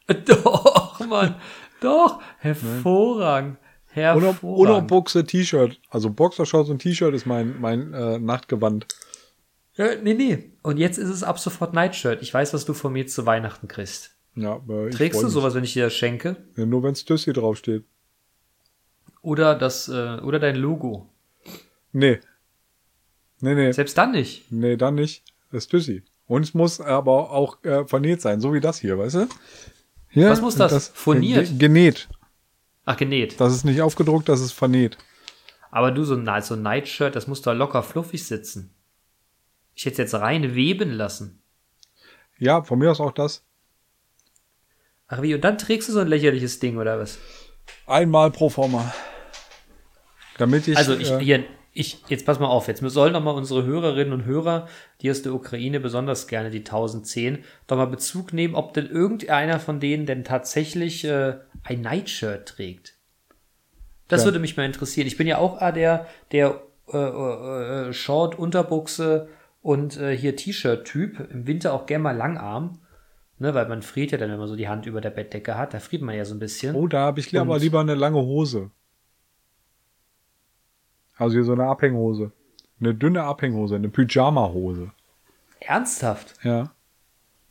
Doch, 0.27 1.01
Mann, 1.07 1.35
doch, 1.81 2.21
hervorragend, 2.39 3.59
Oder, 3.95 4.03
hervorragend. 4.27 4.43
oder 4.61 4.83
Buchse 4.83 5.25
T-Shirt. 5.25 5.81
Also 5.91 6.11
Boxershorts 6.11 6.71
und 6.71 6.79
T-Shirt 6.81 7.12
ist 7.12 7.27
mein, 7.27 7.61
mein 7.61 7.93
äh, 7.93 8.19
Nachtgewand. 8.19 8.87
Ja, 9.77 9.95
nee, 10.03 10.15
nee. 10.15 10.53
Und 10.62 10.79
jetzt 10.79 10.99
ist 10.99 11.09
es 11.09 11.23
ab 11.23 11.39
sofort 11.39 11.75
Nightshirt. 11.75 12.23
Ich 12.23 12.33
weiß, 12.33 12.53
was 12.55 12.65
du 12.65 12.75
von 12.75 12.93
mir 12.93 13.07
zu 13.07 13.27
Weihnachten 13.27 13.69
kriegst. 13.69 14.17
Ja, 14.35 14.61
äh, 14.69 14.89
ich 14.89 14.97
Trägst 14.97 15.23
du 15.23 15.29
sowas, 15.29 15.55
wenn 15.55 15.65
ich 15.65 15.73
dir 15.73 15.85
das 15.85 15.95
schenke? 15.95 16.37
Ja, 16.57 16.67
nur 16.67 16.83
wenn 16.83 16.95
Stussy 16.95 17.33
draufsteht. 17.33 17.85
Oder 19.23 19.55
das, 19.55 19.89
äh, 19.89 20.19
oder 20.21 20.39
dein 20.39 20.57
Logo? 20.57 21.09
Nee. 21.93 22.21
Nee, 23.41 23.55
nee. 23.55 23.73
Selbst 23.73 23.97
dann 23.99 24.12
nicht. 24.12 24.51
Nee, 24.51 24.77
dann 24.77 24.95
nicht. 24.95 25.25
Das 25.51 25.59
ist 25.65 25.69
Stussy. 25.69 26.05
Und 26.27 26.43
es 26.43 26.55
muss 26.55 26.81
aber 26.81 27.31
auch 27.31 27.62
äh, 27.65 27.85
vernäht 27.87 28.21
sein, 28.21 28.41
so 28.41 28.53
wie 28.53 28.61
das 28.61 28.79
hier, 28.81 28.99
weißt 28.99 29.15
du? 29.17 29.29
Hier, 30.09 30.29
Was 30.31 30.41
muss 30.41 30.57
das? 30.57 30.89
Furniert? 30.89 31.47
ge- 31.49 31.59
Genäht. 31.59 32.09
Ach, 32.85 32.97
genäht. 32.97 33.41
Das 33.41 33.53
ist 33.55 33.65
nicht 33.65 33.81
aufgedruckt, 33.83 34.29
das 34.29 34.41
ist 34.41 34.53
vernäht. 34.53 34.97
Aber 35.71 35.91
du, 35.91 36.05
so 36.05 36.15
ein, 36.15 36.43
so 36.43 36.55
ein 36.55 36.62
Nightshirt, 36.62 37.17
das 37.17 37.27
muss 37.27 37.43
doch 37.43 37.53
locker 37.55 37.83
fluffig 37.83 38.25
sitzen. 38.25 38.71
Ich 39.77 39.85
hätte 39.85 40.03
es 40.03 40.11
jetzt 40.12 40.21
rein 40.21 40.55
weben 40.55 40.91
lassen. 40.91 41.43
Ja, 42.39 42.62
von 42.62 42.79
mir 42.79 42.91
aus 42.91 43.01
auch 43.01 43.12
das. 43.12 43.45
Ach 45.07 45.23
wie, 45.23 45.35
und 45.35 45.45
dann 45.45 45.59
trägst 45.59 45.89
du 45.89 45.93
so 45.93 46.01
ein 46.01 46.09
lächerliches 46.09 46.59
Ding, 46.59 46.79
oder 46.79 46.99
was? 46.99 47.19
Einmal 47.87 48.31
pro 48.31 48.49
forma. 48.49 48.93
Damit 50.39 50.67
ich. 50.67 50.77
Also 50.77 50.95
ich, 50.95 51.11
äh, 51.11 51.21
hier, 51.21 51.45
ich, 51.73 52.03
jetzt 52.09 52.25
pass 52.25 52.41
mal 52.41 52.47
auf, 52.47 52.69
jetzt 52.69 52.81
sollen 52.81 53.12
noch 53.12 53.23
mal 53.23 53.33
unsere 53.33 53.65
Hörerinnen 53.65 54.15
und 54.15 54.25
Hörer, 54.25 54.67
die 55.03 55.11
aus 55.11 55.21
der 55.21 55.35
Ukraine 55.35 55.79
besonders 55.79 56.27
gerne 56.27 56.51
die 56.51 56.61
1010, 56.61 57.45
doch 57.67 57.77
mal 57.77 57.87
Bezug 57.87 58.33
nehmen, 58.33 58.55
ob 58.55 58.73
denn 58.73 58.87
irgendeiner 58.87 59.61
von 59.61 59.79
denen 59.79 60.07
denn 60.07 60.25
tatsächlich 60.25 61.05
äh, 61.05 61.37
ein 61.65 61.83
Nightshirt 61.83 62.49
trägt. 62.49 62.95
Das 64.09 64.23
Ja. 64.23 64.29
würde 64.29 64.39
mich 64.39 64.57
mal 64.57 64.65
interessieren. 64.65 65.07
Ich 65.07 65.19
bin 65.19 65.27
ja 65.27 65.37
auch 65.37 65.61
ah, 65.61 65.71
der, 65.71 66.07
der 66.33 66.62
äh, 66.93 66.97
äh, 66.97 67.89
äh, 67.89 67.93
Short, 67.93 68.39
Unterbuchse 68.39 69.29
und 69.66 69.96
äh, 69.96 70.16
hier 70.16 70.37
T-Shirt-Typ. 70.37 71.29
Im 71.33 71.46
Winter 71.48 71.72
auch 71.74 71.87
gerne 71.87 72.02
mal 72.05 72.16
Langarm. 72.16 72.79
Ne, 73.38 73.52
weil 73.52 73.68
man 73.68 73.83
friert 73.83 74.12
ja 74.12 74.18
dann, 74.18 74.31
wenn 74.31 74.38
man 74.38 74.48
so 74.48 74.57
die 74.57 74.68
Hand 74.68 74.87
über 74.87 75.00
der 75.02 75.11
Bettdecke 75.11 75.59
hat. 75.59 75.74
Da 75.74 75.79
friert 75.81 76.00
man 76.02 76.14
ja 76.14 76.24
so 76.24 76.35
ein 76.35 76.38
bisschen. 76.38 76.74
Oh, 76.74 76.87
da 76.87 77.00
habe 77.00 77.20
ich 77.20 77.37
aber 77.38 77.55
Und- 77.55 77.61
lieber 77.61 77.81
eine 77.81 77.94
lange 77.94 78.18
Hose. 78.18 78.70
Also 81.16 81.35
hier 81.35 81.44
so 81.44 81.52
eine 81.52 81.64
Abhänghose. 81.66 82.33
Eine 82.81 82.94
dünne 82.94 83.24
Abhänghose, 83.24 83.74
eine 83.74 83.88
Pyjama-Hose. 83.88 84.92
Ernsthaft? 85.61 86.35
Ja. 86.44 86.72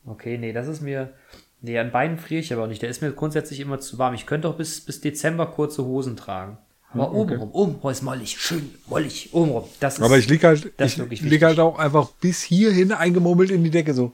Okay, 0.06 0.38
nee, 0.38 0.54
das 0.54 0.68
ist 0.68 0.82
mir. 0.82 1.14
Nee, 1.62 1.78
an 1.80 1.92
Beinen 1.92 2.18
friere 2.18 2.40
ich 2.42 2.54
aber 2.54 2.64
auch 2.64 2.68
nicht. 2.68 2.82
Der 2.82 2.90
ist 2.90 3.02
mir 3.02 3.12
grundsätzlich 3.12 3.60
immer 3.60 3.80
zu 3.80 3.98
warm. 3.98 4.14
Ich 4.14 4.26
könnte 4.26 4.48
auch 4.48 4.56
bis, 4.56 4.86
bis 4.86 5.02
Dezember 5.02 5.48
kurze 5.48 5.84
Hosen 5.84 6.16
tragen. 6.16 6.58
Aber 6.94 7.10
okay. 7.12 7.36
obenrum, 7.36 7.52
oben, 7.52 7.80
oh, 7.82 7.90
ist 7.90 8.04
mollig, 8.04 8.40
schön 8.40 8.74
mollig, 8.88 9.30
obenrum. 9.34 9.66
Das 9.80 9.98
ist, 9.98 10.04
Aber 10.04 10.18
ich 10.18 10.30
lieg 10.30 10.44
halt, 10.44 10.72
das 10.78 10.92
ich 10.92 10.94
ist 10.94 11.00
wirklich 11.00 11.22
lieg 11.22 11.32
wichtig. 11.32 11.48
halt 11.48 11.60
auch 11.60 11.78
einfach 11.78 12.10
bis 12.22 12.42
hierhin 12.42 12.92
eingemummelt 12.94 13.52
in 13.52 13.64
die 13.64 13.70
Decke 13.70 13.94
so. 13.94 14.14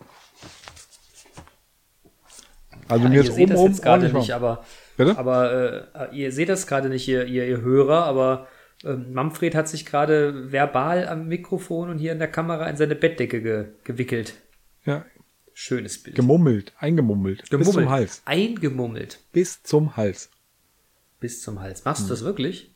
Also 2.88 3.03
ja, 3.05 3.10
mir 3.10 3.15
ihr 3.17 3.29
ist 3.29 3.36
seht 3.36 3.49
das 3.49 3.62
jetzt 3.62 3.81
gerade 3.84 4.12
nicht, 4.12 4.31
aber, 4.31 4.65
Bitte? 4.97 5.17
aber 5.17 5.89
äh, 6.12 6.15
ihr 6.15 6.31
seht 6.31 6.49
das 6.49 6.67
gerade 6.67 6.89
nicht, 6.89 7.07
ihr, 7.07 7.25
ihr, 7.25 7.47
ihr 7.47 7.62
Hörer, 7.62 8.03
aber 8.05 8.47
ähm, 8.84 9.13
Manfred 9.13 9.55
hat 9.55 9.67
sich 9.69 9.86
gerade 9.86 10.51
verbal 10.51 11.07
am 11.07 11.27
Mikrofon 11.27 11.89
und 11.89 11.99
hier 11.99 12.12
in 12.12 12.19
der 12.19 12.27
Kamera 12.27 12.67
in 12.67 12.77
seine 12.77 12.95
Bettdecke 12.95 13.41
ge 13.41 13.65
gewickelt. 13.84 14.34
Ja, 14.86 15.05
Schönes 15.53 16.01
Bild. 16.01 16.15
gemummelt, 16.15 16.73
eingemummelt. 16.79 17.49
Bis 17.49 17.71
zum 17.71 17.89
Hals. 17.89 18.21
Eingemummelt. 18.25 19.19
Bis 19.31 19.62
zum 19.63 19.95
Hals. 19.95 20.29
Bis 21.21 21.41
zum 21.41 21.62
Hals. 21.62 21.79
Hm. 21.79 21.84
Machst 21.86 22.03
du 22.03 22.10
das 22.10 22.23
wirklich? 22.25 22.73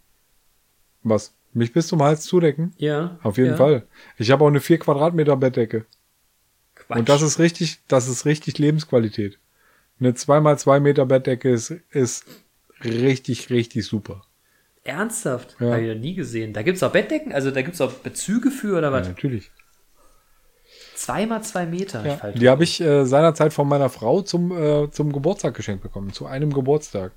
Was? 1.04 1.34
Mich 1.52 1.74
bis 1.74 1.88
zum 1.88 2.02
Hals 2.02 2.24
zudecken? 2.24 2.74
Ja. 2.78 3.20
Auf 3.24 3.38
jeden 3.38 3.52
ja. 3.52 3.58
Fall. 3.58 3.88
Ich 4.18 4.32
habe 4.32 4.44
auch 4.44 4.48
eine 4.48 4.62
4 4.62 4.80
Quadratmeter 4.80 5.36
Bettdecke. 5.36 5.86
Quatsch. 6.76 6.98
Und 7.00 7.10
das 7.10 7.22
ist 7.22 7.40
richtig, 7.40 7.80
das 7.88 8.08
ist 8.08 8.26
richtig 8.26 8.58
Lebensqualität. 8.58 9.40
Eine 10.00 10.12
2x2 10.12 10.80
Meter 10.80 11.06
Bettdecke 11.06 11.50
ist, 11.50 11.72
ist 11.92 12.26
richtig, 12.84 13.50
richtig 13.50 13.86
super. 13.86 14.24
Ernsthaft? 14.84 15.56
Ja. 15.60 15.72
Habe 15.72 15.82
ich 15.82 15.96
noch 15.96 16.02
nie 16.02 16.14
gesehen. 16.14 16.54
Da 16.54 16.62
gibt 16.62 16.78
es 16.78 16.84
auch 16.84 16.92
Bettdecken, 16.92 17.34
also 17.34 17.50
da 17.50 17.62
gibt 17.62 17.76
es 17.76 17.82
auch 17.82 17.92
Bezüge 17.94 18.52
für 18.52 18.78
oder 18.78 18.90
Ja, 18.90 18.94
was? 18.94 19.08
natürlich. 19.08 19.52
Zweimal 20.96 21.44
zwei 21.44 21.66
Meter. 21.66 22.06
Ja, 22.06 22.32
die 22.32 22.50
habe 22.50 22.64
ich 22.64 22.82
äh, 22.82 23.06
seinerzeit 23.06 23.54
von 23.54 23.68
meiner 23.68 23.90
Frau 23.90 24.22
zum, 24.22 24.52
äh, 24.52 24.92
zum 24.92 25.12
Geburtstag 25.12 25.56
geschenkt 25.56 25.84
bekommen, 25.84 26.14
zu 26.14 26.26
einem 26.26 26.54
Geburtstag. 26.54 27.14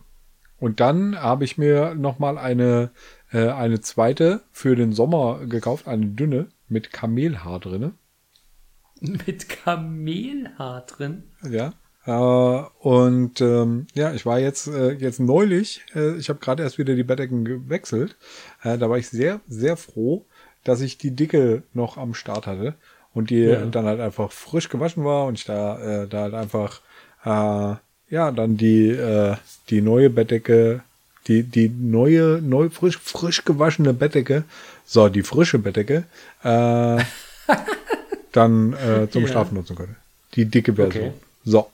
Und 0.59 0.81
dann 0.81 1.21
habe 1.21 1.45
ich 1.45 1.57
mir 1.59 1.95
nochmal 1.95 2.37
eine, 2.39 2.91
äh, 3.33 3.49
eine 3.49 3.81
zweite 3.81 4.43
für 4.51 4.75
den 4.77 4.93
Sommer 4.93 5.47
gekauft, 5.47 5.87
eine 5.87 6.07
dünne 6.07 6.49
mit 6.69 6.93
Kamelhaar 6.93 7.61
drinne. 7.61 7.93
mit 9.01 9.49
Kamelhaar 9.49 10.83
drin. 10.87 11.25
Ja. 11.49 11.73
Äh, 12.07 12.65
und 12.81 13.41
ähm, 13.41 13.87
ja, 13.95 14.13
ich 14.13 14.27
war 14.27 14.39
jetzt, 14.41 14.67
äh, 14.69 14.93
jetzt 14.93 15.21
neulich, 15.21 15.83
äh, 15.95 16.17
ich 16.17 16.29
habe 16.29 16.39
gerade 16.41 16.63
erst 16.63 16.79
wieder 16.79 16.95
die 16.97 17.05
Bettdecken 17.05 17.45
gewechselt. 17.45 18.17
Äh, 18.63 18.79
da 18.79 18.91
war 18.91 18.99
ich 18.99 19.09
sehr, 19.09 19.41
sehr 19.47 19.77
froh, 19.77 20.27
dass 20.65 20.81
ich 20.81 20.99
die 20.99 21.15
dicke 21.15 21.63
noch 21.73 21.97
am 21.99 22.15
Start 22.15 22.47
hatte 22.47 22.75
und 23.13 23.31
die 23.31 23.43
Ja. 23.43 23.65
dann 23.67 23.85
halt 23.87 24.01
einfach 24.01 24.33
frisch 24.33 24.69
gewaschen 24.69 25.05
war 25.05 25.27
und 25.27 25.39
ich 25.39 25.45
da, 25.45 26.03
äh, 26.03 26.09
da 26.09 26.23
halt 26.23 26.35
einfach 26.35 26.81
äh, 27.25 27.77
ja 28.11 28.31
dann 28.31 28.57
die, 28.57 28.89
äh, 28.91 29.37
die 29.71 29.81
neue 29.81 30.11
Bettdecke, 30.11 30.83
die, 31.27 31.43
die 31.43 31.69
neue, 31.69 32.41
neu 32.43 32.69
frisch, 32.71 32.99
frisch 32.99 33.45
gewaschene 33.45 33.93
Bettdecke, 33.93 34.45
so, 34.87 35.09
die 35.09 35.23
frische 35.23 35.59
Bettdecke, 35.59 36.05
äh, 36.43 37.03
dann 38.33 38.73
äh, 38.75 39.09
zum 39.11 39.23
Ja. 39.23 39.29
Schlafen 39.29 39.55
nutzen 39.55 39.77
konnte. 39.77 39.95
Die 40.35 40.45
dicke 40.47 40.75
Version. 40.75 41.09
Okay. 41.09 41.13
So. 41.45 41.71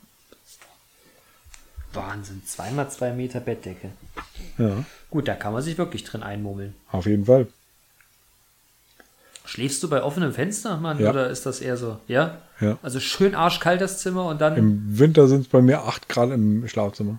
Wahnsinn, 1.92 2.42
zweimal 2.44 2.90
zwei 2.90 3.12
Meter 3.12 3.40
Bettdecke. 3.40 3.90
Ja, 4.58 4.84
Gut, 5.10 5.28
da 5.28 5.34
kann 5.34 5.52
man 5.52 5.62
sich 5.62 5.78
wirklich 5.78 6.02
drin 6.02 6.22
einmummeln. 6.24 6.74
auf 6.90 7.06
jeden 7.06 7.26
Fall. 7.26 7.46
Schläfst 9.44 9.82
du 9.82 9.90
bei 9.90 10.02
offenem 10.02 10.32
Fenster, 10.32 10.78
Mann? 10.78 10.98
Ja. 10.98 11.10
Oder 11.10 11.28
ist 11.28 11.44
das 11.44 11.60
eher 11.60 11.76
so? 11.76 11.98
Ja? 12.08 12.38
Ja. 12.60 12.78
Also 12.82 12.98
schön 12.98 13.34
arschkalt 13.34 13.80
das 13.80 13.98
Zimmer 13.98 14.26
und 14.26 14.40
dann. 14.40 14.56
Im 14.56 14.98
Winter 14.98 15.28
sind 15.28 15.42
es 15.42 15.48
bei 15.48 15.60
mir 15.60 15.82
8 15.82 16.08
Grad 16.08 16.30
im 16.30 16.66
Schlafzimmer. 16.68 17.18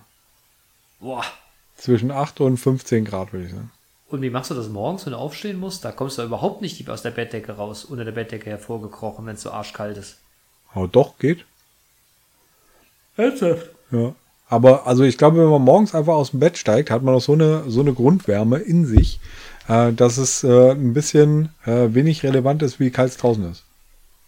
boah. 1.00 1.24
Zwischen 1.76 2.10
8 2.10 2.40
und 2.40 2.56
15 2.56 3.04
Grad, 3.04 3.32
würde 3.32 3.46
ich 3.46 3.52
sagen. 3.52 3.70
Und 4.08 4.22
wie 4.22 4.30
machst 4.30 4.50
du 4.50 4.54
das 4.54 4.68
morgens, 4.68 5.04
wenn 5.04 5.12
du 5.12 5.18
aufstehen 5.18 5.58
musst? 5.58 5.84
Da 5.84 5.92
kommst 5.92 6.16
du 6.16 6.22
überhaupt 6.22 6.62
nicht 6.62 6.88
aus 6.88 7.02
der 7.02 7.10
Bettdecke 7.10 7.52
raus, 7.52 7.84
unter 7.84 8.04
der 8.04 8.12
Bettdecke 8.12 8.48
hervorgekrochen, 8.50 9.26
wenn 9.26 9.34
es 9.34 9.42
so 9.42 9.50
arschkalt 9.50 9.96
ist. 9.98 10.18
Aber 10.72 10.88
doch, 10.88 11.18
geht. 11.18 11.44
Ernsthaft? 13.16 13.70
Ja. 13.90 14.14
Aber 14.48 14.86
also 14.86 15.02
ich 15.02 15.18
glaube, 15.18 15.38
wenn 15.38 15.50
man 15.50 15.62
morgens 15.62 15.94
einfach 15.94 16.14
aus 16.14 16.30
dem 16.30 16.40
Bett 16.40 16.56
steigt, 16.56 16.90
hat 16.90 17.02
man 17.02 17.14
auch 17.14 17.20
so 17.20 17.32
eine, 17.32 17.64
so 17.68 17.80
eine 17.80 17.92
Grundwärme 17.92 18.58
in 18.58 18.86
sich, 18.86 19.18
äh, 19.68 19.92
dass 19.92 20.18
es 20.18 20.44
äh, 20.44 20.70
ein 20.70 20.94
bisschen 20.94 21.50
äh, 21.64 21.88
wenig 21.94 22.22
relevant 22.22 22.62
ist, 22.62 22.78
wie 22.78 22.90
kalt 22.90 23.10
es 23.10 23.16
draußen 23.16 23.50
ist. 23.50 23.64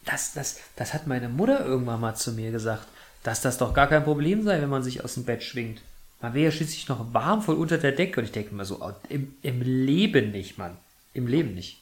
Das, 0.04 0.32
das, 0.32 0.56
das 0.76 0.94
hat 0.94 1.06
meine 1.06 1.28
Mutter 1.28 1.64
irgendwann 1.64 2.00
mal 2.00 2.14
zu 2.14 2.32
mir 2.32 2.50
gesagt, 2.50 2.86
dass 3.22 3.42
das 3.42 3.58
doch 3.58 3.74
gar 3.74 3.86
kein 3.86 4.04
Problem 4.04 4.42
sei, 4.42 4.60
wenn 4.60 4.70
man 4.70 4.82
sich 4.82 5.04
aus 5.04 5.14
dem 5.14 5.24
Bett 5.24 5.42
schwingt. 5.42 5.80
Man 6.20 6.34
wäre 6.34 6.46
ja 6.46 6.50
schließlich 6.50 6.88
noch 6.88 7.12
warm 7.12 7.42
voll 7.42 7.56
unter 7.56 7.78
der 7.78 7.92
Decke. 7.92 8.20
Und 8.20 8.26
ich 8.26 8.32
denke 8.32 8.54
mir 8.54 8.64
so, 8.64 8.78
oh, 8.80 8.92
im, 9.08 9.34
im 9.42 9.62
Leben 9.62 10.32
nicht, 10.32 10.58
Mann. 10.58 10.76
Im 11.14 11.26
Leben 11.28 11.54
nicht. 11.54 11.80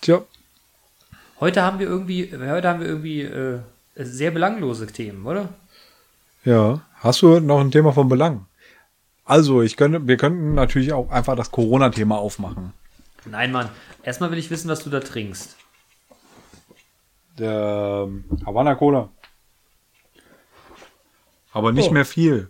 Tja, 0.00 0.22
Heute 1.38 1.62
haben 1.62 1.78
wir 1.78 1.86
irgendwie, 1.86 2.30
heute 2.32 2.68
haben 2.68 2.80
wir 2.80 2.86
irgendwie 2.86 3.22
äh, 3.22 3.58
sehr 3.94 4.30
belanglose 4.30 4.86
Themen, 4.86 5.26
oder? 5.26 5.50
Ja. 6.46 6.80
Hast 7.00 7.20
du 7.22 7.40
noch 7.40 7.60
ein 7.60 7.70
Thema 7.70 7.92
von 7.92 8.08
Belang? 8.08 8.46
Also, 9.24 9.60
ich 9.60 9.76
könnte, 9.76 10.06
wir 10.06 10.16
könnten 10.16 10.54
natürlich 10.54 10.92
auch 10.92 11.10
einfach 11.10 11.36
das 11.36 11.50
Corona-Thema 11.50 12.16
aufmachen. 12.16 12.72
Nein, 13.26 13.52
Mann. 13.52 13.68
Erstmal 14.02 14.30
will 14.30 14.38
ich 14.38 14.50
wissen, 14.50 14.68
was 14.70 14.82
du 14.82 14.88
da 14.90 15.00
trinkst. 15.00 15.56
Der 17.38 18.04
ähm, 18.06 18.24
Havana 18.46 18.74
Cola. 18.76 19.10
Aber 21.52 21.72
nicht 21.72 21.90
Oh. 21.90 21.92
mehr 21.92 22.04
viel. 22.06 22.48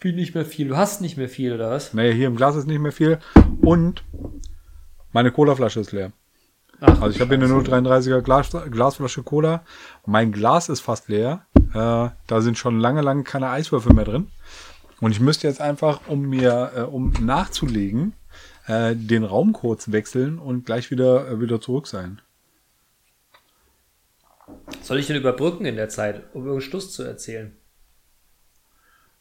Wie 0.00 0.12
nicht 0.12 0.34
mehr 0.34 0.44
viel. 0.44 0.68
Du 0.68 0.76
hast 0.76 1.00
nicht 1.00 1.16
mehr 1.16 1.28
viel, 1.28 1.54
oder 1.54 1.70
was? 1.70 1.94
Naja, 1.94 2.12
hier 2.12 2.26
im 2.26 2.36
Glas 2.36 2.56
ist 2.56 2.66
nicht 2.66 2.80
mehr 2.80 2.92
viel. 2.92 3.18
Und 3.62 4.04
meine 5.12 5.32
Colaflasche 5.32 5.80
ist 5.80 5.92
leer. 5.92 6.12
Ach, 6.80 7.00
Also 7.00 7.10
ich 7.10 7.20
habe 7.20 7.36
hier 7.36 7.44
eine 7.44 7.52
0,33er 7.52 8.20
Glas, 8.20 8.50
Glasflasche 8.70 9.22
Cola. 9.22 9.64
Mein 10.06 10.32
Glas 10.32 10.68
ist 10.68 10.80
fast 10.80 11.08
leer. 11.08 11.46
Äh, 11.72 12.10
da 12.26 12.40
sind 12.40 12.58
schon 12.58 12.78
lange, 12.78 13.02
lange 13.02 13.24
keine 13.24 13.50
Eiswürfel 13.50 13.94
mehr 13.94 14.04
drin. 14.04 14.28
Und 15.00 15.10
ich 15.10 15.20
müsste 15.20 15.46
jetzt 15.46 15.60
einfach, 15.60 16.00
um 16.06 16.22
mir, 16.22 16.72
äh, 16.76 16.80
um 16.82 17.12
nachzulegen, 17.20 18.14
äh, 18.66 18.94
den 18.94 19.24
Raum 19.24 19.52
kurz 19.52 19.92
wechseln 19.92 20.38
und 20.38 20.66
gleich 20.66 20.90
wieder, 20.90 21.28
äh, 21.28 21.40
wieder 21.40 21.60
zurück 21.60 21.86
sein. 21.86 22.20
Soll 24.82 24.98
ich 24.98 25.06
denn 25.06 25.16
überbrücken 25.16 25.64
in 25.64 25.76
der 25.76 25.88
Zeit, 25.88 26.22
um 26.34 26.42
irgendeinen 26.42 26.60
Schluss 26.60 26.92
zu 26.92 27.02
erzählen? 27.02 27.56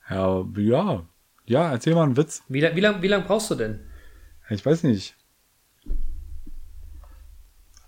Ja, 0.10 0.46
ja. 0.58 1.06
Ja, 1.46 1.72
erzähl 1.72 1.96
mal 1.96 2.04
einen 2.04 2.18
Witz. 2.18 2.44
Wie, 2.48 2.62
wie 2.62 2.80
lange 2.80 3.02
wie 3.02 3.08
lang 3.08 3.26
brauchst 3.26 3.52
du 3.52 3.56
denn? 3.56 3.82
Ich 4.50 4.66
weiß 4.66 4.84
nicht. 4.84 5.16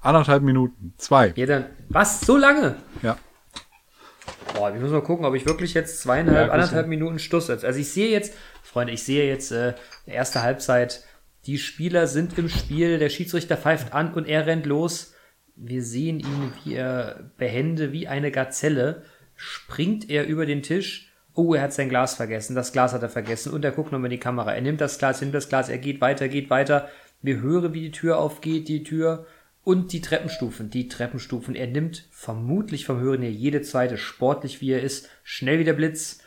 Anderthalb 0.05 0.43
Minuten. 0.43 0.93
Zwei. 0.97 1.33
Ja, 1.35 1.45
dann. 1.47 1.65
Was? 1.89 2.21
So 2.21 2.37
lange? 2.37 2.75
Ja. 3.01 3.17
Boah, 4.53 4.73
ich 4.73 4.79
muss 4.79 4.91
mal 4.91 5.01
gucken, 5.01 5.25
ob 5.25 5.33
ich 5.33 5.45
wirklich 5.45 5.73
jetzt 5.73 5.99
zweieinhalb, 6.01 6.47
Ja, 6.47 6.53
anderthalb 6.53 6.87
Minuten 6.87 7.17
Schluss 7.17 7.47
setze. 7.47 7.65
Also 7.65 7.79
ich 7.79 7.91
sehe 7.91 8.09
jetzt, 8.09 8.33
Freunde, 8.63 8.93
ich 8.93 9.03
sehe 9.03 9.27
jetzt 9.27 9.51
äh, 9.51 9.73
erste 10.05 10.43
Halbzeit, 10.43 11.03
die 11.45 11.57
Spieler 11.57 12.05
sind 12.05 12.37
im 12.37 12.49
Spiel, 12.49 12.99
der 12.99 13.09
Schiedsrichter 13.09 13.57
pfeift 13.57 13.93
an 13.93 14.13
und 14.13 14.27
er 14.27 14.45
rennt 14.45 14.67
los. 14.67 15.13
Wir 15.55 15.83
sehen 15.83 16.19
ihn, 16.19 16.53
wie 16.63 16.75
er 16.75 17.31
behende, 17.37 17.91
wie 17.91 18.07
eine 18.07 18.31
Gazelle, 18.31 19.03
springt 19.35 20.09
er 20.09 20.27
über 20.27 20.45
den 20.45 20.61
Tisch. 20.61 21.11
Oh, 21.33 21.53
er 21.53 21.63
hat 21.63 21.73
sein 21.73 21.89
Glas 21.89 22.15
vergessen, 22.15 22.55
das 22.55 22.71
Glas 22.71 22.93
hat 22.93 23.01
er 23.01 23.09
vergessen 23.09 23.53
und 23.53 23.65
er 23.65 23.71
guckt 23.71 23.91
nochmal 23.91 24.07
in 24.07 24.17
die 24.17 24.19
Kamera. 24.19 24.53
Er 24.53 24.61
nimmt 24.61 24.81
das 24.81 24.99
Glas, 24.99 25.21
nimmt 25.21 25.33
das 25.33 25.49
Glas, 25.49 25.67
er 25.67 25.79
geht 25.79 25.99
weiter, 25.99 26.27
geht 26.27 26.49
weiter. 26.49 26.89
Wir 27.21 27.41
hören, 27.41 27.73
wie 27.73 27.81
die 27.81 27.91
Tür 27.91 28.19
aufgeht, 28.19 28.67
die 28.67 28.83
Tür 28.83 29.25
und 29.65 29.91
die 29.91 29.99
Treppenstufen, 29.99 30.69
die 30.69 30.87
Treppenstufen. 30.87 31.55
Er 31.55 31.67
nimmt 31.67 32.07
vermutlich 32.11 32.85
vom 32.85 32.99
Hören 32.99 33.23
her 33.23 33.31
jede 33.31 33.63
zweite, 33.63 33.97
sportlich 33.97 34.61
wie 34.61 34.71
er 34.71 34.83
ist, 34.83 35.09
schnell 35.23 35.59
wie 35.59 35.63
der 35.63 35.73
Blitz. 35.73 36.19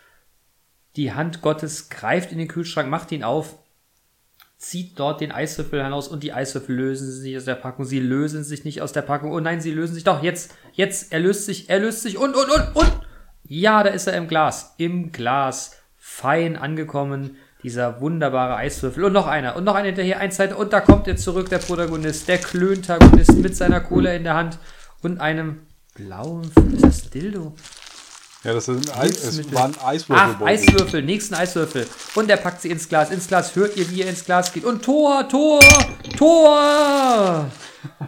Die 0.97 1.13
Hand 1.13 1.41
Gottes 1.41 1.89
greift 1.89 2.33
in 2.33 2.39
den 2.39 2.49
Kühlschrank, 2.49 2.91
macht 2.91 3.13
ihn 3.13 3.23
auf. 3.23 3.57
zieht 4.59 4.99
dort 4.99 5.21
den 5.21 5.31
Eiswürfel 5.31 5.81
heraus 5.81 6.09
und 6.09 6.25
die 6.25 6.33
Eiswürfel 6.33 6.75
lösen 6.75 7.09
sich 7.13 7.37
aus 7.37 7.45
der 7.45 7.55
Packung. 7.55 7.85
Sie 7.85 8.01
lösen 8.01 8.43
sich 8.43 8.65
nicht 8.65 8.83
aus 8.83 8.93
der 8.93 9.03
Packung. 9.03 9.31
Oh 9.31 9.39
nein, 9.39 9.61
sie 9.61 9.71
lösen 9.71 9.95
sich 9.95 10.03
doch. 10.03 10.21
Jetzt, 10.21 10.57
jetzt, 10.73 11.13
er 11.13 11.21
löst 11.21 11.47
sich, 11.47 11.71
er 11.71 11.79
löst 11.79 12.03
sich 12.03 12.19
und, 12.19 12.35
und, 12.35 12.51
und, 12.51 12.75
und. 12.75 13.01
Ja, 13.45 13.85
da 13.85 13.91
ist 13.91 14.09
er 14.09 14.17
im 14.17 14.27
Glas. 14.27 14.75
Im 14.79 15.13
Glas. 15.13 15.77
Fein 15.97 16.57
angekommen. 16.57 17.37
Dieser 17.63 18.01
wunderbare 18.01 18.55
Eiswürfel. 18.57 19.05
Und 19.05 19.13
noch 19.13 19.27
einer. 19.27 19.57
Und 19.57 19.65
noch 19.65 19.75
einer 19.75 19.87
hinterher. 19.87 20.21
Ein 20.21 20.31
Zeit. 20.33 20.55
Und 20.55 20.73
da 20.73 20.81
kommt 20.81 21.09
er 21.09 21.17
zurück, 21.17 21.49
der 21.49 21.59
Protagonist. 21.59 22.29
Der 22.29 22.39
Klöntagonist 22.39 23.35
mit 23.35 23.57
seiner 23.57 23.81
Kohle 23.81 24.15
in 24.15 24.25
der 24.25 24.35
Hand. 24.35 24.59
Und 25.03 25.21
einem 25.21 25.63
blauen, 25.95 26.51
ist 26.73 26.85
das 26.85 27.11
Dildo? 27.11 27.55
Ja, 28.45 28.53
das 28.53 28.69
ist 28.69 28.89
ein 28.93 28.99
Eis, 29.01 29.11
es 29.11 29.23
Hilfsmittel. 29.23 29.55
war 29.55 29.65
ein 29.65 29.75
Ach, 29.81 29.87
Eiswürfel. 29.89 30.47
Eiswürfel, 30.47 31.03
nächsten 31.03 31.35
Eiswürfel. 31.35 31.87
Und 32.15 32.31
er 32.31 32.37
packt 32.37 32.63
sie 32.63 32.71
ins 32.71 32.89
Glas. 32.89 33.11
Ins 33.11 33.27
Glas 33.27 33.57
hört 33.57 33.77
ihr, 33.77 33.91
wie 33.91 34.03
er 34.03 34.09
ins 34.11 34.25
Glas 34.25 34.53
geht. 34.53 34.65
Und 34.65 34.85
Tor, 34.85 35.29
Tor, 35.29 35.59
Tor! 36.17 37.51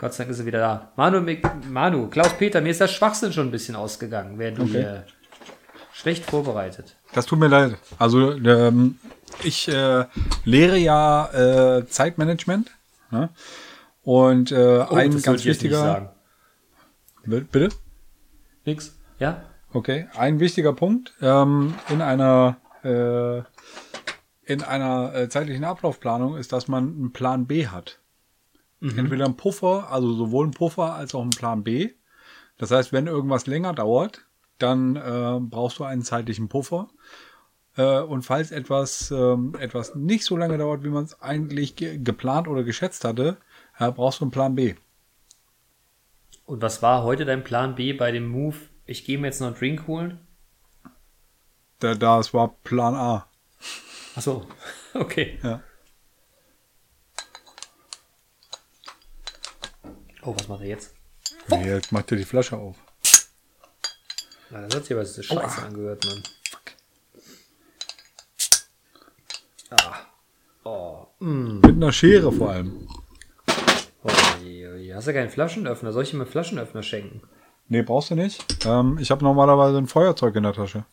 Gott 0.01 0.15
sei 0.15 0.23
Dank 0.25 0.31
ist 0.33 0.39
er 0.39 0.47
wieder 0.47 0.59
da. 0.61 0.93
Manu, 0.95 1.21
Manu, 1.69 2.07
Klaus-Peter, 2.09 2.61
mir 2.61 2.71
ist 2.71 2.81
der 2.81 2.87
Schwachsinn 2.89 3.33
schon 3.33 3.49
ein 3.49 3.51
bisschen 3.51 3.75
ausgegangen, 3.75 4.39
während 4.39 4.59
du 4.59 4.63
Okay. 4.63 4.73
hier 4.73 5.05
schlecht 5.93 6.25
vorbereitet. 6.31 6.95
Das 7.13 7.27
tut 7.27 7.39
mir 7.39 7.49
leid. 7.49 7.77
Also 7.99 8.33
ähm, 8.33 8.99
ich 9.43 9.69
äh, 9.69 10.05
lehre 10.45 10.77
ja 10.79 11.79
äh, 11.79 11.87
Zeitmanagement. 11.87 12.71
Ne? 13.11 13.31
Und 14.03 14.53
äh, 14.53 14.87
Oh, 14.89 14.95
ein 14.95 15.21
ganz 15.21 15.45
wichtiger. 15.45 16.15
Bitte? 17.25 17.69
Nix? 18.65 18.97
Ja? 19.19 19.43
Okay, 19.73 20.09
ein 20.17 20.41
wichtiger 20.41 20.73
Punkt 20.73 21.13
ähm, 21.21 21.75
in 21.89 22.01
einer 22.03 22.57
äh, 22.83 23.43
in 24.51 24.63
einer 24.63 25.15
äh, 25.15 25.29
zeitlichen 25.29 25.65
Ablaufplanung 25.65 26.37
ist, 26.37 26.53
dass 26.53 26.67
man 26.67 26.89
einen 26.89 27.13
Plan 27.13 27.47
B 27.47 27.69
hat. 27.69 27.99
Entweder 28.83 29.27
einen 29.27 29.37
Puffer, 29.37 29.93
also 29.93 30.15
sowohl 30.15 30.47
einen 30.47 30.55
Puffer 30.55 30.95
als 30.95 31.15
auch 31.15 31.21
einen 31.21 31.31
Plan 31.31 31.63
B. 31.63 31.91
Das 32.57 32.71
heißt, 32.71 32.95
wenn 32.95 33.07
irgendwas 33.07 33.47
länger 33.47 33.75
dauert, 33.75 34.27
dann 34.63 34.97
äh, 34.97 35.39
brauchst 35.41 35.79
du 35.79 35.85
einen 35.85 36.03
zeitlichen 36.03 36.49
Puffer. 36.49 36.89
Äh, 37.77 38.01
und 38.01 38.23
falls 38.23 38.51
etwas 38.51 39.11
ähm, 39.11 39.55
etwas 39.59 39.95
nicht 39.95 40.25
so 40.25 40.37
lange 40.37 40.59
dauert, 40.59 40.85
wie 40.85 40.89
man 40.89 41.05
es 41.05 41.21
eigentlich 41.21 41.77
ge 41.77 41.99
geplant 41.99 42.49
oder 42.49 42.65
geschätzt 42.65 43.05
hatte, 43.05 43.39
äh, 43.79 43.91
brauchst 43.91 44.21
du 44.21 44.25
einen 44.25 44.33
Plan 44.33 44.55
B. 44.55 44.75
Und 46.45 46.63
was 46.63 46.83
war 46.83 47.05
heute 47.05 47.25
dein 47.25 47.45
Plan 47.45 47.77
B 47.77 47.93
bei 47.93 48.11
dem 48.11 48.29
Move? 48.29 48.57
Ich 48.85 49.05
gehe 49.05 49.19
mir 49.19 49.29
jetzt 49.29 49.41
noch 49.41 49.49
einen 49.49 49.57
Drink 49.57 49.87
holen? 49.87 50.21
Da, 51.79 51.95
das 51.95 52.35
war 52.35 52.57
Plan 52.65 52.95
A. 52.95 53.29
Ach 54.17 54.23
so, 54.23 54.47
okay. 54.95 55.39
Ja. 55.43 55.63
Oh, 60.23 60.35
was 60.37 60.49
macht 60.49 60.63
er 60.63 60.69
jetzt? 60.69 60.95
Nee, 61.49 61.67
jetzt 61.67 61.93
macht 61.93 62.11
er 62.11 62.19
die 62.19 62.25
Flasche 62.25 62.57
auf. 62.57 62.77
Na, 64.51 64.63
das 64.63 64.77
hat 64.77 64.85
sich 64.85 64.97
aber 64.97 65.05
so 65.05 65.23
scheiße 65.23 65.63
angehört, 65.63 66.05
Mann. 66.05 66.23
Ah. 69.71 69.97
Oh. 70.65 71.07
Mit 71.21 71.77
einer 71.77 71.93
Schere 71.93 72.33
vor 72.33 72.51
allem. 72.51 72.89
Oh, 74.03 74.09
oh. 74.09 74.11
Hast 74.95 75.07
du 75.07 75.13
keinen 75.15 75.31
Flaschenöffner? 75.31 75.93
Soll 75.93 76.03
ich 76.03 76.13
ihm 76.13 76.21
einen 76.21 76.31
Flaschenöffner 76.31 76.83
schenken? 76.83 77.23
Nee, 77.69 77.83
brauchst 77.83 78.11
du 78.11 78.17
nicht. 78.17 78.67
Ähm, 78.67 78.99
ich 79.01 79.11
habe 79.11 79.25
normalerweise 79.25 79.79
ein 79.79 79.87
Feuerzeug 79.87 80.35
in 80.35 80.43
der 80.43 80.53
Tasche. 80.53 80.85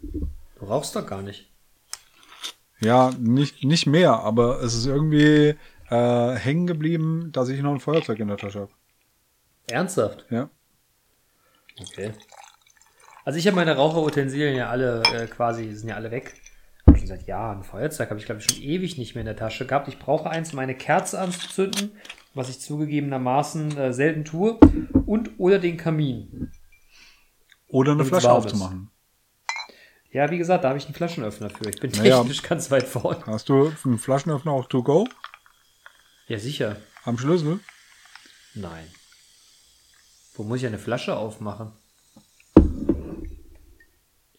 Du 0.00 0.64
rauchst 0.64 0.96
doch 0.96 1.06
gar 1.06 1.22
nicht. 1.22 1.50
Ja, 2.80 3.10
nicht, 3.18 3.62
nicht 3.64 3.86
mehr, 3.86 4.14
aber 4.20 4.62
es 4.62 4.74
ist 4.74 4.86
irgendwie 4.86 5.54
äh, 5.90 6.34
hängen 6.34 6.66
geblieben, 6.66 7.30
dass 7.32 7.48
ich 7.50 7.60
noch 7.60 7.72
ein 7.72 7.80
Feuerzeug 7.80 8.18
in 8.18 8.28
der 8.28 8.36
Tasche 8.36 8.60
habe. 8.60 8.72
Ernsthaft? 9.68 10.26
Ja. 10.30 10.48
Okay. 11.78 12.12
Also 13.26 13.40
ich 13.40 13.46
habe 13.48 13.56
meine 13.56 13.74
Raucherutensilien 13.74 14.54
ja 14.54 14.68
alle 14.70 15.02
äh, 15.12 15.26
quasi, 15.26 15.74
sind 15.74 15.88
ja 15.88 15.96
alle 15.96 16.12
weg. 16.12 16.34
Hab 16.86 16.96
schon 16.96 17.08
seit 17.08 17.26
Jahren. 17.26 17.64
Feuerzeug 17.64 18.08
habe 18.08 18.20
ich 18.20 18.24
glaube 18.26 18.40
ich 18.40 18.46
schon 18.48 18.62
ewig 18.62 18.98
nicht 18.98 19.16
mehr 19.16 19.22
in 19.22 19.26
der 19.26 19.34
Tasche 19.34 19.66
gehabt. 19.66 19.88
Ich 19.88 19.98
brauche 19.98 20.30
eins, 20.30 20.52
um 20.52 20.60
eine 20.60 20.76
Kerze 20.76 21.18
anzuzünden, 21.18 21.90
was 22.34 22.48
ich 22.48 22.60
zugegebenermaßen 22.60 23.76
äh, 23.76 23.92
selten 23.92 24.24
tue. 24.24 24.54
Und 25.06 25.32
oder 25.38 25.58
den 25.58 25.76
Kamin. 25.76 26.52
Oder 27.66 27.92
eine 27.92 28.04
Flasche 28.04 28.30
aufzumachen. 28.30 28.92
Ja, 30.12 30.30
wie 30.30 30.38
gesagt, 30.38 30.62
da 30.62 30.68
habe 30.68 30.78
ich 30.78 30.84
einen 30.84 30.94
Flaschenöffner 30.94 31.50
für. 31.50 31.68
Ich 31.68 31.80
bin 31.80 31.90
Naja. 31.90 32.18
technisch 32.20 32.44
ganz 32.44 32.70
weit 32.70 32.84
vorne. 32.86 33.24
Hast 33.26 33.48
du 33.48 33.72
einen 33.84 33.98
Flaschenöffner 33.98 34.52
auch 34.52 34.66
to 34.68 34.84
go 34.84 35.08
Ja, 36.28 36.38
sicher. 36.38 36.76
am 37.04 37.18
Schlüssel? 37.18 37.58
Nein. 38.54 38.86
Wo 40.36 40.44
muss 40.44 40.60
ich 40.60 40.66
eine 40.68 40.78
Flasche 40.78 41.16
aufmachen? 41.16 41.72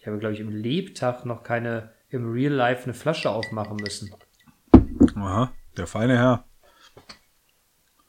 Ich 0.07 0.09
habe, 0.09 0.19
glaube 0.19 0.35
ich, 0.35 0.39
im 0.39 0.51
Lebtag 0.55 1.25
noch 1.25 1.43
keine, 1.43 1.89
im 2.07 2.31
Real 2.31 2.53
Life 2.53 2.85
eine 2.85 2.93
Flasche 2.93 3.29
aufmachen 3.29 3.75
müssen. 3.75 4.09
Aha, 5.17 5.51
der 5.75 5.85
feine 5.85 6.17
Herr. 6.17 6.45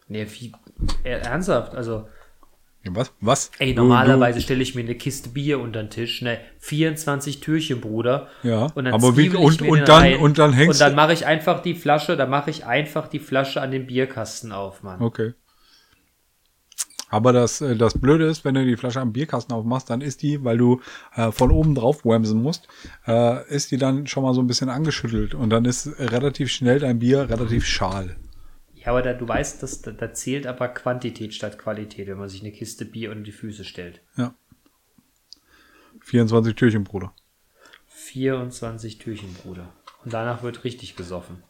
Nee, 0.07 0.25
wie, 0.31 0.53
äh, 1.03 1.19
ernsthaft, 1.19 1.75
also, 1.75 2.07
was? 2.89 3.13
Was? 3.21 3.51
ey, 3.59 3.75
normalerweise 3.75 4.41
stelle 4.41 4.63
ich 4.63 4.77
mir 4.77 4.83
eine 4.83 4.95
Kiste 4.95 5.31
Bier 5.31 5.59
unter 5.59 5.83
den 5.83 5.91
Tisch, 5.91 6.23
ne, 6.23 6.39
24 6.61 7.41
Türchen, 7.41 7.81
Bruder. 7.81 8.29
Ja, 8.45 8.67
und 8.77 8.85
dann 8.85 8.95
aber 8.95 9.17
wie- 9.17 9.31
und- 9.31 9.61
und 9.63 9.89
dann- 9.89 10.03
rein 10.03 10.19
und 10.21 10.39
dann 10.39 10.53
hängst 10.53 10.81
Und 10.81 10.87
dann 10.87 10.95
mache 10.95 11.13
ich 11.13 11.27
einfach 11.27 11.63
die 11.63 11.75
Flasche, 11.75 12.17
dann 12.17 12.31
mache 12.31 12.51
ich 12.51 12.65
einfach 12.65 13.09
die 13.09 13.19
Flasche 13.19 13.61
an 13.61 13.73
den 13.73 13.89
Bierkasten 13.89 14.53
auf, 14.53 14.85
Mann. 14.85 15.03
Okay. 15.03 15.33
Aber 17.11 17.33
das, 17.33 17.61
äh, 17.61 17.77
das 17.77 17.99
Blöde 17.99 18.27
ist, 18.27 18.45
wenn 18.45 18.55
du 18.55 18.65
die 18.65 18.77
Flasche 18.77 19.01
am 19.01 19.13
Bierkasten 19.13 19.55
aufmachst, 19.55 19.91
dann 19.91 20.01
ist 20.01 20.23
die, 20.23 20.45
weil 20.45 20.59
du 20.59 20.81
äh, 21.15 21.33
von 21.33 21.51
oben 21.51 21.75
drauf 21.75 22.05
whamsen 22.05 22.43
musst, 22.43 22.69
äh, 23.07 23.47
ist 23.49 23.71
die 23.71 23.79
dann 23.79 24.07
schon 24.07 24.23
mal 24.23 24.35
so 24.35 24.41
ein 24.41 24.47
bisschen 24.47 24.69
angeschüttelt 24.69 25.35
und 25.35 25.51
dann 25.51 25.65
ist 25.65 25.99
relativ 25.99 26.51
schnell 26.51 26.81
dein 26.81 26.99
Bier 26.99 27.31
relativ 27.31 27.67
schal. 27.67 28.17
Ja, 28.75 28.89
aber 28.89 29.03
da, 29.03 29.13
du 29.13 29.27
weißt, 29.27 29.63
dass, 29.63 29.83
da, 29.83 29.91
da 29.91 30.13
zählt 30.13 30.47
aber 30.47 30.69
Quantität 30.69 31.35
statt 31.35 31.59
Qualität, 31.59 32.07
wenn 32.09 32.19
man 32.19 32.29
sich 32.29 32.43
eine 32.43 32.53
Kiste 32.53 32.85
Bier 32.85 33.11
unter 33.11 33.25
die 33.25 33.33
Füße 33.33 33.65
stellt. 33.65 34.01
Ja. 34.17 34.35
24 36.01 36.55
Türchen, 36.55 36.85
Bruder. 36.85 37.13
24 37.89 38.99
Türchen, 38.99 39.35
Bruder. 39.35 39.73
Und 40.05 40.15
danach 40.15 40.43
wird 40.43 40.65
richtig 40.65 40.97
gesoffen. 40.97 41.43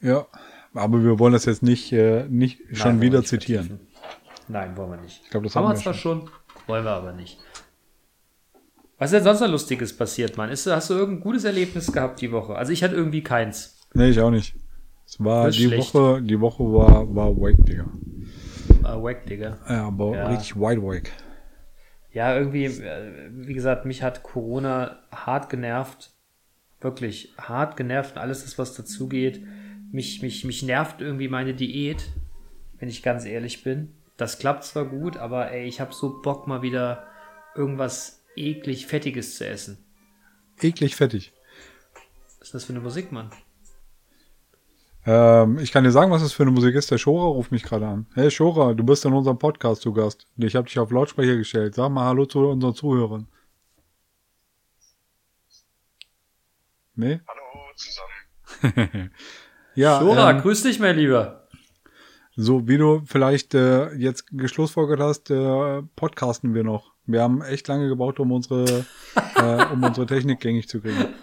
Ja, 0.00 0.26
aber 0.72 1.04
wir 1.04 1.18
wollen 1.18 1.32
das 1.32 1.44
jetzt 1.44 1.62
nicht, 1.62 1.92
äh, 1.92 2.26
nicht 2.28 2.60
Nein, 2.66 2.76
schon 2.76 3.00
wieder 3.00 3.18
nicht 3.20 3.28
zitieren. 3.28 3.66
vertiefen. 3.66 3.93
Nein, 4.48 4.76
wollen 4.76 4.90
wir 4.90 4.96
nicht. 4.98 5.22
Ich 5.24 5.30
glaub, 5.30 5.42
das 5.42 5.56
haben 5.56 5.66
haben 5.66 5.74
wir 5.76 5.80
zwar 5.82 5.94
schon, 5.94 6.30
wollen 6.66 6.84
wir 6.84 6.90
aber 6.92 7.12
nicht. 7.12 7.38
Was 8.98 9.10
ist 9.10 9.14
denn 9.18 9.24
sonst 9.24 9.40
noch 9.40 9.48
Lustiges 9.50 9.96
passiert, 9.96 10.36
Mann? 10.36 10.50
Ist, 10.50 10.66
hast 10.66 10.90
du 10.90 10.94
irgendein 10.94 11.22
gutes 11.22 11.44
Erlebnis 11.44 11.92
gehabt 11.92 12.20
die 12.20 12.30
Woche? 12.30 12.54
Also 12.54 12.72
ich 12.72 12.82
hatte 12.84 12.94
irgendwie 12.94 13.22
keins. 13.22 13.80
Nee, 13.94 14.10
ich 14.10 14.20
auch 14.20 14.30
nicht. 14.30 14.54
Es 15.06 15.22
war 15.22 15.50
die 15.50 15.64
schlecht. 15.66 15.94
Woche, 15.94 16.22
die 16.22 16.40
Woche 16.40 16.64
war, 16.64 17.14
war 17.14 17.36
wack, 17.36 17.56
Digga. 17.66 17.86
Äh, 18.82 19.02
wack, 19.02 19.26
Digga. 19.26 19.58
Ja, 19.68 19.86
aber 19.86 20.14
Ja. 20.16 20.28
richtig 20.28 20.56
wide 20.56 20.82
wack. 20.82 21.10
Ja, 22.12 22.36
irgendwie, 22.36 22.66
äh, 22.66 23.28
wie 23.32 23.54
gesagt, 23.54 23.84
mich 23.84 24.02
hat 24.02 24.22
Corona 24.22 24.98
hart 25.10 25.50
genervt. 25.50 26.12
Wirklich 26.80 27.34
hart 27.38 27.76
genervt 27.76 28.12
und 28.16 28.18
alles 28.22 28.44
das, 28.44 28.58
was 28.58 28.74
dazugeht. 28.74 29.42
Mich, 29.90 30.22
mich, 30.22 30.44
mich 30.44 30.62
nervt 30.62 31.00
irgendwie 31.00 31.28
meine 31.28 31.54
Diät, 31.54 32.10
wenn 32.78 32.88
ich 32.88 33.02
ganz 33.02 33.24
ehrlich 33.24 33.64
bin. 33.64 33.92
Das 34.16 34.38
klappt 34.38 34.64
zwar 34.64 34.84
gut, 34.84 35.16
aber 35.16 35.50
ey, 35.50 35.66
ich 35.66 35.80
habe 35.80 35.92
so 35.92 36.20
Bock 36.22 36.46
mal 36.46 36.62
wieder 36.62 37.06
irgendwas 37.54 38.24
eklig 38.36 38.86
Fettiges 38.86 39.36
zu 39.36 39.46
essen. 39.46 39.84
Eklig 40.60 40.94
fettig. 40.94 41.32
Was 42.38 42.48
ist 42.48 42.54
das 42.54 42.64
für 42.64 42.72
eine 42.72 42.80
Musik, 42.80 43.10
Mann? 43.10 43.30
Ähm, 45.06 45.58
ich 45.58 45.72
kann 45.72 45.84
dir 45.84 45.90
sagen, 45.90 46.10
was 46.10 46.22
das 46.22 46.32
für 46.32 46.44
eine 46.44 46.52
Musik 46.52 46.74
ist. 46.74 46.90
Der 46.90 46.98
Shora 46.98 47.26
ruft 47.26 47.52
mich 47.52 47.62
gerade 47.62 47.86
an. 47.86 48.06
Hey 48.14 48.30
Shora, 48.30 48.72
du 48.72 48.84
bist 48.84 49.04
in 49.04 49.12
unserem 49.12 49.38
Podcast 49.38 49.82
zu 49.82 49.92
Gast. 49.92 50.26
Ich 50.36 50.54
habe 50.56 50.66
dich 50.66 50.78
auf 50.78 50.90
Lautsprecher 50.90 51.36
gestellt. 51.36 51.74
Sag 51.74 51.90
mal 51.90 52.04
Hallo 52.04 52.26
zu 52.26 52.38
unseren 52.40 52.74
Zuhörern. 52.74 53.26
Nee? 56.94 57.20
Hallo 57.26 57.42
zusammen. 57.74 59.10
Ja, 59.74 59.98
Dora, 59.98 60.30
ähm, 60.30 60.40
grüß 60.40 60.62
dich, 60.62 60.78
mein 60.78 60.96
Lieber. 60.96 61.43
So 62.36 62.66
wie 62.66 62.78
du 62.78 63.02
vielleicht 63.06 63.54
äh, 63.54 63.92
jetzt 63.94 64.26
geschlussfolgert 64.30 65.00
hast, 65.00 65.30
äh, 65.30 65.82
podcasten 65.96 66.54
wir 66.54 66.64
noch. 66.64 66.92
Wir 67.06 67.22
haben 67.22 67.42
echt 67.42 67.68
lange 67.68 67.88
gebraucht, 67.88 68.18
um 68.18 68.32
unsere, 68.32 68.64
äh, 69.36 69.64
um 69.72 69.82
unsere 69.82 70.06
Technik 70.06 70.40
gängig 70.40 70.68
zu 70.68 70.80
kriegen. 70.80 71.14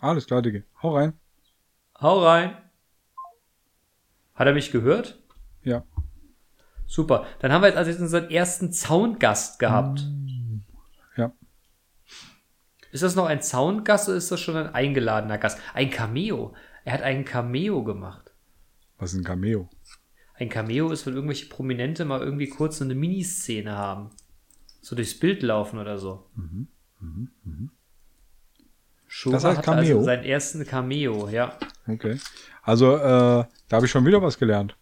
Alles 0.00 0.26
klar, 0.26 0.42
Digga. 0.42 0.60
Hau 0.82 0.96
rein. 0.96 1.12
Hau 2.00 2.24
rein. 2.24 2.56
Hat 4.34 4.46
er 4.46 4.54
mich 4.54 4.70
gehört? 4.70 5.18
Ja. 5.62 5.82
Super. 6.86 7.26
Dann 7.40 7.52
haben 7.52 7.62
wir 7.62 7.68
jetzt 7.68 7.76
also 7.76 7.90
jetzt 7.90 8.00
unseren 8.00 8.30
ersten 8.30 8.72
Zaungast 8.72 9.58
gehabt. 9.58 10.06
Ja. 11.16 11.32
Ist 12.92 13.02
das 13.02 13.14
noch 13.14 13.26
ein 13.26 13.42
Zaungast 13.42 14.08
oder 14.08 14.16
ist 14.16 14.30
das 14.30 14.40
schon 14.40 14.56
ein 14.56 14.74
eingeladener 14.74 15.38
Gast? 15.38 15.60
Ein 15.74 15.90
Cameo. 15.90 16.54
Er 16.84 16.94
hat 16.94 17.02
einen 17.02 17.24
Cameo 17.24 17.84
gemacht. 17.84 18.27
Was 18.98 19.12
ist 19.12 19.18
ein 19.18 19.24
Cameo? 19.24 19.68
Ein 20.34 20.48
Cameo 20.48 20.90
ist, 20.90 21.06
wenn 21.06 21.14
irgendwelche 21.14 21.46
Prominente 21.48 22.04
mal 22.04 22.20
irgendwie 22.20 22.48
kurz 22.48 22.80
eine 22.82 22.94
Miniszene 22.94 23.72
haben. 23.76 24.10
So 24.80 24.94
durchs 24.96 25.18
Bild 25.18 25.42
laufen 25.42 25.78
oder 25.78 25.98
so. 25.98 26.26
Mhm. 26.34 26.68
Schober 29.06 29.36
Das 29.36 29.44
heißt 29.44 29.58
hat 29.58 29.64
Cameo? 29.64 29.80
also 29.96 30.02
seinen 30.04 30.24
ersten 30.24 30.64
Cameo, 30.66 31.28
ja. 31.28 31.58
Okay. 31.86 32.18
Also, 32.62 32.96
äh, 32.96 33.00
da 33.00 33.48
habe 33.70 33.86
ich 33.86 33.90
schon 33.90 34.04
wieder 34.06 34.22
was 34.22 34.38
gelernt. 34.38 34.76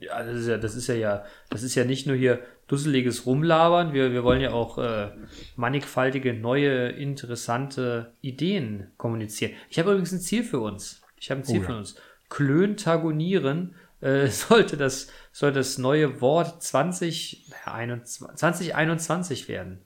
Ja, 0.00 0.22
das 0.22 0.36
ist 0.38 0.48
ja, 0.48 0.56
das 0.56 0.74
ist 0.74 0.86
ja, 0.86 0.94
ja, 0.94 1.24
das 1.50 1.62
ist 1.62 1.74
ja 1.74 1.84
nicht 1.84 2.06
nur 2.06 2.16
hier 2.16 2.42
dusseliges 2.68 3.26
Rumlabern. 3.26 3.92
Wir, 3.92 4.12
wir 4.12 4.24
wollen 4.24 4.40
ja 4.40 4.50
auch 4.52 4.78
äh, 4.78 5.10
mannigfaltige, 5.56 6.32
neue, 6.32 6.88
interessante 6.88 8.14
Ideen 8.22 8.88
kommunizieren. 8.96 9.52
Ich 9.68 9.78
habe 9.78 9.90
übrigens 9.90 10.12
ein 10.12 10.20
Ziel 10.20 10.42
für 10.42 10.60
uns. 10.60 11.02
Ich 11.18 11.30
habe 11.30 11.42
ein 11.42 11.44
Ziel 11.44 11.58
Oh 11.58 11.62
ja. 11.62 11.66
für 11.68 11.76
uns. 11.76 11.96
Klöntagonieren 12.30 13.74
äh, 14.00 14.26
sollte 14.28 14.76
das, 14.76 15.08
soll 15.32 15.52
das 15.52 15.76
neue 15.76 16.20
Wort 16.20 16.62
20, 16.62 17.50
naja, 17.50 17.74
21, 17.74 18.36
2021 18.36 19.48
werden. 19.48 19.82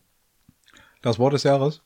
Das 1.02 1.18
Wort 1.18 1.34
des 1.34 1.42
Jahres? 1.42 1.82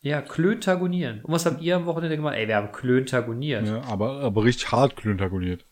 Ja, 0.00 0.20
klöntagonieren. 0.20 1.20
Und 1.22 1.32
was 1.32 1.46
habt 1.46 1.62
ihr 1.62 1.76
am 1.76 1.86
Wochenende 1.86 2.16
gemacht? 2.16 2.34
Ey, 2.34 2.48
wir 2.48 2.56
haben 2.56 2.72
klöntagoniert. 2.72 3.68
Ja, 3.68 3.82
aber, 3.82 4.20
aber 4.20 4.42
richtig 4.42 4.72
hart 4.72 4.96
klöntagoniert. 4.96 5.64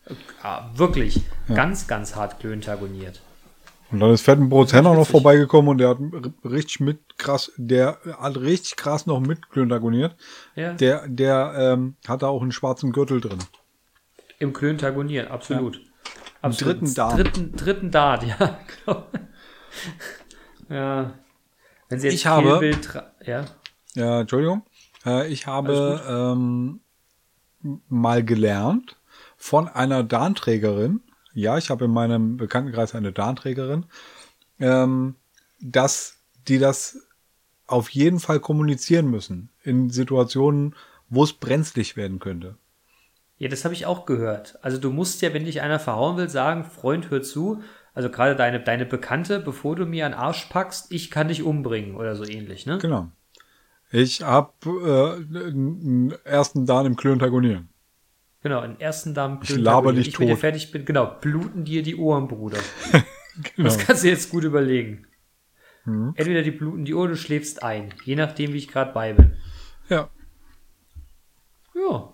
Ah, 0.43 0.71
wirklich. 0.75 1.23
Ganz, 1.53 1.89
ganz 1.89 2.15
hart 2.15 2.39
klöntagoniert. 2.39 3.21
Und 3.91 3.99
dann 3.99 4.13
ist 4.13 4.23
Fettenbrot 4.23 4.73
Henner 4.73 4.95
noch 4.95 5.07
vorbeigekommen 5.09 5.71
und 5.71 5.79
der 5.79 5.89
hat 5.89 5.99
richtig 6.45 6.79
mit 6.79 7.19
krass, 7.19 7.51
der 7.57 7.99
hat 8.21 8.37
richtig 8.37 8.77
krass 8.77 9.07
noch 9.07 9.19
mit 9.19 9.51
klöntagoniert. 9.51 10.15
Ja. 10.55 10.75
Der, 10.75 11.09
der 11.09 11.55
ähm, 11.59 11.97
hat 12.07 12.23
da 12.23 12.29
auch 12.29 12.43
einen 12.43 12.53
schwarzen 12.53 12.93
Gürtel 12.93 13.21
drin. 13.21 13.41
Im 14.41 14.53
Klöntagonieren, 14.53 15.29
absolut. 15.29 15.81
absolut. 16.43 16.75
dritten 16.75 16.95
Dart. 16.95 17.19
Dritten, 17.19 17.53
dritten 17.57 17.91
Dart, 17.93 18.25
ja. 18.27 18.59
genau. 18.85 19.07
ja. 20.69 21.15
Wenn 21.89 22.01
sie 22.01 22.07
jetzt 22.09 22.15
Ich 22.15 22.27
habe- 22.27 22.71
ja. 23.25 23.45
Ja, 23.95 24.21
Entschuldigung. 24.23 24.63
Äh, 25.05 25.29
ich 25.29 25.47
habe 25.47 26.03
ähm, 26.09 26.81
mal 27.89 28.25
gelernt 28.25 28.97
von 29.37 29.69
einer 29.69 30.03
Darnträgerin, 30.03 31.01
ja, 31.33 31.59
ich 31.59 31.71
habe 31.71 31.85
in 31.85 31.91
meinem 31.93 32.37
Bekanntenkreis 32.37 32.95
eine 32.95 33.13
Darnträgerin, 33.13 33.87
ähm, 34.59 35.17
dass 35.61 36.17
die 36.49 36.59
das 36.59 36.99
auf 37.67 37.91
jeden 37.91 38.19
Fall 38.21 38.41
kommunizieren 38.41 39.11
müssen 39.11 39.51
in 39.63 39.91
Situationen, 39.91 40.75
wo 41.09 41.25
es 41.25 41.33
brenzlig 41.33 41.97
werden 41.97 42.19
könnte. 42.19 42.57
Ja, 43.41 43.49
das 43.49 43.65
habe 43.65 43.73
ich 43.73 43.87
auch 43.87 44.05
gehört. 44.05 44.59
Also 44.61 44.77
du 44.77 44.91
musst 44.91 45.23
ja, 45.23 45.33
wenn 45.33 45.47
dich 45.47 45.63
einer 45.63 45.79
verhauen 45.79 46.19
will, 46.19 46.29
sagen, 46.29 46.63
Freund, 46.65 47.09
hör 47.09 47.23
zu. 47.23 47.63
Also 47.95 48.11
gerade 48.11 48.37
deine, 48.37 48.61
deine 48.61 48.85
Bekannte, 48.85 49.41
bevor 49.41 49.77
du 49.77 49.87
mir 49.87 50.05
einen 50.05 50.13
Arsch 50.13 50.45
packst, 50.51 50.93
ich 50.93 51.11
kann 51.11 51.29
dich 51.29 51.43
umbringen 51.43 51.97
oder 51.97 52.15
so 52.17 52.25
ähnlich, 52.25 52.67
ne? 52.67 52.77
Genau. 52.77 53.11
Ich 53.91 54.21
habe 54.21 54.53
äh, 54.69 55.49
einen 55.49 56.13
ersten 56.23 56.67
Dan 56.67 56.85
im 56.85 56.97
Klöntagonieren. 56.97 57.71
Genau, 58.43 58.63
in 58.63 58.79
ersten 58.79 59.15
Damen. 59.15 59.41
Ich 59.43 59.57
laber 59.57 59.95
dich 59.95 60.09
ich 60.09 60.19
mit 60.19 60.29
dir 60.29 60.35
tot. 60.35 60.41
fertig 60.41 60.71
bin, 60.71 60.85
genau, 60.85 61.07
bluten 61.19 61.65
dir 61.65 61.83
die 61.83 61.97
Ohren, 61.97 62.29
Bruder. 62.29 62.59
Genau. 63.55 63.69
Das 63.69 63.79
kannst 63.79 64.03
du 64.03 64.09
jetzt 64.09 64.29
gut 64.29 64.45
überlegen. 64.45 65.07
Mhm. 65.87 66.13
Entweder 66.17 66.43
die 66.43 66.51
bluten 66.51 66.85
die 66.85 66.93
Ohren, 66.95 67.11
du 67.11 67.17
schläfst 67.17 67.63
ein. 67.63 67.95
Je 68.05 68.17
nachdem, 68.17 68.53
wie 68.53 68.59
ich 68.59 68.69
gerade 68.69 68.93
bei 68.93 69.15
bin. 69.15 69.33
Ja. 69.89 70.11
Ja. 71.75 72.11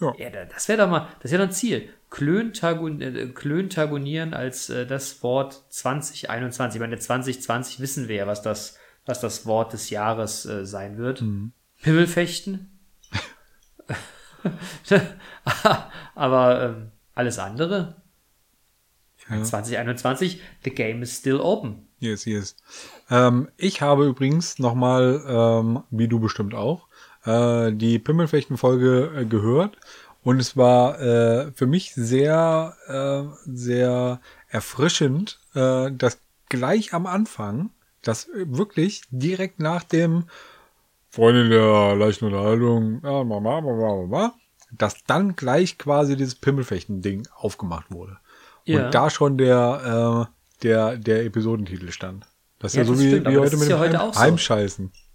Ja. 0.00 0.12
Ja, 0.16 0.30
da- 0.30 0.44
das 0.46 0.68
wäre 0.68 0.78
doch 0.82 0.88
mal, 0.90 1.08
das 1.20 1.30
wäre 1.32 1.42
doch 1.42 1.48
ein 1.50 1.54
Ziel. 1.54 1.88
Klöntagon, 2.10 3.00
äh, 3.00 3.26
Klöntagonieren 3.28 4.34
als 4.34 4.68
äh, 4.70 4.86
das 4.86 5.22
Wort 5.22 5.62
2021. 5.70 6.76
Ich 6.76 6.80
meine, 6.80 6.98
2020 6.98 7.80
wissen 7.80 8.08
wir 8.08 8.16
ja, 8.16 8.26
was 8.26 8.42
das, 8.42 8.76
was 9.06 9.20
das 9.20 9.46
Wort 9.46 9.72
des 9.72 9.90
Jahres 9.90 10.44
äh, 10.46 10.64
sein 10.66 10.96
wird. 10.98 11.20
Mhm. 11.22 11.52
Pimmelfechten. 11.82 12.78
Aber 16.14 16.62
ähm, 16.62 16.90
alles 17.14 17.38
andere. 17.38 18.02
Ja. 19.28 19.42
2021, 19.42 20.40
the 20.64 20.70
game 20.70 21.02
is 21.02 21.16
still 21.16 21.40
open. 21.40 21.86
Yes, 22.00 22.24
yes. 22.24 22.56
Ähm, 23.10 23.48
ich 23.56 23.80
habe 23.82 24.06
übrigens 24.06 24.58
nochmal, 24.58 25.22
ähm, 25.28 25.82
wie 25.90 26.08
du 26.08 26.18
bestimmt 26.18 26.54
auch, 26.54 26.88
äh, 27.24 27.72
die 27.72 27.98
Pimmelfechten-Folge 27.98 29.12
äh, 29.16 29.24
gehört. 29.24 29.76
Und 30.22 30.38
es 30.38 30.56
war 30.56 31.00
äh, 31.00 31.52
für 31.52 31.66
mich 31.66 31.94
sehr, 31.94 32.76
äh, 32.86 33.34
sehr 33.46 34.20
erfrischend, 34.48 35.40
äh, 35.54 35.90
dass 35.90 36.20
gleich 36.48 36.92
am 36.92 37.06
Anfang, 37.06 37.70
dass 38.02 38.28
wirklich 38.34 39.02
direkt 39.10 39.60
nach 39.60 39.82
dem 39.82 40.24
Freunde 41.08 41.48
der 41.48 41.96
leichten 41.96 42.26
Unterhaltung, 42.26 43.00
ja, 43.02 43.24
mama, 43.24 43.60
mama, 43.60 43.96
mama, 43.96 44.34
dass 44.70 45.02
dann 45.04 45.36
gleich 45.36 45.78
quasi 45.78 46.16
dieses 46.16 46.34
Pimmelfechten-Ding 46.34 47.26
aufgemacht 47.34 47.90
wurde. 47.90 48.18
Ja. 48.64 48.86
Und 48.86 48.94
da 48.94 49.10
schon 49.10 49.38
der, 49.38 50.28
äh, 50.28 50.62
der, 50.62 50.96
der 50.96 51.24
Episodentitel 51.24 51.90
stand. 51.90 52.26
Das 52.58 52.72
ist 52.72 52.76
ja, 52.76 52.82
Ja, 52.82 52.86
so 52.86 52.98
wie, 53.00 53.08
stimmt, 53.08 53.26
wie 53.26 53.38
heute 53.38 53.56
mit 53.56 53.68
dem 53.68 53.70
ja 53.70 53.78
heute 53.78 53.98
Heim, 53.98 54.08
auch 54.08 54.14
so. 54.14 54.20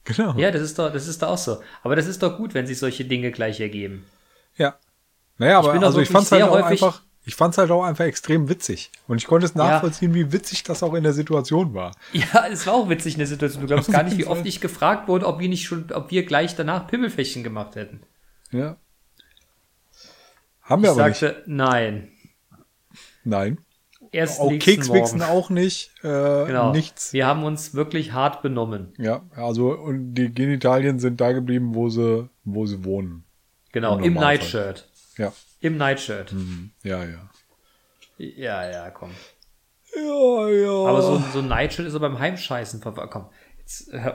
Genau. 0.05 0.37
Ja, 0.37 0.51
das 0.51 0.61
ist 0.61 0.77
doch, 0.79 0.91
das 0.93 1.07
ist 1.07 1.21
doch 1.21 1.29
auch 1.29 1.37
so. 1.37 1.61
Aber 1.83 1.95
das 1.95 2.05
ist 2.07 2.21
doch 2.23 2.37
gut, 2.37 2.53
wenn 2.53 2.67
sich 2.67 2.77
solche 2.79 3.05
Dinge 3.05 3.31
gleich 3.31 3.59
ergeben. 3.59 4.05
Ja. 4.55 4.75
Naja, 5.37 5.59
aber 5.59 5.73
auch 5.73 5.81
also 5.81 5.99
ich 5.99 6.09
fand's 6.09 6.31
halt 6.31 6.43
auch 6.43 6.55
einfach, 6.55 7.01
ich 7.25 7.35
fand's 7.35 7.57
halt 7.57 7.71
auch 7.71 7.83
einfach 7.83 8.05
extrem 8.05 8.47
witzig. 8.47 8.91
Und 9.07 9.17
ich 9.17 9.25
konnte 9.25 9.45
es 9.45 9.55
nachvollziehen, 9.55 10.13
wie 10.13 10.31
witzig 10.31 10.63
das 10.63 10.83
auch 10.83 10.93
in 10.93 11.03
der 11.03 11.11
Situation 11.13 11.73
war. 11.73 11.91
Ja, 12.13 12.45
es 12.49 12.65
war 12.67 12.75
auch 12.75 12.87
witzig 12.87 13.15
in 13.15 13.19
der 13.19 13.27
Situation. 13.27 13.61
Du 13.61 13.67
glaubst 13.67 13.91
gar 13.91 14.03
nicht, 14.03 14.17
wie 14.17 14.25
oft 14.27 14.45
ich 14.45 14.61
gefragt 14.61 15.07
wurde, 15.07 15.25
ob 15.25 15.39
wir 15.39 15.49
nicht 15.49 15.65
schon, 15.65 15.91
ob 15.91 16.11
wir 16.11 16.23
gleich 16.23 16.55
danach 16.55 16.87
Pimmelfechten 16.87 17.43
gemacht 17.43 17.75
hätten. 17.75 18.01
Ja. 18.51 18.77
Haben 20.61 20.83
wir 20.83 20.91
Ich 20.91 20.97
aber 20.99 21.09
nicht. 21.09 21.19
sagte, 21.19 21.43
nein. 21.47 22.11
Nein. 23.23 23.57
Erst 24.11 24.39
Auch 24.39 24.51
Kekswichsen 24.57 25.21
auch 25.21 25.49
nicht. 25.49 25.91
Äh, 26.03 26.07
Genau. 26.47 26.71
Nichts. 26.71 27.13
Wir 27.13 27.25
haben 27.27 27.43
uns 27.43 27.73
wirklich 27.73 28.13
hart 28.13 28.41
benommen. 28.41 28.93
Ja, 28.97 29.23
also 29.35 29.71
und 29.73 30.13
die 30.15 30.33
Genitalien 30.33 30.99
sind 30.99 31.19
da 31.21 31.31
geblieben, 31.31 31.75
wo 31.75 31.89
sie, 31.89 32.29
wo 32.43 32.65
sie 32.65 32.83
wohnen. 32.83 33.23
Genau, 33.71 33.97
Im 33.97 34.03
im. 34.05 34.13
Nightshirt. 34.15 34.87
Ja. 35.17 35.33
Im 35.59 35.77
Nightshirt. 35.77 36.31
Mhm. 36.33 36.71
Ja, 36.83 37.03
ja. 37.03 37.29
Ja, 38.17 38.69
ja, 38.69 38.89
komm. 38.91 39.11
Ja, 39.95 40.49
ja. 40.49 40.69
Aber 40.89 41.01
so, 41.01 41.23
so 41.33 41.39
ein 41.39 41.47
Nightshirt 41.47 41.87
ist 41.87 41.95
aber 41.95 42.09
beim 42.09 42.19
Heimscheißen 42.19 42.81
verwa- 42.81 43.07
Komm, 43.07 43.25
jetzt, 43.59 43.89
äh, 43.93 44.11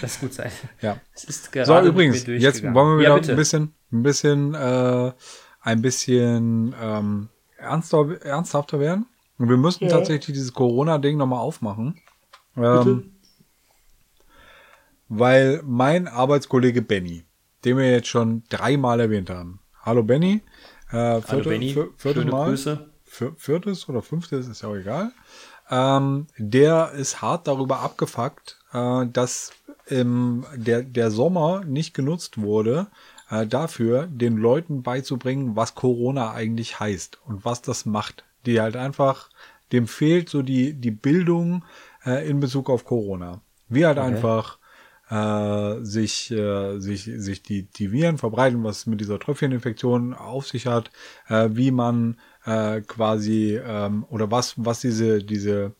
das 0.00 0.20
muss 0.22 0.34
sein. 0.36 0.50
Ja. 0.82 0.98
Es 1.14 1.24
ist 1.24 1.52
gerade 1.52 1.66
So, 1.66 1.88
übrigens, 1.88 2.26
jetzt 2.26 2.62
wollen 2.62 2.74
wir 2.74 2.98
wieder 2.98 3.08
ja, 3.08 3.14
ein 3.32 3.36
bisschen, 3.36 3.74
ein 3.92 4.02
bisschen, 4.02 4.54
äh, 4.54 5.12
ein 5.60 5.82
bisschen 5.82 6.74
ähm, 6.80 7.28
ernster, 7.58 8.20
ernsthafter 8.22 8.80
werden. 8.80 9.06
Und 9.38 9.48
wir 9.48 9.56
müssten 9.56 9.88
tatsächlich 9.88 10.34
dieses 10.34 10.52
Corona-Ding 10.52 11.16
nochmal 11.16 11.40
aufmachen. 11.40 12.00
Ähm, 12.56 13.12
weil 15.08 15.62
mein 15.64 16.08
Arbeitskollege 16.08 16.82
Benny, 16.82 17.24
den 17.64 17.76
wir 17.76 17.90
jetzt 17.90 18.08
schon 18.08 18.42
dreimal 18.48 19.00
erwähnt 19.00 19.30
haben. 19.30 19.60
Hallo 19.82 20.02
Benny. 20.02 20.42
Äh, 20.90 20.96
Hallo 20.96 21.20
vierte, 21.20 21.48
Benny, 21.50 21.72
vier- 21.72 21.88
viertes 21.96 22.22
schöne 22.22 22.30
Mal. 22.32 22.48
Grüße. 22.48 22.90
Vier- 23.04 23.34
viertes 23.36 23.88
oder 23.88 24.02
fünftes, 24.02 24.48
ist 24.48 24.62
ja 24.62 24.68
auch 24.68 24.74
egal. 24.74 25.12
Ähm, 25.70 26.26
der 26.36 26.92
ist 26.92 27.22
hart 27.22 27.46
darüber 27.46 27.80
abgefuckt, 27.80 28.58
äh, 28.72 29.06
dass 29.06 29.52
ähm, 29.88 30.44
der, 30.54 30.82
der 30.82 31.10
Sommer 31.10 31.64
nicht 31.64 31.94
genutzt 31.94 32.38
wurde, 32.40 32.88
äh, 33.30 33.46
dafür 33.46 34.06
den 34.06 34.36
Leuten 34.36 34.82
beizubringen, 34.82 35.56
was 35.56 35.74
Corona 35.74 36.32
eigentlich 36.32 36.80
heißt 36.80 37.20
und 37.26 37.44
was 37.44 37.62
das 37.62 37.86
macht. 37.86 38.24
Die 38.46 38.60
halt 38.60 38.76
einfach, 38.76 39.30
dem 39.72 39.86
fehlt 39.86 40.28
so 40.28 40.42
die, 40.42 40.74
die 40.74 40.90
Bildung 40.90 41.64
äh, 42.04 42.28
in 42.28 42.40
Bezug 42.40 42.70
auf 42.70 42.84
Corona. 42.84 43.40
Wie 43.68 43.84
halt 43.84 43.98
einfach 43.98 44.58
äh, 45.10 45.84
sich, 45.84 46.30
äh, 46.30 46.78
sich, 46.78 47.04
sich 47.04 47.42
die, 47.42 47.64
die 47.64 47.92
Viren 47.92 48.18
verbreiten, 48.18 48.64
was 48.64 48.86
mit 48.86 49.00
dieser 49.00 49.18
Tröpfcheninfektion 49.18 50.14
auf 50.14 50.46
sich 50.46 50.66
hat, 50.66 50.90
äh, 51.28 51.48
wie 51.52 51.70
man 51.70 52.18
äh, 52.44 52.80
quasi 52.82 53.60
ähm, 53.62 54.04
oder 54.10 54.30
was, 54.30 54.54
was 54.56 54.80
diese, 54.80 55.22
diese 55.22 55.72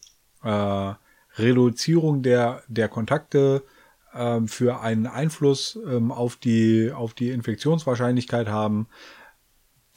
äh, 0.43 0.95
Reduzierung 1.37 2.23
der, 2.23 2.63
der 2.69 2.89
Kontakte 2.89 3.63
ähm, 4.15 4.49
für 4.49 4.81
einen 4.81 5.07
Einfluss 5.07 5.79
ähm, 5.87 6.13
auf, 6.13 6.37
die, 6.37 6.93
auf 6.93 7.15
die 7.15 7.31
Infektionswahrscheinlichkeit 7.31 8.49
haben, 8.49 8.89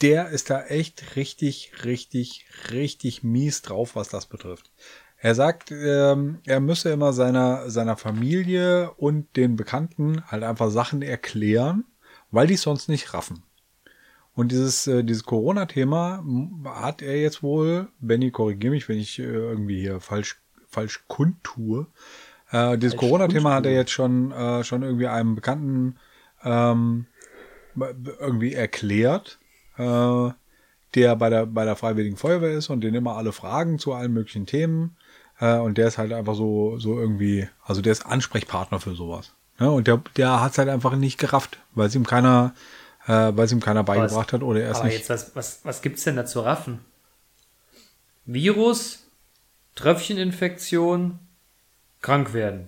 der 0.01 0.30
ist 0.30 0.49
da 0.49 0.64
echt 0.64 1.16
richtig, 1.16 1.74
richtig, 1.86 2.45
richtig 2.72 3.24
mies 3.24 3.62
drauf, 3.62 3.95
was 3.95 4.09
das 4.09 4.26
betrifft. 4.26 4.72
Er 5.18 5.36
sagt, 5.36 5.72
ähm, 5.72 6.39
er 6.45 6.59
müsse 6.59 6.89
immer 6.89 7.14
seiner, 7.14 7.70
seiner 7.70 7.95
Familie 7.95 8.89
und 8.91 9.36
den 9.36 9.55
Bekannten 9.55 10.26
halt 10.28 10.43
einfach 10.43 10.72
Sachen 10.72 11.03
erklären, 11.03 11.86
weil 12.32 12.47
die 12.47 12.55
es 12.55 12.64
sonst 12.64 12.89
nicht 12.89 13.14
raffen. 13.14 13.43
Und 14.34 14.51
dieses, 14.51 14.88
äh, 14.88 15.03
dieses 15.03 15.24
Corona-Thema 15.26 16.26
hat 16.66 17.03
er 17.03 17.22
jetzt 17.22 17.43
wohl, 17.43 17.89
Benny, 17.99 18.32
korrigiere 18.32 18.72
mich, 18.72 18.89
wenn 18.89 18.97
ich 18.97 19.20
äh, 19.20 19.24
irgendwie 19.24 19.80
hier 19.82 19.99
falsch, 19.99 20.41
falsch 20.68 21.03
kundtue. 21.07 21.86
Äh, 22.52 22.78
dieses 22.78 22.97
Corona-Thema 22.97 23.54
hat 23.54 23.66
er 23.66 23.74
jetzt 23.74 23.91
schon, 23.91 24.32
äh, 24.32 24.64
schon 24.64 24.84
irgendwie 24.84 25.08
einem 25.08 25.36
Bekannten 25.36 25.97
ähm, 26.43 27.06
irgendwie 27.76 28.54
erklärt, 28.54 29.39
äh, 29.78 30.30
der 30.95 31.16
bei 31.16 31.30
der, 31.30 31.45
bei 31.45 31.64
der 31.64 31.76
Freiwilligen 31.76 32.18
Feuerwehr 32.18 32.52
ist 32.52 32.70
und 32.70 32.82
den 32.82 32.95
immer 32.95 33.16
alle 33.16 33.32
Fragen 33.32 33.80
zu 33.80 33.93
allen 33.93 34.14
möglichen 34.14 34.45
Themen. 34.45 34.97
Äh, 35.39 35.58
und 35.58 35.78
der 35.78 35.88
ist 35.88 35.97
halt 35.97 36.12
einfach 36.12 36.36
so, 36.36 36.78
so 36.78 36.99
irgendwie, 36.99 37.47
also 37.64 37.82
der 37.82 37.93
ist 37.93 38.06
Ansprechpartner 38.06 38.80
für 38.80 38.95
sowas. 38.95 39.34
Ne? 39.60 39.72
Und 39.72 39.88
der, 39.88 40.02
der 40.18 40.41
hat 40.41 40.52
es 40.52 40.58
halt 40.58 40.70
einfach 40.70 40.95
nicht 40.95 41.18
gerafft, 41.18 41.60
weil 41.74 41.88
es 41.88 41.95
ihm 41.95 42.06
keiner, 42.06 42.54
äh, 43.06 43.32
weil 43.34 43.45
es 43.45 43.52
ihm 43.52 43.62
keiner 43.62 43.84
beigebracht 43.84 44.34
hat 44.34 44.43
oder 44.43 44.62
er 44.62 44.72
ist 44.72 44.78
Aber 44.78 44.86
nicht. 44.86 44.97
jetzt, 44.97 45.10
was, 45.10 45.36
was, 45.36 45.60
was 45.64 45.82
gibt's 45.82 46.04
denn 46.04 46.18
da 46.18 46.26
zu 46.26 46.41
raffen? 46.41 46.80
Virus, 48.26 49.08
Tröpfcheninfektion, 49.76 51.20
krank 52.02 52.34
werden. 52.34 52.68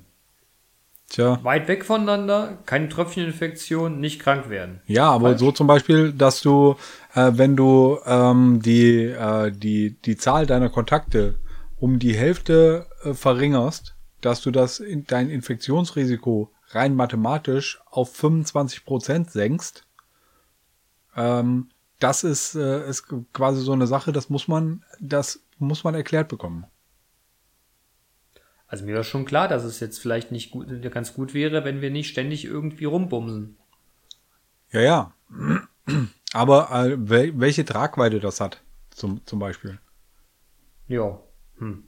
Tja. 1.09 1.39
Weit 1.43 1.67
weg 1.67 1.86
voneinander, 1.86 2.57
keine 2.65 2.89
Tröpfcheninfektion, 2.89 3.99
nicht 3.99 4.19
krank 4.19 4.49
werden. 4.49 4.81
Ja, 4.88 5.11
aber 5.11 5.29
Falsch. 5.29 5.39
so 5.39 5.51
zum 5.51 5.67
Beispiel, 5.67 6.11
dass 6.11 6.41
du, 6.41 6.75
äh, 7.13 7.31
wenn 7.36 7.55
du 7.55 7.99
ähm, 8.05 8.61
die, 8.63 9.05
äh, 9.05 9.51
die, 9.51 9.95
die 10.01 10.17
Zahl 10.17 10.47
deiner 10.47 10.69
Kontakte 10.69 11.36
um 11.77 11.99
die 11.99 12.15
Hälfte 12.15 12.88
äh, 13.03 13.13
verringerst, 13.13 13.95
dass 14.21 14.41
du 14.41 14.49
das 14.49 14.79
in, 14.79 15.05
dein 15.05 15.29
Infektionsrisiko 15.29 16.51
rein 16.69 16.95
mathematisch 16.95 17.79
auf 17.91 18.15
25 18.15 18.84
Prozent 18.86 19.29
senkst, 19.29 19.86
ähm, 21.15 21.69
das 21.99 22.23
ist, 22.23 22.55
äh, 22.55 22.89
ist 22.89 23.05
quasi 23.34 23.61
so 23.61 23.73
eine 23.73 23.86
Sache, 23.86 24.11
das 24.11 24.29
muss 24.29 24.47
man, 24.47 24.84
das 24.99 25.41
muss 25.59 25.84
man 25.84 25.93
erklärt 25.93 26.27
bekommen. 26.27 26.65
Also 28.74 28.86
mir 28.86 28.95
war 28.95 29.03
schon 29.03 29.26
klar, 29.26 29.47
dass 29.47 29.65
es 29.65 29.80
jetzt 29.80 29.99
vielleicht 29.99 30.32
nicht 30.32 30.49
gut, 30.49 30.67
ganz 30.91 31.13
gut 31.13 31.36
wäre, 31.36 31.63
wenn 31.63 31.82
wir 31.82 31.91
nicht 31.91 32.09
ständig 32.09 32.43
irgendwie 32.43 32.86
rumbumsen. 32.86 33.55
Ja, 34.71 34.82
ja. 34.82 35.13
Aber 36.34 36.71
äh, 36.71 36.95
wel 36.97 37.39
welche 37.39 37.65
Tragweite 37.65 38.19
das 38.19 38.41
hat, 38.41 38.63
zum, 38.89 39.24
zum 39.28 39.38
Beispiel. 39.38 39.78
Ja. 40.88 41.19
Hm. 41.59 41.84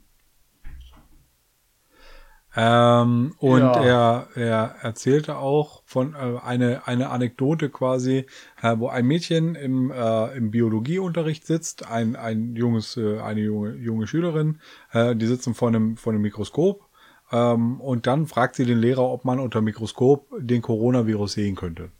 Ähm, 2.57 3.33
und 3.39 3.59
Ja. 3.59 3.83
er, 3.83 4.27
er 4.35 4.75
erzählte 4.81 5.37
auch 5.37 5.83
von 5.85 6.13
äh, 6.13 6.39
eine, 6.41 6.87
eine 6.87 7.09
Anekdote 7.09 7.69
quasi, 7.69 8.25
äh, 8.61 8.75
wo 8.77 8.87
ein 8.87 9.05
Mädchen 9.05 9.55
im, 9.55 9.91
äh, 9.91 10.37
im 10.37 10.51
Biologieunterricht 10.51 11.45
sitzt, 11.45 11.87
ein, 11.89 12.15
ein 12.15 12.55
junges, 12.55 12.95
äh, 12.95 13.19
eine 13.19 13.41
junge, 13.41 13.75
junge 13.75 14.07
Schülerin, 14.07 14.59
äh, 14.93 15.15
die 15.15 15.27
sitzen 15.27 15.53
vor 15.53 15.67
einem, 15.67 15.97
vor 15.97 16.13
einem 16.13 16.21
Mikroskop 16.21 16.87
ähm, 17.31 17.81
und 17.81 18.07
dann 18.07 18.25
fragt 18.25 18.55
sie 18.55 18.65
den 18.65 18.79
Lehrer, 18.79 19.03
ob 19.03 19.25
man 19.25 19.39
unter 19.39 19.61
Mikroskop 19.61 20.27
den 20.39 20.61
Coronavirus 20.61 21.33
sehen 21.33 21.55
könnte. 21.55 21.91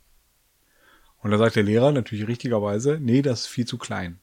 Und 1.21 1.31
da 1.31 1.37
sagt 1.37 1.55
der 1.55 1.63
Lehrer 1.63 1.91
natürlich 1.91 2.27
richtigerweise, 2.27 2.99
nee, 3.01 3.21
das 3.21 3.41
ist 3.41 3.47
viel 3.47 3.65
zu 3.65 3.77
klein. 3.77 4.19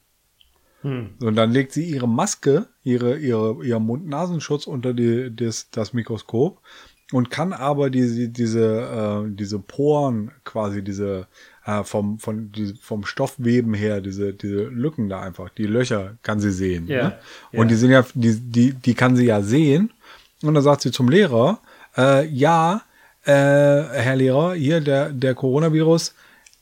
So, 1.18 1.26
Und 1.28 1.36
dann 1.36 1.50
legt 1.50 1.72
sie 1.72 1.84
ihre 1.84 2.08
Maske, 2.08 2.66
ihre, 2.82 3.16
ihre, 3.18 3.64
ihr 3.64 3.78
Mund-Nasenschutz 3.78 4.66
unter 4.66 4.94
die, 4.94 5.34
das, 5.34 5.70
das 5.70 5.92
Mikroskop 5.92 6.60
und 7.12 7.30
kann 7.30 7.52
aber 7.52 7.90
diese, 7.90 8.28
diese, 8.28 9.24
äh, 9.26 9.30
diese 9.34 9.58
Poren 9.58 10.32
quasi, 10.44 10.82
diese, 10.82 11.26
äh, 11.64 11.84
vom, 11.84 12.18
von, 12.18 12.50
die, 12.52 12.74
vom 12.80 13.04
Stoffweben 13.04 13.74
her, 13.74 14.00
diese, 14.00 14.32
diese 14.32 14.64
Lücken 14.64 15.08
da 15.08 15.20
einfach, 15.20 15.50
die 15.50 15.66
Löcher 15.66 16.16
kann 16.22 16.40
sie 16.40 16.52
sehen. 16.52 16.86
Ja, 16.88 16.96
Ne? 17.52 17.60
Und 17.60 17.70
die 17.70 17.76
sind 17.76 17.90
ja, 17.90 18.04
die, 18.14 18.34
die, 18.40 18.72
die 18.72 18.94
kann 18.94 19.16
sie 19.16 19.26
ja 19.26 19.42
sehen. 19.42 19.92
Und 20.42 20.54
dann 20.54 20.62
sagt 20.62 20.82
sie 20.82 20.90
zum 20.90 21.08
Lehrer, 21.08 21.60
äh, 21.96 22.26
ja, 22.26 22.82
äh, 23.24 23.30
Herr 23.30 24.16
Lehrer, 24.16 24.54
hier 24.54 24.80
der, 24.80 25.10
der 25.10 25.34
Coronavirus, 25.34 26.14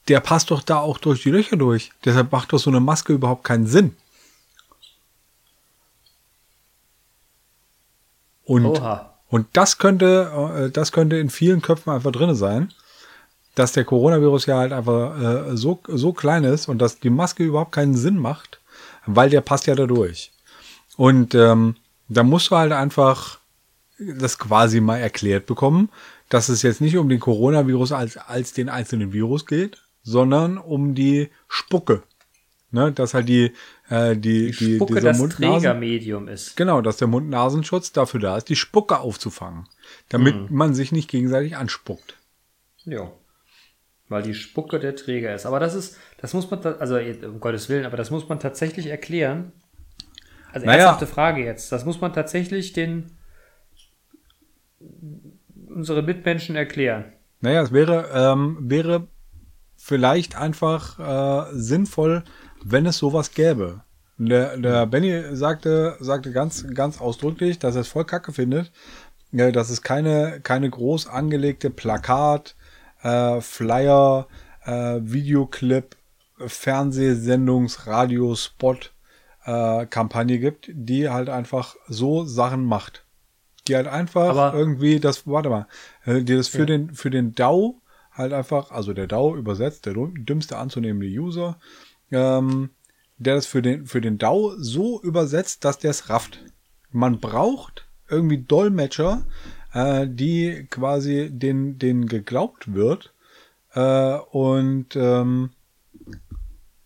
der 0.08 0.20
passt 0.20 0.50
doch 0.50 0.62
da 0.62 0.78
auch 0.78 0.98
durch 0.98 1.22
die 1.22 1.30
Löcher 1.30 1.56
durch. 1.56 1.92
Deshalb 2.04 2.32
macht 2.32 2.52
doch 2.52 2.58
so 2.58 2.70
eine 2.70 2.80
Maske 2.80 3.12
überhaupt 3.12 3.44
keinen 3.44 3.66
Sinn. 3.66 3.94
Und, 8.50 8.66
Oha. 8.66 9.14
und 9.28 9.46
das 9.52 9.78
könnte, 9.78 10.32
äh, 10.56 10.70
das 10.72 10.90
könnte 10.90 11.16
in 11.18 11.30
vielen 11.30 11.62
Köpfen 11.62 11.92
einfach 11.92 12.10
drinne 12.10 12.34
sein, 12.34 12.72
dass 13.54 13.70
der 13.70 13.84
Coronavirus 13.84 14.46
ja 14.46 14.58
halt 14.58 14.72
einfach 14.72 15.52
äh, 15.52 15.56
so, 15.56 15.78
so 15.86 16.12
klein 16.12 16.42
ist 16.42 16.68
und 16.68 16.78
dass 16.78 16.98
die 16.98 17.10
Maske 17.10 17.44
überhaupt 17.44 17.70
keinen 17.70 17.94
Sinn 17.94 18.18
macht, 18.18 18.58
weil 19.06 19.30
der 19.30 19.40
passt 19.40 19.68
ja 19.68 19.76
da 19.76 19.86
durch. 19.86 20.32
Und 20.96 21.32
ähm, 21.36 21.76
da 22.08 22.24
musst 22.24 22.50
du 22.50 22.56
halt 22.56 22.72
einfach 22.72 23.38
das 24.00 24.36
quasi 24.36 24.80
mal 24.80 24.96
erklärt 24.96 25.46
bekommen, 25.46 25.88
dass 26.28 26.48
es 26.48 26.62
jetzt 26.62 26.80
nicht 26.80 26.96
um 26.96 27.08
den 27.08 27.20
Coronavirus 27.20 27.92
als, 27.92 28.16
als 28.16 28.52
den 28.52 28.68
einzelnen 28.68 29.12
Virus 29.12 29.46
geht, 29.46 29.78
sondern 30.02 30.58
um 30.58 30.96
die 30.96 31.28
Spucke. 31.46 32.02
Ne, 32.72 32.92
dass 32.92 33.14
halt 33.14 33.28
die, 33.28 33.52
äh, 33.90 34.16
die, 34.16 34.52
die, 34.52 34.76
Spucke 34.76 34.94
dieser 34.94 35.12
das 35.12 35.28
Trägermedium 35.28 36.28
ist. 36.28 36.56
Genau, 36.56 36.80
dass 36.80 36.96
der 36.96 37.08
Mund-Nasenschutz 37.08 37.92
dafür 37.92 38.20
da 38.20 38.36
ist, 38.36 38.48
die 38.48 38.56
Spucke 38.56 39.00
aufzufangen, 39.00 39.68
damit 40.08 40.50
man 40.50 40.74
sich 40.74 40.92
nicht 40.92 41.10
gegenseitig 41.10 41.56
anspuckt. 41.56 42.16
Ja. 42.84 43.10
Weil 44.08 44.22
die 44.22 44.34
Spucke 44.34 44.80
der 44.80 44.96
Träger 44.96 45.34
ist. 45.34 45.44
Aber 45.44 45.60
das 45.60 45.74
ist, 45.74 45.98
das 46.18 46.34
muss 46.34 46.50
man, 46.50 46.64
also 46.64 46.96
um 46.96 47.40
Gottes 47.40 47.68
Willen, 47.68 47.84
aber 47.84 47.96
das 47.96 48.10
muss 48.10 48.28
man 48.28 48.40
tatsächlich 48.40 48.86
erklären. 48.86 49.52
Also 50.52 50.66
Naja. 50.66 50.86
ernsthafte 50.86 51.06
Frage 51.06 51.44
jetzt. 51.44 51.70
Das 51.70 51.84
muss 51.84 52.00
man 52.00 52.12
tatsächlich 52.12 52.72
den 52.72 53.12
unsere 55.68 56.02
Mitmenschen 56.02 56.56
erklären. 56.56 57.12
Naja, 57.40 57.62
es 57.62 57.72
wäre, 57.72 58.08
ähm, 58.12 58.56
wäre 58.60 59.08
vielleicht 59.76 60.36
einfach 60.36 60.98
äh, 61.50 61.54
sinnvoll, 61.54 62.24
wenn 62.64 62.86
es 62.86 62.98
sowas 62.98 63.32
gäbe. 63.32 63.82
Der, 64.18 64.56
der 64.58 64.86
Benny 64.86 65.34
sagte, 65.34 65.96
sagte 66.00 66.30
ganz, 66.32 66.66
ganz 66.74 67.00
ausdrücklich, 67.00 67.58
dass 67.58 67.74
er 67.74 67.80
es 67.82 67.88
voll 67.88 68.04
kacke 68.04 68.32
findet, 68.32 68.70
ja, 69.32 69.50
dass 69.50 69.70
es 69.70 69.80
keine, 69.82 70.40
keine 70.42 70.68
groß 70.68 71.06
angelegte 71.06 71.70
Plakat, 71.70 72.54
äh, 73.02 73.40
Flyer, 73.40 74.26
äh, 74.64 74.98
Videoclip, 75.00 75.96
Fernsehsendungs, 76.70 77.86
Radio, 77.86 78.34
Spot, 78.34 78.76
äh, 79.44 79.86
Kampagne 79.86 80.38
gibt, 80.38 80.70
die 80.72 81.08
halt 81.08 81.28
einfach 81.28 81.76
so 81.88 82.24
Sachen 82.24 82.64
macht. 82.64 83.04
Die 83.68 83.76
halt 83.76 83.86
einfach 83.86 84.30
Aber- 84.36 84.54
irgendwie 84.58 85.00
das, 85.00 85.26
warte 85.26 85.48
mal, 85.48 85.66
äh, 86.04 86.22
die 86.22 86.36
das 86.36 86.48
für 86.48 86.66
den, 86.66 86.94
für 86.94 87.10
den 87.10 87.34
DAO 87.34 87.80
halt 88.12 88.32
einfach, 88.32 88.70
also 88.70 88.92
der 88.92 89.06
DAO 89.06 89.36
übersetzt, 89.36 89.86
der 89.86 89.94
dümmste 89.94 90.58
anzunehmende 90.58 91.06
User, 91.06 91.58
ähm, 92.10 92.70
der 93.18 93.34
das 93.34 93.46
für 93.46 93.62
den, 93.62 93.86
für 93.86 94.00
den 94.00 94.18
DAO 94.18 94.54
so 94.56 95.00
übersetzt, 95.02 95.64
dass 95.64 95.78
der 95.78 95.90
es 95.90 96.08
rafft. 96.08 96.40
Man 96.90 97.20
braucht 97.20 97.86
irgendwie 98.08 98.38
Dolmetscher, 98.38 99.26
äh, 99.72 100.06
die 100.08 100.66
quasi 100.70 101.28
den, 101.30 101.78
den 101.78 102.06
geglaubt 102.06 102.74
wird, 102.74 103.12
äh, 103.74 104.18
und, 104.30 104.96
ähm, 104.96 105.50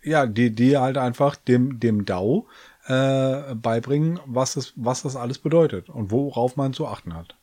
ja, 0.03 0.27
die, 0.27 0.55
die 0.55 0.77
halt 0.77 0.99
einfach 0.99 1.37
dem, 1.37 1.81
dem 1.81 2.05
DAO 2.05 2.47
äh, 2.87 3.55
beibringen, 3.55 4.21
was 4.27 4.55
das, 4.55 4.75
was 4.77 5.03
das 5.03 5.17
alles 5.17 5.39
bedeutet 5.39 5.89
und 5.89 6.11
worauf 6.11 6.57
man 6.57 6.75
zu 6.75 6.87
achten 6.87 7.15
hat. 7.15 7.37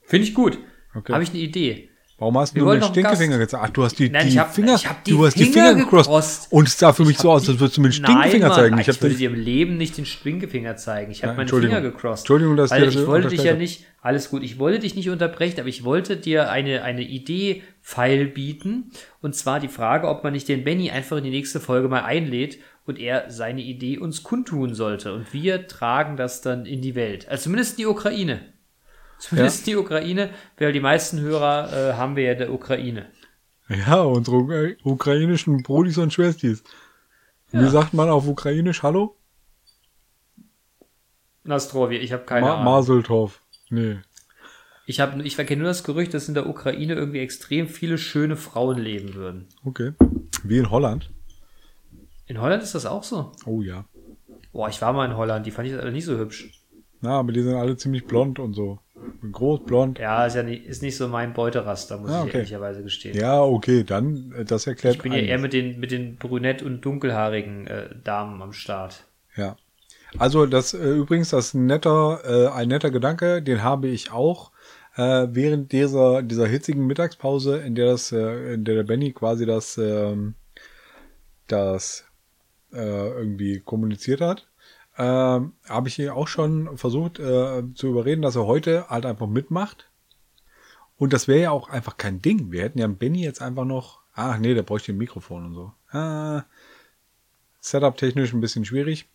Finde 0.00 0.26
ich 0.26 0.34
gut. 0.34 0.58
Okay. 0.94 1.12
Habe 1.12 1.22
ich 1.22 1.30
eine 1.30 1.38
Idee. 1.38 1.88
Warum 2.22 2.38
hast 2.38 2.56
du 2.56 2.60
noch 2.60 2.70
einen 2.70 2.84
Stinkefinger 2.84 3.36
gezeigt? 3.36 3.64
Ach, 3.66 3.70
du 3.70 3.82
hast 3.82 3.98
die, 3.98 4.08
Nein, 4.08 4.26
die 4.26 4.34
ich 4.34 4.38
hab- 4.38 4.54
Finger, 4.54 4.76
ich 4.76 4.86
die 5.04 5.10
du 5.10 5.26
hast 5.26 5.36
die 5.36 5.44
Finger 5.46 5.74
gecrossed. 5.74 6.46
Und 6.52 6.68
es 6.68 6.78
sah 6.78 6.92
für 6.92 7.02
mich 7.02 7.16
Ich 7.16 7.18
so 7.18 7.32
aus, 7.32 7.48
als 7.48 7.58
würdest 7.58 7.78
du 7.78 7.80
mir 7.80 7.88
den 7.88 7.94
Stinkefinger 7.94 8.46
Nein, 8.46 8.56
zeigen. 8.56 8.70
Mann, 8.76 8.80
Ich 8.80 8.88
hab 8.88 9.02
würde 9.02 9.16
dir 9.16 9.30
im 9.30 9.34
Leben 9.34 9.76
nicht 9.76 9.96
den 9.98 10.06
Stinkefinger 10.06 10.76
zeigen. 10.76 11.10
Ich 11.10 11.24
habe 11.24 11.34
meine. 11.34 11.48
Finger 11.48 11.80
gecrossed. 11.80 12.22
Entschuldigung, 12.22 12.56
dass 12.56 12.70
ich 12.70 12.76
weil 12.76 12.80
dir 12.82 12.86
das 12.86 12.94
ich 12.94 13.06
wollte 13.08 13.28
dich 13.28 13.42
ja 13.42 13.54
nicht, 13.54 13.86
alles 14.00 14.30
gut, 14.30 14.44
ich 14.44 14.60
wollte 14.60 14.78
dich 14.78 14.94
nicht 14.94 15.10
unterbrechen, 15.10 15.58
aber 15.58 15.68
ich 15.68 15.82
wollte 15.82 16.16
dir 16.16 16.48
eine, 16.48 16.84
eine 16.84 17.02
Idee 17.02 17.64
feil 17.80 18.26
bieten. 18.26 18.92
Und 19.20 19.34
zwar 19.34 19.58
die 19.58 19.66
Frage, 19.66 20.06
ob 20.06 20.22
man 20.22 20.32
nicht 20.32 20.46
den 20.48 20.62
Benny 20.62 20.92
einfach 20.92 21.16
in 21.16 21.24
die 21.24 21.30
nächste 21.30 21.58
Folge 21.58 21.88
mal 21.88 22.04
einlädt 22.04 22.58
und 22.86 23.00
er 23.00 23.30
seine 23.30 23.62
Idee 23.62 23.98
uns 23.98 24.22
kundtun 24.22 24.74
sollte. 24.74 25.12
Und 25.12 25.32
wir 25.32 25.66
tragen 25.66 26.16
das 26.16 26.40
dann 26.40 26.66
in 26.66 26.82
die 26.82 26.94
Welt. 26.94 27.28
Also 27.28 27.44
zumindest 27.44 27.78
die 27.78 27.86
Ukraine. 27.86 28.42
Zumindest 29.22 29.66
die 29.68 29.76
Ukraine, 29.76 30.30
weil 30.58 30.72
die 30.72 30.80
meisten 30.80 31.20
Hörer 31.20 31.72
äh, 31.72 31.92
haben 31.94 32.16
wir 32.16 32.24
ja 32.24 32.34
der 32.34 32.52
Ukraine. 32.52 33.06
ja, 33.68 34.00
unsere 34.02 34.36
Ukra- 34.38 34.76
ukrainischen 34.82 35.62
Brudis 35.62 35.96
und 35.98 36.12
Schwestis. 36.12 36.64
Wie 37.52 37.68
sagt 37.68 37.94
man 37.94 38.08
auf 38.10 38.26
Ukrainisch 38.26 38.82
Hallo? 38.82 39.16
Nastrovje, 41.44 41.98
ich 41.98 42.12
habe 42.12 42.24
keine 42.24 42.46
Ma 42.46 42.52
Ahnung. 42.54 42.64
Maseltov. 42.64 43.40
Nee. 43.70 43.98
Ich 44.86 44.96
Ich, 44.96 45.00
hab, 45.00 45.16
ich 45.20 45.36
kenne 45.36 45.56
nur 45.62 45.68
das 45.68 45.84
Gerücht, 45.84 46.12
dass 46.14 46.26
in 46.28 46.34
der 46.34 46.48
Ukraine 46.48 46.94
irgendwie 46.94 47.20
extrem 47.20 47.68
viele 47.68 47.98
schöne 47.98 48.36
Frauen 48.36 48.78
leben 48.78 49.14
würden. 49.14 49.46
Okay. 49.64 49.92
Wie 50.42 50.58
in 50.58 50.70
Holland. 50.70 51.10
In 52.26 52.40
Holland 52.40 52.62
ist 52.62 52.74
das 52.74 52.86
auch 52.86 53.04
so. 53.04 53.32
Oh 53.46 53.62
ja. 53.62 53.84
Boah, 54.52 54.68
ich 54.68 54.80
war 54.82 54.92
mal 54.92 55.06
in 55.06 55.16
Holland, 55.16 55.46
die 55.46 55.50
fand 55.52 55.68
ich 55.68 55.74
alle 55.74 55.92
nicht 55.92 56.04
so 56.06 56.18
hübsch. 56.18 56.50
Na, 57.00 57.18
aber 57.18 57.32
die 57.32 57.42
sind 57.42 57.54
alle 57.54 57.76
ziemlich 57.76 58.04
blond 58.06 58.38
und 58.40 58.54
so. 58.54 58.78
Groß, 59.30 59.64
blond. 59.64 59.98
Ja, 59.98 60.26
ist 60.26 60.34
ja 60.34 60.42
nicht, 60.42 60.64
ist 60.66 60.82
nicht 60.82 60.96
so 60.96 61.08
mein 61.08 61.32
Beuteraster, 61.32 61.98
muss 61.98 62.10
Ah, 62.10 62.20
ich 62.22 62.28
okay. 62.28 62.38
ehrlicherweise 62.38 62.82
gestehen. 62.82 63.16
Ja, 63.16 63.42
okay, 63.42 63.84
dann, 63.84 64.32
äh, 64.36 64.44
das 64.44 64.66
erklärt 64.66 64.96
ich 64.96 65.02
bin 65.02 65.12
ja 65.12 65.18
eher 65.18 65.38
einiges. 65.38 65.42
mit 65.42 65.52
den, 65.52 65.80
mit 65.80 65.90
den 65.90 66.18
brünett- 66.18 66.62
und 66.62 66.80
dunkelhaarigen 66.84 67.66
äh, 67.66 67.88
Damen 68.04 68.40
am 68.42 68.52
Start. 68.52 69.04
Ja. 69.36 69.56
Also 70.18 70.46
das 70.46 70.74
äh, 70.74 70.90
übrigens 70.90 71.30
das 71.30 71.54
netter 71.54 72.20
äh, 72.24 72.48
ein 72.52 72.68
netter 72.68 72.90
Gedanke, 72.90 73.42
den 73.42 73.62
habe 73.62 73.88
ich 73.88 74.12
auch 74.12 74.50
äh, 74.96 75.26
während 75.30 75.72
dieser 75.72 76.22
dieser 76.22 76.46
hitzigen 76.46 76.86
Mittagspause, 76.86 77.58
in 77.58 77.74
der 77.74 77.86
das 77.86 78.12
äh, 78.12 78.54
in 78.54 78.64
der 78.64 78.74
der 78.74 78.82
Benny 78.84 79.12
quasi 79.12 79.46
das 79.46 79.78
ähm, 79.78 80.34
das 81.48 82.04
äh, 82.72 83.08
irgendwie 83.08 83.60
kommuniziert 83.60 84.20
hat, 84.20 84.46
ähm, 84.98 85.52
habe 85.68 85.88
ich 85.88 85.98
ihn 85.98 86.10
auch 86.10 86.28
schon 86.28 86.76
versucht 86.76 87.18
äh, 87.18 87.62
zu 87.74 87.88
überreden, 87.88 88.22
dass 88.22 88.36
er 88.36 88.46
heute 88.46 88.88
halt 88.88 89.06
einfach 89.06 89.26
mitmacht. 89.26 89.88
Und 90.98 91.12
das 91.12 91.28
wäre 91.28 91.40
ja 91.40 91.50
auch 91.50 91.68
einfach 91.68 91.96
kein 91.96 92.20
Ding. 92.22 92.52
Wir 92.52 92.62
hätten 92.62 92.78
ja 92.78 92.86
Benny 92.86 93.24
jetzt 93.24 93.42
einfach 93.42 93.64
noch. 93.64 94.00
Ach 94.14 94.38
nee, 94.38 94.54
der 94.54 94.62
bräuchte 94.62 94.92
ein 94.92 94.98
Mikrofon 94.98 95.46
und 95.46 95.54
so. 95.54 95.72
Ah, 95.90 96.44
Setup 97.60 97.96
technisch 97.96 98.32
ein 98.32 98.40
bisschen 98.40 98.64
schwierig. 98.64 99.08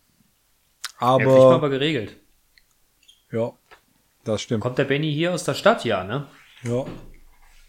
Ja, 1.00 1.16
kriegt 1.16 1.28
Aber 1.28 1.54
aber 1.54 1.70
geregelt. 1.70 2.16
ja, 3.30 3.52
das 4.24 4.42
stimmt. 4.42 4.62
Kommt 4.62 4.78
der 4.78 4.84
Benny 4.84 5.12
hier 5.12 5.32
aus 5.32 5.44
der 5.44 5.54
Stadt, 5.54 5.84
ja, 5.84 6.02
ne? 6.02 6.26
Ja. 6.64 6.84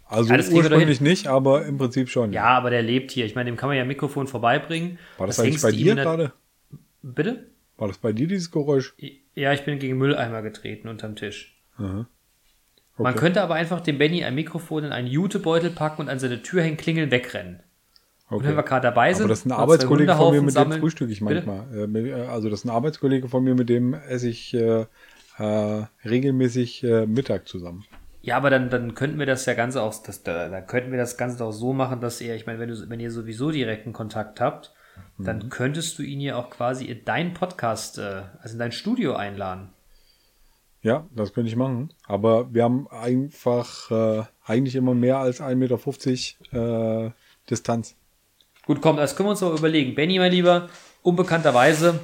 Also 0.07 0.33
Ja, 0.33 0.39
ursprünglich 0.39 1.01
nicht, 1.01 1.27
aber 1.27 1.65
im 1.65 1.77
Prinzip 1.77 2.09
schon. 2.09 2.33
Ja, 2.33 2.45
aber 2.45 2.71
der 2.71 2.81
lebt 2.81 3.11
hier. 3.11 3.27
Ich 3.27 3.35
meine, 3.35 3.51
dem 3.51 3.57
kann 3.57 3.69
man 3.69 3.77
ja 3.77 3.83
ein 3.83 3.87
Mikrofon 3.87 4.25
vorbeibringen. 4.25 4.97
War 5.19 5.27
das, 5.27 5.35
Das 5.35 5.45
eigentlich 5.45 5.61
bei 5.61 5.71
dir 5.71 5.93
gerade? 5.93 6.33
Bitte? 7.03 7.45
War 7.79 7.87
das 7.87 7.97
bei 7.97 8.11
dir 8.11 8.27
dieses 8.27 8.51
Geräusch? 8.51 8.93
Ja, 9.35 9.53
ich 9.53 9.63
bin 9.63 9.79
gegen 9.79 9.97
Mülleimer 9.97 10.41
getreten 10.41 10.89
unterm 10.89 11.15
Tisch. 11.15 11.57
Aha. 11.77 12.07
Man 12.97 13.13
Okay. 13.13 13.19
könnte 13.19 13.41
aber 13.41 13.55
einfach 13.55 13.79
dem 13.79 13.97
Benny 13.97 14.25
ein 14.25 14.35
Mikrofon 14.35 14.83
in 14.83 14.91
einen 14.91 15.07
Jutebeutel 15.07 15.69
packen 15.69 16.01
und 16.01 16.09
an 16.09 16.19
seine 16.19 16.41
Tür 16.41 16.61
hängen, 16.61 16.75
klingeln, 16.75 17.11
wegrennen. 17.11 17.61
Und 18.29 18.43
wenn 18.43 18.51
wir 18.55 18.59
Okay. 18.59 18.67
gerade 18.67 18.83
dabei 18.83 19.13
sind, 19.13 19.23
Aber 19.23 19.29
das 19.29 19.39
ist 19.39 19.45
ein 19.45 19.53
Arbeitskollege 19.53 20.13
von 20.13 20.31
mir, 20.31 20.41
mit 20.41 20.53
sammeln. 20.53 20.71
dem 20.73 20.81
frühstücke 20.81 21.11
ich 21.13 21.19
Bitte? 21.25 21.47
manchmal. 21.47 21.83
Äh, 21.83 21.87
mit, 21.87 22.05
äh, 22.07 22.13
also 22.13 22.49
das 22.49 22.59
ist 22.59 22.65
ein 22.65 22.69
Arbeitskollege 22.69 23.29
von 23.29 23.43
mir, 23.45 23.55
mit 23.55 23.69
dem 23.69 23.93
esse 23.93 24.27
ich 24.27 24.53
äh, 24.53 24.85
äh, 25.37 25.85
regelmäßig 26.03 26.83
äh, 26.83 27.05
Mittag 27.07 27.47
zusammen. 27.47 27.85
Ja, 28.21 28.35
aber 28.35 28.49
dann, 28.49 28.69
dann 28.69 28.93
könnten 28.95 29.17
wir 29.17 29.25
das 29.25 29.45
ja 29.45 29.53
Ganze 29.53 29.81
auch, 29.81 29.95
das, 30.03 30.23
da, 30.23 30.49
da 30.49 30.59
könnten 30.59 30.91
wir 30.91 30.97
das 30.99 31.15
Ganze 31.15 31.43
auch 31.45 31.53
so 31.53 31.71
machen, 31.71 32.01
dass 32.01 32.19
ihr, 32.19 32.35
ich 32.35 32.45
meine, 32.45 32.59
wenn, 32.59 32.67
du, 32.69 32.89
wenn 32.89 32.99
ihr 32.99 33.11
sowieso 33.11 33.49
direkten 33.49 33.93
Kontakt 33.93 34.41
habt, 34.41 34.73
dann 35.17 35.37
Mhm. 35.39 35.49
könntest 35.49 35.97
du 35.99 36.03
ihn 36.03 36.21
ja 36.21 36.35
auch 36.37 36.49
quasi 36.49 36.85
in 36.85 37.03
deinen 37.05 37.33
Podcast, 37.33 37.97
äh, 37.97 38.23
also 38.41 38.53
in 38.53 38.59
dein 38.59 38.71
Studio 38.71 39.15
einladen. 39.15 39.69
Ja, 40.81 41.05
das 41.13 41.33
könnte 41.33 41.49
ich 41.49 41.55
machen. 41.57 41.93
Aber 42.07 42.53
wir 42.53 42.63
haben 42.63 42.87
einfach 42.89 43.91
äh, 43.91 44.23
eigentlich 44.45 44.75
immer 44.75 44.93
mehr 44.95 45.17
als 45.17 45.41
1,50 45.41 46.35
Meter 46.51 47.07
äh, 47.07 47.11
Distanz. 47.49 47.95
Gut, 48.65 48.81
komm, 48.81 48.97
das 48.97 49.15
können 49.15 49.27
wir 49.27 49.31
uns 49.31 49.43
aber 49.43 49.57
überlegen. 49.57 49.95
Benny, 49.95 50.19
mein 50.19 50.31
Lieber, 50.31 50.69
unbekannterweise, 51.01 51.99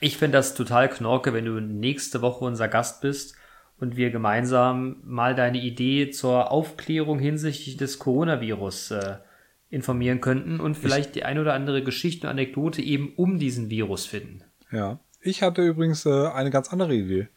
ich 0.00 0.16
finde 0.16 0.38
das 0.38 0.54
total 0.54 0.88
knorke, 0.88 1.32
wenn 1.32 1.44
du 1.44 1.60
nächste 1.60 2.22
Woche 2.22 2.44
unser 2.44 2.68
Gast 2.68 3.00
bist 3.00 3.34
und 3.80 3.96
wir 3.96 4.10
gemeinsam 4.10 4.96
mal 5.04 5.34
deine 5.34 5.58
Idee 5.58 6.10
zur 6.10 6.50
Aufklärung 6.52 7.18
hinsichtlich 7.18 7.76
des 7.76 7.98
Coronavirus 7.98 8.90
äh, 8.92 9.16
informieren 9.70 10.20
könnten 10.20 10.60
und 10.60 10.76
vielleicht 10.76 11.14
die 11.14 11.24
ein 11.24 11.38
oder 11.38 11.54
andere 11.54 11.82
Geschichte 11.82 12.26
und 12.26 12.32
Anekdote 12.32 12.82
eben 12.82 13.12
um 13.16 13.38
diesen 13.38 13.70
Virus 13.70 14.06
finden. 14.06 14.42
Ja. 14.72 14.98
Ich 15.22 15.42
hatte 15.42 15.62
übrigens 15.62 16.06
äh, 16.06 16.28
eine 16.28 16.50
ganz 16.50 16.72
andere 16.72 16.94
Idee. 16.94 17.28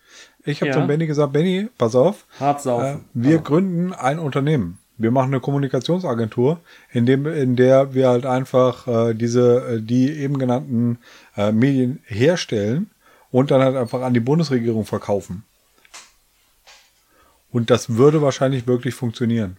Ich 0.45 0.61
habe 0.61 0.69
Ja. 0.69 0.73
zum 0.73 0.87
Benny 0.87 1.05
gesagt, 1.05 1.33
Benny, 1.33 1.67
pass 1.77 1.95
auf, 1.95 2.25
Hart 2.39 2.65
äh, 2.65 2.97
wir 3.13 3.39
gründen 3.39 3.93
ein 3.93 4.19
Unternehmen. 4.19 4.79
Wir 4.97 5.11
machen 5.11 5.27
eine 5.33 5.41
Kommunikationsagentur, 5.41 6.61
in, 6.91 7.05
dem, 7.05 7.25
in 7.25 7.55
der 7.55 7.93
wir 7.93 8.07
halt 8.09 8.25
einfach 8.25 8.87
äh, 8.87 9.13
diese, 9.13 9.75
äh, 9.77 9.81
die 9.81 10.11
eben 10.11 10.37
genannten 10.37 10.99
äh, 11.35 11.51
Medien 11.51 11.99
herstellen 12.05 12.89
und 13.31 13.51
dann 13.51 13.61
halt 13.61 13.75
einfach 13.75 14.01
an 14.01 14.13
die 14.13 14.19
Bundesregierung 14.19 14.85
verkaufen. 14.85 15.43
Und 17.51 17.69
das 17.69 17.97
würde 17.97 18.21
wahrscheinlich 18.21 18.65
wirklich 18.65 18.95
funktionieren. 18.95 19.57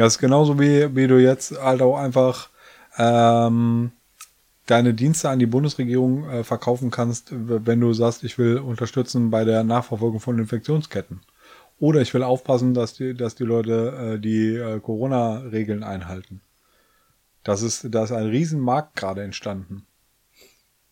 Das 0.00 0.14
ist 0.14 0.18
genauso 0.18 0.58
wie, 0.58 0.96
wie 0.96 1.06
du 1.06 1.20
jetzt 1.20 1.62
halt 1.62 1.82
auch 1.82 1.98
einfach 1.98 2.48
ähm, 2.96 3.92
deine 4.64 4.94
Dienste 4.94 5.28
an 5.28 5.38
die 5.38 5.44
Bundesregierung 5.44 6.26
äh, 6.26 6.42
verkaufen 6.42 6.90
kannst, 6.90 7.34
wenn 7.34 7.80
du 7.80 7.92
sagst, 7.92 8.24
ich 8.24 8.38
will 8.38 8.56
unterstützen 8.56 9.28
bei 9.28 9.44
der 9.44 9.62
Nachverfolgung 9.62 10.18
von 10.18 10.38
Infektionsketten. 10.38 11.20
Oder 11.78 12.00
ich 12.00 12.14
will 12.14 12.22
aufpassen, 12.22 12.72
dass 12.72 12.94
die, 12.94 13.12
dass 13.12 13.34
die 13.34 13.44
Leute 13.44 14.14
äh, 14.14 14.18
die 14.18 14.54
äh, 14.54 14.80
Corona-Regeln 14.80 15.82
einhalten. 15.82 16.40
Das 17.44 17.60
ist, 17.60 17.88
da 17.90 18.04
ist 18.04 18.12
ein 18.12 18.28
Riesenmarkt 18.28 18.96
gerade 18.96 19.22
entstanden. 19.22 19.84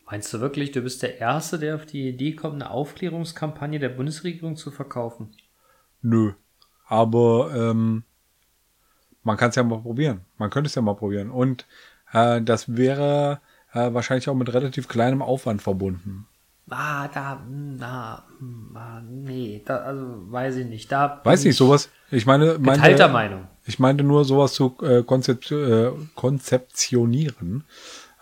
Meinst 0.04 0.34
du 0.34 0.40
wirklich, 0.40 0.72
du 0.72 0.82
bist 0.82 1.02
der 1.02 1.16
Erste, 1.18 1.58
der 1.58 1.76
auf 1.76 1.86
die 1.86 2.10
Idee 2.10 2.34
kommt, 2.34 2.56
eine 2.56 2.70
Aufklärungskampagne 2.70 3.78
der 3.78 3.88
Bundesregierung 3.88 4.56
zu 4.56 4.70
verkaufen? 4.70 5.34
Nö. 6.02 6.34
Aber 6.86 7.54
ähm, 7.54 8.04
man 9.28 9.36
kann 9.36 9.50
es 9.50 9.56
ja 9.56 9.62
mal 9.62 9.80
probieren. 9.80 10.22
Man 10.38 10.48
könnte 10.48 10.68
es 10.68 10.74
ja 10.74 10.80
mal 10.80 10.94
probieren. 10.94 11.30
Und 11.30 11.66
äh, 12.14 12.40
das 12.40 12.76
wäre 12.76 13.40
äh, 13.74 13.92
wahrscheinlich 13.92 14.26
auch 14.30 14.34
mit 14.34 14.52
relativ 14.54 14.88
kleinem 14.88 15.20
Aufwand 15.20 15.60
verbunden. 15.60 16.26
Ah, 16.70 17.08
da, 17.08 17.42
na, 17.46 18.24
hm, 18.38 18.74
ah, 18.74 19.02
nee, 19.06 19.62
da, 19.64 19.76
also 19.76 20.32
weiß 20.32 20.56
ich 20.56 20.66
nicht. 20.66 20.90
Da 20.90 21.20
Weiß 21.24 21.44
nicht, 21.44 21.50
ich 21.50 21.56
sowas. 21.56 21.90
Ich 22.10 22.24
meine, 22.24 22.58
meine 22.58 22.78
Geteilter 22.78 23.08
Meinung. 23.08 23.48
Ich 23.66 23.78
meinte 23.78 24.02
nur 24.02 24.24
sowas 24.24 24.54
zu 24.54 24.74
äh, 24.82 25.02
konzept, 25.02 25.50
äh, 25.50 25.90
konzeptionieren 26.14 27.64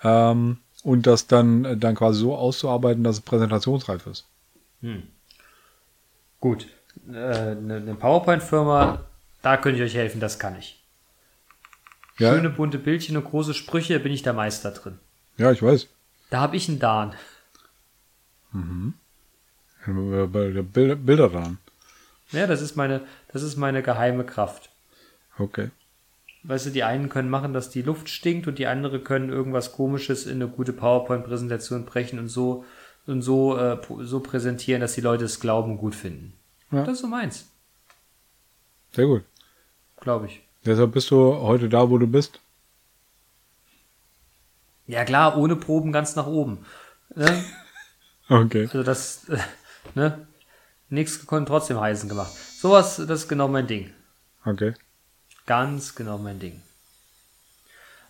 ähm, 0.02 0.58
und 0.82 1.06
das 1.06 1.28
dann, 1.28 1.64
äh, 1.64 1.76
dann 1.76 1.94
quasi 1.94 2.18
so 2.18 2.34
auszuarbeiten, 2.34 3.04
dass 3.04 3.16
es 3.16 3.22
präsentationsreif 3.22 4.06
ist. 4.08 4.26
Gut. 6.40 6.66
Äh, 7.08 7.12
Eine 7.12 7.76
eine 7.76 7.94
PowerPoint-Firma, 7.94 9.04
da 9.42 9.56
könnte 9.56 9.78
ich 9.78 9.92
euch 9.92 9.96
helfen, 9.96 10.20
das 10.20 10.40
kann 10.40 10.56
ich. 10.58 10.75
Ja, 12.18 12.32
Schöne 12.32 12.50
bunte 12.50 12.78
Bildchen 12.78 13.16
und 13.16 13.24
große 13.24 13.52
Sprüche, 13.54 14.00
bin 14.00 14.12
ich 14.12 14.22
der 14.22 14.32
Meister 14.32 14.70
drin. 14.70 14.98
ja 15.36 15.52
ich 15.52 15.62
weiß. 15.62 15.88
Da 16.30 16.40
habe 16.40 16.56
ich 16.56 16.68
einen 16.68 16.78
Dan. 16.78 17.14
Bei 19.86 20.50
der 20.50 20.62
Bilder, 20.62 20.96
Bilder. 20.96 21.56
Ja, 22.32 22.46
das 22.46 22.60
ist 22.60 22.76
meine, 22.76 23.02
das 23.32 23.42
ist 23.42 23.56
meine 23.56 23.82
geheime 23.82 24.24
Kraft. 24.24 24.70
Okay. 25.38 25.70
Weißt 26.42 26.66
du, 26.66 26.70
die 26.70 26.84
einen 26.84 27.08
können 27.08 27.28
machen, 27.30 27.52
dass 27.52 27.70
die 27.70 27.82
Luft 27.82 28.08
stinkt 28.08 28.46
und 28.46 28.58
die 28.58 28.66
andere 28.66 29.00
können 29.00 29.28
irgendwas 29.30 29.72
komisches 29.72 30.26
in 30.26 30.36
eine 30.36 30.48
gute 30.48 30.72
PowerPoint-Präsentation 30.72 31.84
brechen 31.84 32.18
und 32.18 32.28
so 32.28 32.64
und 33.06 33.22
so, 33.22 33.56
äh, 33.56 33.78
so 34.00 34.20
präsentieren, 34.20 34.80
dass 34.80 34.94
die 34.94 35.00
Leute 35.00 35.24
es 35.24 35.38
glauben 35.38 35.72
und 35.72 35.78
gut 35.78 35.94
finden. 35.94 36.32
Ja. 36.72 36.82
Das 36.84 36.94
ist 36.94 37.00
so 37.02 37.06
meins, 37.08 37.46
Sehr 38.92 39.06
gut. 39.06 39.22
glaube 40.00 40.26
ich. 40.26 40.42
Deshalb 40.66 40.92
bist 40.92 41.10
du 41.10 41.36
heute 41.40 41.68
da, 41.68 41.88
wo 41.88 41.98
du 41.98 42.06
bist. 42.06 42.40
Ja 44.86 45.04
klar, 45.04 45.36
ohne 45.36 45.56
Proben 45.56 45.92
ganz 45.92 46.16
nach 46.16 46.26
oben. 46.26 46.64
Ne? 47.14 47.44
Okay. 48.28 48.62
Also 48.62 48.82
das, 48.82 49.26
ne? 49.94 50.26
Nichts 50.88 51.26
konnte 51.26 51.48
trotzdem 51.48 51.80
heißen 51.80 52.08
gemacht. 52.08 52.32
Sowas, 52.58 52.96
das 52.96 53.22
ist 53.22 53.28
genau 53.28 53.46
mein 53.46 53.68
Ding. 53.68 53.92
Okay. 54.44 54.74
Ganz 55.46 55.94
genau 55.94 56.18
mein 56.18 56.40
Ding. 56.40 56.60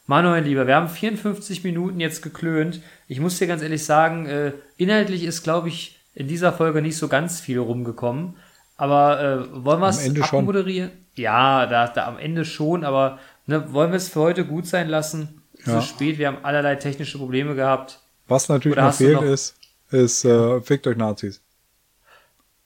Manuel, 0.06 0.44
lieber, 0.44 0.66
wir 0.66 0.76
haben 0.76 0.88
54 0.88 1.64
Minuten 1.64 2.00
jetzt 2.00 2.22
geklönt. 2.22 2.80
Ich 3.08 3.20
muss 3.20 3.38
dir 3.38 3.46
ganz 3.46 3.60
ehrlich 3.60 3.84
sagen, 3.84 4.24
äh, 4.26 4.52
inhaltlich 4.78 5.24
ist, 5.24 5.42
glaube 5.42 5.68
ich, 5.68 5.98
in 6.14 6.28
dieser 6.28 6.52
Folge 6.52 6.80
nicht 6.80 6.96
so 6.96 7.08
ganz 7.08 7.40
viel 7.40 7.58
rumgekommen. 7.58 8.36
Aber 8.76 9.20
äh, 9.20 9.64
wollen 9.64 9.80
wir 9.80 9.88
es 9.88 10.04
Ende 10.04 10.22
schon. 10.24 10.40
abmoderieren? 10.40 10.90
Ja, 11.14 11.66
da, 11.66 11.88
da 11.88 12.06
am 12.06 12.18
Ende 12.18 12.44
schon, 12.44 12.84
aber 12.84 13.18
ne, 13.46 13.72
wollen 13.72 13.90
wir 13.90 13.96
es 13.96 14.08
für 14.10 14.20
heute 14.20 14.44
gut 14.44 14.66
sein 14.66 14.88
lassen? 14.88 15.42
Es 15.58 15.66
Ja. 15.66 15.78
ist 15.78 15.86
spät, 15.88 16.18
wir 16.18 16.28
haben 16.28 16.44
allerlei 16.44 16.76
technische 16.76 17.16
Probleme 17.18 17.54
gehabt. 17.54 18.00
Was 18.28 18.48
natürlich 18.48 18.76
Oder 18.76 18.88
noch 18.88 18.94
fehlt, 18.94 19.14
noch- 19.14 19.22
ist, 19.22 19.56
ist 19.90 20.24
äh, 20.24 20.60
fickt 20.60 20.86
euch 20.86 20.96
Nazis. 20.96 21.40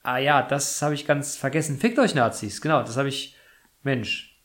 Ah 0.03 0.19
ja, 0.19 0.43
das 0.43 0.81
habe 0.83 0.95
ich 0.95 1.07
ganz 1.07 1.37
vergessen. 1.37 1.79
Fickt 1.79 1.99
euch 1.99 2.15
Nazis, 2.15 2.61
genau, 2.61 2.81
das 2.83 2.97
habe 2.97 3.09
ich, 3.09 3.37
Mensch, 3.83 4.41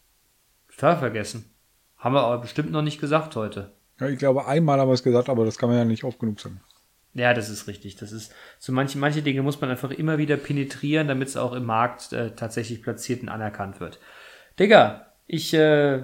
total 0.69 0.97
vergessen. 0.97 1.49
Haben 1.97 2.13
wir 2.15 2.21
aber 2.21 2.39
bestimmt 2.39 2.71
noch 2.71 2.81
nicht 2.81 2.99
gesagt 3.01 3.35
heute. 3.35 3.71
Ja, 3.99 4.07
ich 4.09 4.19
glaube, 4.19 4.45
einmal 4.45 4.79
haben 4.79 4.89
wir 4.89 4.93
es 4.93 5.01
gesagt, 5.03 5.29
aber 5.29 5.45
das 5.45 5.57
kann 5.57 5.69
man 5.69 5.77
ja 5.79 5.85
nicht 5.85 6.03
oft 6.03 6.19
genug 6.19 6.39
sagen. 6.39 6.59
Ja, 7.15 7.33
das 7.33 7.49
ist 7.49 7.67
richtig. 7.67 7.95
Das 7.95 8.11
ist 8.11 8.33
so 8.59 8.71
manche, 8.73 8.97
manche 8.97 9.21
Dinge 9.21 9.41
muss 9.41 9.59
man 9.61 9.69
einfach 9.71 9.89
immer 9.91 10.17
wieder 10.17 10.35
penetrieren, 10.37 11.07
damit 11.07 11.29
es 11.29 11.37
auch 11.37 11.53
im 11.53 11.65
Markt 11.65 12.11
äh, 12.13 12.31
tatsächlich 12.35 12.83
platziert 12.83 13.23
und 13.23 13.29
anerkannt 13.29 13.79
wird. 13.79 13.99
Digga, 14.59 15.07
ich 15.25 15.53
äh, 15.53 16.03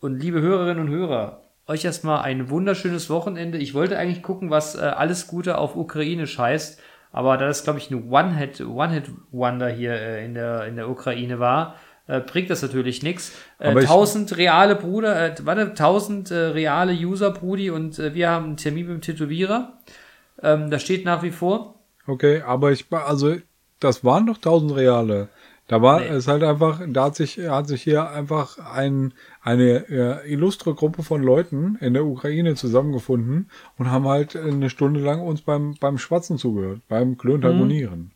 und 0.00 0.18
liebe 0.20 0.40
Hörerinnen 0.40 0.82
und 0.86 0.90
Hörer, 0.90 1.42
euch 1.66 1.84
erstmal 1.84 2.22
ein 2.22 2.48
wunderschönes 2.48 3.10
Wochenende. 3.10 3.58
Ich 3.58 3.74
wollte 3.74 3.98
eigentlich 3.98 4.22
gucken, 4.22 4.50
was 4.50 4.74
äh, 4.74 4.80
alles 4.80 5.26
Gute 5.26 5.58
auf 5.58 5.76
Ukrainisch 5.76 6.38
heißt, 6.38 6.80
aber 7.12 7.36
da 7.36 7.46
das, 7.46 7.62
glaube 7.64 7.78
ich, 7.78 7.90
ein 7.90 8.10
One-Hit, 8.10 8.62
One-Hit-Wonder 8.62 9.68
hier 9.68 9.92
äh, 9.92 10.24
in, 10.24 10.32
der, 10.34 10.64
in 10.66 10.76
der 10.76 10.88
Ukraine 10.88 11.38
war, 11.38 11.76
äh, 12.06 12.20
bringt 12.20 12.48
das 12.48 12.62
natürlich 12.62 13.02
nichts. 13.02 13.32
Äh, 13.58 13.68
Aber 13.68 13.80
ich- 13.82 13.88
1000 13.88 14.36
reale 14.38 14.76
Bruder, 14.76 15.26
äh, 15.26 15.34
warte, 15.42 15.74
1000 15.74 16.30
äh, 16.30 16.34
reale 16.36 16.92
User, 16.94 17.30
Brudi, 17.32 17.70
und 17.70 17.98
äh, 17.98 18.14
wir 18.14 18.30
haben 18.30 18.46
einen 18.46 18.56
Termin 18.56 18.86
mit 18.86 18.94
dem 18.94 19.00
Tätowierer. 19.02 19.78
Ähm, 20.42 20.70
da 20.70 20.78
steht 20.78 21.04
nach 21.04 21.22
wie 21.22 21.30
vor. 21.30 21.74
Okay, 22.06 22.42
aber 22.42 22.72
ich 22.72 22.86
also 22.90 23.36
das 23.80 24.04
waren 24.04 24.26
doch 24.26 24.36
1000 24.36 24.74
Reale. 24.76 25.28
Da 25.68 25.82
war 25.82 26.00
Nee. 26.00 26.06
es 26.06 26.26
halt 26.26 26.42
einfach, 26.42 26.80
da 26.88 27.04
hat 27.04 27.16
sich 27.16 27.38
hat 27.38 27.68
sich 27.68 27.82
hier 27.82 28.08
einfach 28.10 28.58
ein 28.58 29.12
eine 29.42 29.88
äh, 29.90 30.32
illustre 30.32 30.74
Gruppe 30.74 31.02
von 31.02 31.22
Leuten 31.22 31.76
in 31.80 31.92
der 31.92 32.06
Ukraine 32.06 32.54
zusammengefunden 32.54 33.50
und 33.76 33.90
haben 33.90 34.08
halt 34.08 34.34
eine 34.34 34.70
Stunde 34.70 35.00
lang 35.00 35.20
uns 35.20 35.42
beim 35.42 35.74
beim 35.78 35.98
Schwatzen 35.98 36.38
zugehört, 36.38 36.80
beim 36.88 37.18
Klöntagonieren. 37.18 38.12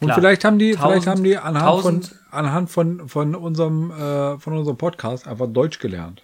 Und 0.00 0.08
Klar. 0.08 0.18
vielleicht 0.18 0.44
haben 0.44 0.58
die, 0.58 0.72
vielleicht 0.74 1.08
1000 1.08 1.08
haben 1.08 1.24
die 1.24 1.36
anhand 1.36 1.82
von 1.82 1.94
1000 1.96 2.20
anhand 2.30 2.70
von 2.70 3.08
von 3.08 3.34
unserem 3.34 3.90
äh, 3.90 4.38
von 4.38 4.52
unserem 4.56 4.76
Podcast 4.76 5.26
einfach 5.26 5.48
Deutsch 5.48 5.78
gelernt. 5.80 6.23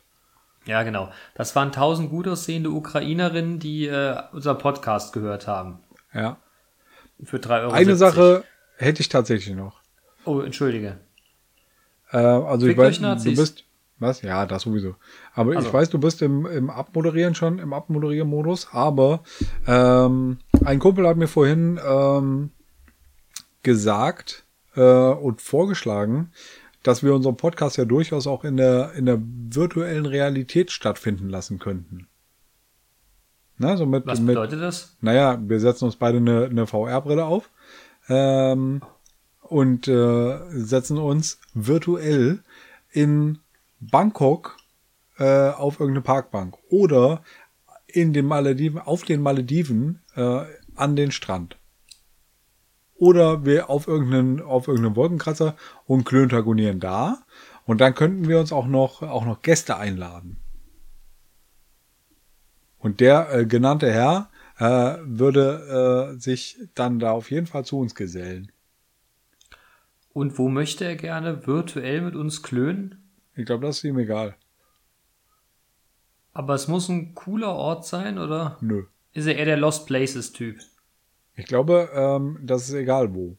Ja, 0.70 0.84
genau. 0.84 1.10
Das 1.34 1.56
waren 1.56 1.68
1000 1.68 2.10
gut 2.10 2.28
aussehende 2.28 2.70
Ukrainerinnen, 2.70 3.58
die 3.58 3.88
äh, 3.88 4.22
unser 4.30 4.54
Podcast 4.54 5.12
gehört 5.12 5.48
haben. 5.48 5.80
Ja. 6.14 6.36
Für 7.24 7.38
3,70 7.38 7.60
Euro. 7.62 7.72
Eine 7.72 7.96
Sache 7.96 8.44
hätte 8.76 9.00
ich 9.00 9.08
tatsächlich 9.08 9.56
noch. 9.56 9.80
Oh, 10.24 10.38
entschuldige. 10.38 11.00
Äh, 12.12 12.18
also 12.18 12.66
ich 12.66 12.70
Fickt 12.70 12.78
weiß, 12.78 12.86
euch 12.88 13.00
Nazis. 13.00 13.34
du 13.34 13.40
bist, 13.40 13.64
was? 13.98 14.22
Ja, 14.22 14.46
das 14.46 14.62
sowieso. 14.62 14.94
Aber 15.34 15.56
Also. 15.56 15.66
ich 15.66 15.74
weiß, 15.74 15.90
du 15.90 15.98
bist 15.98 16.22
im, 16.22 16.46
im 16.46 16.70
Abmoderieren 16.70 17.34
schon, 17.34 17.58
im 17.58 17.72
Abmoderiermodus, 17.72 18.68
aber 18.70 19.24
ähm, 19.66 20.38
ein 20.64 20.78
Kumpel 20.78 21.08
hat 21.08 21.16
mir 21.16 21.26
vorhin 21.26 21.80
ähm, 21.84 22.50
gesagt 23.64 24.44
äh, 24.76 24.80
und 24.80 25.42
vorgeschlagen, 25.42 26.30
dass 26.82 27.02
wir 27.02 27.14
unseren 27.14 27.36
Podcast 27.36 27.76
ja 27.76 27.84
durchaus 27.84 28.26
auch 28.26 28.44
in 28.44 28.56
der, 28.56 28.92
in 28.94 29.06
der 29.06 29.20
virtuellen 29.20 30.06
Realität 30.06 30.70
stattfinden 30.70 31.28
lassen 31.28 31.58
könnten. 31.58 32.06
Na, 33.58 33.76
so 33.76 33.84
mit, 33.84 34.06
Was 34.06 34.20
mit, 34.20 34.28
bedeutet 34.28 34.62
das? 34.62 34.96
naja, 35.02 35.38
wir 35.40 35.60
setzen 35.60 35.84
uns 35.84 35.96
beide 35.96 36.16
eine, 36.16 36.44
eine 36.44 36.66
VR-Brille 36.66 37.26
auf 37.26 37.50
ähm, 38.08 38.80
und 39.42 39.86
äh, 39.86 40.38
setzen 40.50 40.96
uns 40.96 41.38
virtuell 41.52 42.42
in 42.90 43.38
Bangkok 43.80 44.56
äh, 45.18 45.50
auf 45.50 45.78
irgendeine 45.78 46.02
Parkbank 46.02 46.56
oder 46.70 47.22
in 47.86 48.14
den 48.14 48.24
Malediven, 48.24 48.80
auf 48.80 49.02
den 49.02 49.20
Malediven 49.20 50.00
äh, 50.14 50.44
an 50.74 50.96
den 50.96 51.10
Strand. 51.10 51.59
Oder 53.00 53.46
wir 53.46 53.70
auf 53.70 53.88
irgendeinen, 53.88 54.42
auf 54.42 54.68
irgendeinen 54.68 54.94
Wolkenkratzer 54.94 55.56
und 55.86 56.04
klöntagonieren 56.04 56.80
da. 56.80 57.22
Und 57.64 57.80
dann 57.80 57.94
könnten 57.94 58.28
wir 58.28 58.38
uns 58.38 58.52
auch 58.52 58.66
noch, 58.66 59.00
auch 59.00 59.24
noch 59.24 59.40
Gäste 59.40 59.78
einladen. 59.78 60.36
Und 62.78 63.00
der 63.00 63.32
äh, 63.32 63.46
genannte 63.46 63.90
Herr 63.90 64.30
äh, 64.58 64.98
würde 65.02 66.12
äh, 66.14 66.20
sich 66.20 66.58
dann 66.74 66.98
da 66.98 67.12
auf 67.12 67.30
jeden 67.30 67.46
Fall 67.46 67.64
zu 67.64 67.78
uns 67.78 67.94
gesellen. 67.94 68.52
Und 70.12 70.38
wo 70.38 70.50
möchte 70.50 70.84
er 70.84 70.96
gerne 70.96 71.46
virtuell 71.46 72.02
mit 72.02 72.14
uns 72.14 72.42
klönen? 72.42 73.10
Ich 73.34 73.46
glaube, 73.46 73.66
das 73.66 73.78
ist 73.78 73.84
ihm 73.84 73.98
egal. 73.98 74.36
Aber 76.34 76.54
es 76.54 76.68
muss 76.68 76.90
ein 76.90 77.14
cooler 77.14 77.54
Ort 77.54 77.86
sein, 77.86 78.18
oder 78.18 78.58
Nö. 78.60 78.84
ist 79.14 79.26
er 79.26 79.36
eher 79.36 79.46
der 79.46 79.56
Lost 79.56 79.86
Places-Typ? 79.86 80.58
Ich 81.40 81.46
glaube, 81.46 81.90
ähm, 81.94 82.38
das 82.42 82.68
ist 82.68 82.74
egal 82.74 83.14
wo. 83.14 83.36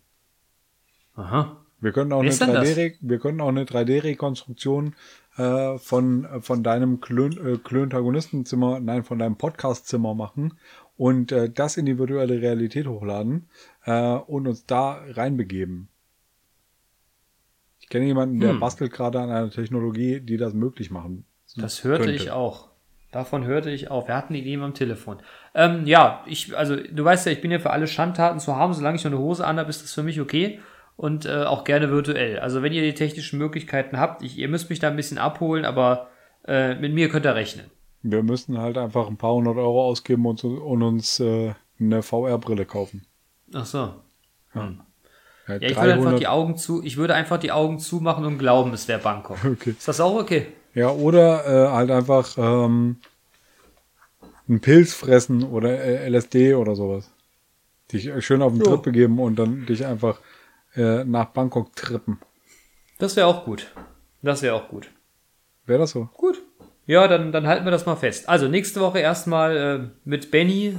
Aha. 1.16 1.58
Wir 1.80 1.91
können 1.91 2.12
auch 2.14 2.18
Wer 2.18 2.22
eine 2.24 2.30
ist 2.30 2.41
denn 2.41 2.54
das? 2.54 2.68
3D, 2.70 2.95
wir 3.02 3.20
können 3.20 3.41
auch 3.41 3.47
eine 3.49 3.64
3D-Rekonstruktion 3.66 4.93
äh, 5.38 5.78
von 5.78 6.28
von 6.41 6.64
deinem 6.64 6.99
Klön, 7.02 7.34
äh, 7.45 7.58
Klöntagonistenzimmer, 7.58 8.80
nein, 8.80 9.04
von 9.04 9.18
deinem 9.20 9.36
Podcastzimmer 9.38 10.14
machen 10.14 10.54
und 10.97 11.32
äh, 11.32 11.49
das 11.49 11.78
in 11.78 11.86
die 11.86 11.97
virtuelle 11.97 12.41
Realität 12.41 12.86
hochladen 12.88 13.47
äh, 13.86 14.14
und 14.14 14.47
uns 14.47 14.66
da 14.66 15.02
reinbegeben. 15.10 15.88
Ich 17.80 17.89
kenne 17.89 18.06
jemanden, 18.06 18.39
der 18.39 18.52
Hm. 18.52 18.60
bastelt 18.60 18.93
gerade 18.93 19.20
an 19.20 19.30
einer 19.32 19.49
Technologie, 19.49 20.20
die 20.22 20.38
das 20.38 20.54
möglich 20.54 20.91
machen. 20.91 21.26
Das 21.56 21.84
hörte 21.84 22.06
könnte. 22.06 22.16
ich 22.24 22.32
auch. 22.32 22.70
Davon 23.12 23.45
hörte 23.45 23.70
ich 23.70 23.91
auch. 23.91 24.07
Wir 24.07 24.16
hatten 24.16 24.34
die 24.34 24.39
Idee 24.39 24.62
am 24.62 24.74
Telefon. 24.74 25.18
Ähm, 25.53 25.86
ja, 25.86 26.24
ich, 26.26 26.57
also 26.57 26.78
du 26.78 27.03
weißt 27.03 27.26
ja, 27.26 27.34
ich 27.34 27.41
bin 27.41 27.51
ja 27.51 27.59
für 27.59 27.72
alle 27.72 27.88
Schandtaten 27.88 28.39
zu 28.39 28.55
haben. 28.55 28.74
Solange 28.74 28.95
ich 28.95 29.03
noch 29.03 29.12
eine 29.12 29.20
Hose 29.20 29.45
anhabe, 29.45 29.70
ist 29.70 29.84
das 29.84 29.93
für 29.93 30.03
mich 30.03 30.22
okay. 30.22 30.59
Und 30.95 31.26
äh, 31.26 31.43
auch 31.43 31.64
gerne 31.64 31.89
virtuell. 31.89 32.39
Also 32.39 32.62
wenn 32.64 32.74
ihr 32.74 32.84
die 32.84 32.93
technischen 32.93 33.38
Möglichkeiten 33.38 33.99
habt, 33.99 34.24
ich, 34.24 34.38
ihr 34.38 34.47
müsst 34.47 34.70
mich 34.70 34.80
da 34.80 34.88
ein 34.88 34.95
bisschen 34.95 35.18
abholen, 35.18 35.66
aber 35.66 36.07
äh, 36.47 36.76
mit 36.76 36.93
mir 36.93 37.09
könnt 37.09 37.26
ihr 37.26 37.36
rechnen. 37.36 37.66
Wir 38.01 38.24
müssen 38.24 38.57
halt 38.57 38.78
einfach 38.78 39.07
ein 39.07 39.18
paar 39.18 39.34
hundert 39.34 39.57
Euro 39.57 39.84
ausgeben 39.84 40.26
und, 40.26 40.43
und 40.43 40.82
uns 40.82 41.20
äh, 41.20 41.53
eine 41.80 42.01
VR-Brille 42.03 42.66
kaufen. 42.66 43.05
Ach 43.53 43.66
so. 43.66 43.93
Ja, 44.55 44.72
Ja, 45.47 45.55
ich 45.55 45.76
würde 45.76 45.93
einfach 45.93 46.18
die 46.18 46.28
Augen 46.28 46.55
zu, 46.55 46.84
ich 46.84 46.97
würde 46.97 47.14
einfach 47.16 47.38
die 47.38 47.51
Augen 47.51 47.80
zumachen 47.80 48.26
und 48.26 48.38
glauben, 48.38 48.74
es 48.74 48.88
wäre 48.88 48.99
Bangkok. 48.99 49.38
Okay. 49.45 49.72
Ist 49.72 49.88
das 49.88 49.99
auch 49.99 50.16
okay? 50.16 50.47
Ja, 50.74 50.91
oder 50.91 51.45
äh, 51.45 51.72
halt 51.72 51.91
einfach 51.91 52.38
ähm, 52.38 52.97
einen 54.47 54.61
Pilz 54.61 54.93
fressen 54.93 55.43
oder 55.43 55.69
äh, 55.69 56.07
LSD 56.09 56.55
oder 56.55 56.76
sowas. 56.76 57.11
Dich 57.91 58.07
äh, 58.07 58.22
schön 58.22 58.41
auf 58.41 58.53
den. 58.53 58.63
Trip 58.63 58.82
begeben 58.82 59.19
und 59.19 59.38
dann 59.38 59.65
dich 59.65 59.86
einfach 59.86 60.19
äh, 60.76 61.03
nach 61.03 61.26
Bangkok 61.26 61.76
trippen. 61.76 62.19
Das 62.99 63.15
wäre 63.15 63.28
auch 63.28 63.45
gut. 63.45 63.74
Das 64.22 64.41
wäre 64.41 64.55
auch 64.55 64.69
gut. 64.69 64.91
Wäre 65.65 65.80
das 65.80 65.91
so? 65.91 66.09
Gut. 66.13 66.41
Ja, 66.86 67.07
dann, 67.07 67.32
dann 67.32 67.47
halten 67.47 67.65
wir 67.65 67.72
das 67.72 67.86
mal 67.86 67.95
fest. 67.95 68.30
Also 68.30 68.47
nächste 68.47 68.82
Woche 68.82 68.99
erstmal 68.99 69.57
äh, 69.57 69.80
mit 70.03 70.32
Benny 70.32 70.78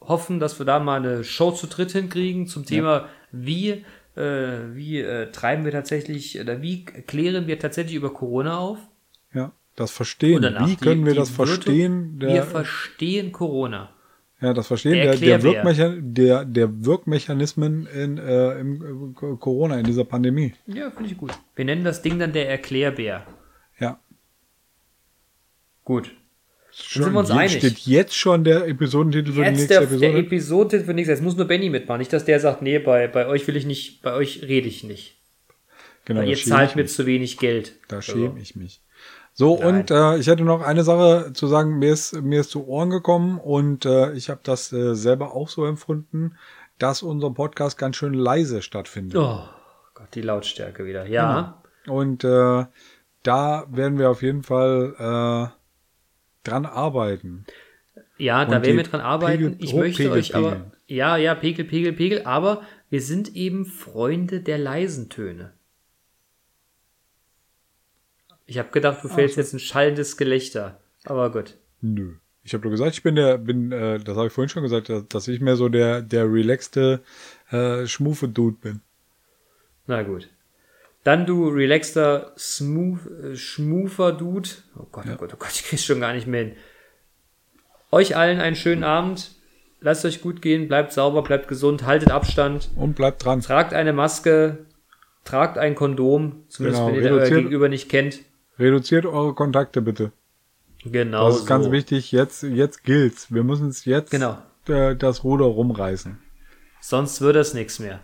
hoffen, 0.00 0.40
dass 0.40 0.58
wir 0.58 0.66
da 0.66 0.78
mal 0.78 1.00
eine 1.00 1.24
Show 1.24 1.50
zu 1.50 1.66
dritt 1.66 1.92
hinkriegen 1.92 2.46
zum 2.46 2.64
Thema, 2.64 3.08
wie, 3.32 3.84
äh, 4.14 4.58
wie 4.72 5.00
äh, 5.00 5.30
treiben 5.32 5.64
wir 5.64 5.72
tatsächlich, 5.72 6.40
oder 6.40 6.62
wie 6.62 6.84
klären 6.84 7.46
wir 7.46 7.58
tatsächlich 7.58 7.96
über 7.96 8.12
Corona 8.12 8.58
auf? 8.58 8.78
Das 9.76 9.90
Verstehen. 9.90 10.42
Danach 10.42 10.66
Wie 10.66 10.76
die- 10.76 10.84
können 10.84 11.04
wir 11.04 11.12
die 11.12 11.18
das 11.18 11.30
Virtu- 11.30 11.46
verstehen? 11.46 12.16
wir 12.20 12.28
Der, 12.28 12.42
verstehen 12.44 13.30
Corona. 13.32 13.90
ja, 14.40 14.54
das 14.54 14.66
Verstehen 14.68 14.94
der 14.94 15.16
der, 15.16 15.38
der. 15.38 15.42
Wirkmechan 15.42 16.14
der, 16.14 16.44
der 16.46 16.84
Wirkmechanismen 16.84 17.86
in, 17.86 18.16
äh, 18.18 18.58
im 18.58 19.14
äh, 19.14 19.36
Corona, 19.38 19.78
in 19.78 19.84
dieser 19.84 20.04
Pandemie. 20.04 20.54
Ja, 20.66 20.90
finde 20.90 21.10
ich 21.10 21.16
gut. 21.18 21.32
Wir 21.54 21.64
nennen 21.66 21.84
das 21.84 22.00
Ding 22.02 22.18
dann 22.18 22.32
der 22.32 22.48
Erklärbär. 22.48 23.26
Ja. 23.78 24.00
Gut. 25.84 26.12
Schon, 26.72 27.04
sind 27.04 27.12
wir 27.14 27.20
uns 27.20 27.30
einig. 27.30 27.52
steht 27.58 27.78
jetzt 27.80 28.14
schon 28.14 28.44
der 28.44 28.66
Episodentitel 28.66 29.32
für 29.32 29.40
die 29.40 29.46
Jetzt 29.46 29.56
nächste 29.56 29.68
der, 29.74 29.82
Episode. 29.82 30.00
der 30.00 30.14
Episode 30.16 30.80
für 30.84 30.94
nichts. 30.94 31.08
Jetzt 31.08 31.22
muss 31.22 31.36
nur 31.36 31.46
Benny 31.46 31.70
mitmachen. 31.70 31.98
Nicht, 32.00 32.12
dass 32.12 32.24
der 32.26 32.38
sagt, 32.40 32.60
nee, 32.60 32.78
bei, 32.78 33.08
bei 33.08 33.26
euch 33.26 33.46
will 33.46 33.56
ich 33.56 33.64
nicht, 33.64 34.02
bei 34.02 34.12
euch 34.12 34.42
rede 34.42 34.68
ich 34.68 34.84
nicht. 34.84 35.16
genau, 36.04 36.20
Weil 36.20 36.28
ihr 36.30 36.36
zahlt 36.36 36.70
ich 36.70 36.76
mir 36.76 36.84
zu 36.86 37.06
wenig 37.06 37.38
Geld. 37.38 37.74
Da 37.88 37.96
Also, 37.96 38.12
schäme 38.12 38.40
ich 38.40 38.56
mich. 38.56 38.80
So, 39.38 39.58
Nein. 39.58 39.80
und 39.80 39.90
äh, 39.90 40.16
ich 40.16 40.28
hätte 40.28 40.44
noch 40.44 40.62
eine 40.62 40.82
Sache 40.82 41.34
zu 41.34 41.46
sagen, 41.46 41.78
mir 41.78 41.92
ist, 41.92 42.22
mir 42.22 42.40
ist 42.40 42.50
zu 42.50 42.66
Ohren 42.66 42.88
gekommen 42.88 43.38
und 43.38 43.84
äh, 43.84 44.12
ich 44.14 44.30
habe 44.30 44.40
das 44.42 44.72
äh, 44.72 44.94
selber 44.94 45.34
auch 45.34 45.50
so 45.50 45.66
empfunden, 45.66 46.36
dass 46.78 47.02
unser 47.02 47.30
Podcast 47.30 47.76
ganz 47.76 47.96
schön 47.96 48.14
leise 48.14 48.62
stattfindet. 48.62 49.18
Oh 49.18 49.40
Gott, 49.92 50.08
die 50.14 50.22
Lautstärke 50.22 50.86
wieder. 50.86 51.06
Ja. 51.06 51.62
Und 51.86 52.24
äh, 52.24 52.64
da 53.22 53.66
werden 53.70 53.98
wir 53.98 54.08
auf 54.10 54.22
jeden 54.22 54.42
Fall 54.42 54.94
äh, 54.98 56.48
dran 56.48 56.64
arbeiten. 56.64 57.44
Ja, 58.16 58.38
da 58.38 58.56
Und 58.56 58.62
werden 58.62 58.62
die 58.64 58.76
wir 58.78 58.84
dran 58.84 59.00
arbeiten. 59.02 59.32
Pegel- 59.52 59.56
ich 59.58 59.74
möchte 59.74 60.04
Hochpegel 60.04 60.12
euch 60.18 60.34
aber. 60.34 60.50
pegeln. 60.52 60.72
Ja, 60.86 61.16
ja, 61.18 61.34
Pegel, 61.34 61.66
Pegel, 61.66 61.92
Pegel, 61.92 62.22
aber 62.24 62.62
wir 62.88 63.02
sind 63.02 63.36
eben 63.36 63.66
Freunde 63.66 64.40
der 64.40 64.56
leisen 64.56 65.10
Töne. 65.10 65.52
Ich 68.46 68.58
habe 68.58 68.70
gedacht, 68.70 69.02
du 69.02 69.08
fällst 69.08 69.36
jetzt 69.36 69.52
ein 69.52 69.58
schallendes 69.58 70.16
Gelächter. 70.16 70.80
Aber 71.04 71.30
gut. 71.32 71.56
Nö. 71.80 72.14
Ich 72.44 72.54
habe 72.54 72.62
doch 72.62 72.70
gesagt, 72.70 72.92
ich 72.94 73.02
bin 73.02 73.16
der, 73.16 73.38
bin, 73.38 73.72
äh, 73.72 73.98
das 73.98 74.16
habe 74.16 74.28
ich 74.28 74.32
vorhin 74.32 74.48
schon 74.48 74.62
gesagt, 74.62 74.88
dass, 74.88 75.08
dass 75.08 75.28
ich 75.28 75.40
mehr 75.40 75.56
so 75.56 75.68
der, 75.68 76.00
der 76.00 76.32
relaxte 76.32 77.00
äh, 77.50 77.86
Schmufe-Dude 77.86 78.56
bin. 78.60 78.80
Na 79.88 80.02
gut. 80.02 80.28
Dann 81.02 81.26
du 81.26 81.48
relaxter, 81.48 82.32
smooth, 82.38 83.00
äh, 83.24 83.36
schmufer 83.36 84.12
Dude. 84.12 84.48
Oh 84.78 84.86
Gott, 84.92 85.04
oh 85.12 85.16
Gott, 85.16 85.32
oh 85.34 85.36
Gott, 85.38 85.52
ich 85.54 85.64
krieg's 85.64 85.84
schon 85.84 86.00
gar 86.00 86.12
nicht 86.12 86.26
mehr 86.28 86.44
hin. 86.44 86.52
Euch 87.90 88.16
allen 88.16 88.40
einen 88.40 88.56
schönen 88.56 88.84
Abend. 88.84 89.32
lasst 89.80 90.04
euch 90.04 90.20
gut 90.20 90.42
gehen, 90.42 90.68
bleibt 90.68 90.92
sauber, 90.92 91.22
bleibt 91.22 91.46
gesund, 91.48 91.84
haltet 91.84 92.10
Abstand, 92.10 92.70
Und 92.76 92.96
bleibt 92.96 93.24
dran. 93.24 93.40
tragt 93.40 93.72
eine 93.72 93.92
Maske, 93.92 94.58
tragt 95.24 95.58
ein 95.58 95.74
Kondom, 95.76 96.44
zumindest 96.48 96.82
Genau, 96.84 96.96
wenn 96.96 97.04
ihr 97.04 97.12
euer 97.12 97.28
Gegenüber 97.28 97.68
nicht 97.68 97.88
kennt. 97.88 98.20
Reduziert 98.58 99.06
eure 99.06 99.34
Kontakte 99.34 99.82
bitte. 99.82 100.12
Genau. 100.84 101.26
Das 101.28 101.38
ist 101.40 101.46
ganz 101.46 101.66
so. 101.66 101.72
wichtig. 101.72 102.12
Jetzt, 102.12 102.42
jetzt 102.42 102.84
gilt's. 102.84 103.32
Wir 103.32 103.42
müssen 103.42 103.68
es 103.68 103.84
jetzt 103.84 104.10
Genau. 104.10 104.38
äh, 104.68 104.94
das 104.96 105.24
Ruder 105.24 105.46
rumreißen. 105.46 106.18
Sonst 106.80 107.20
wird 107.20 107.36
das 107.36 107.54
nichts 107.54 107.78
mehr. 107.78 108.00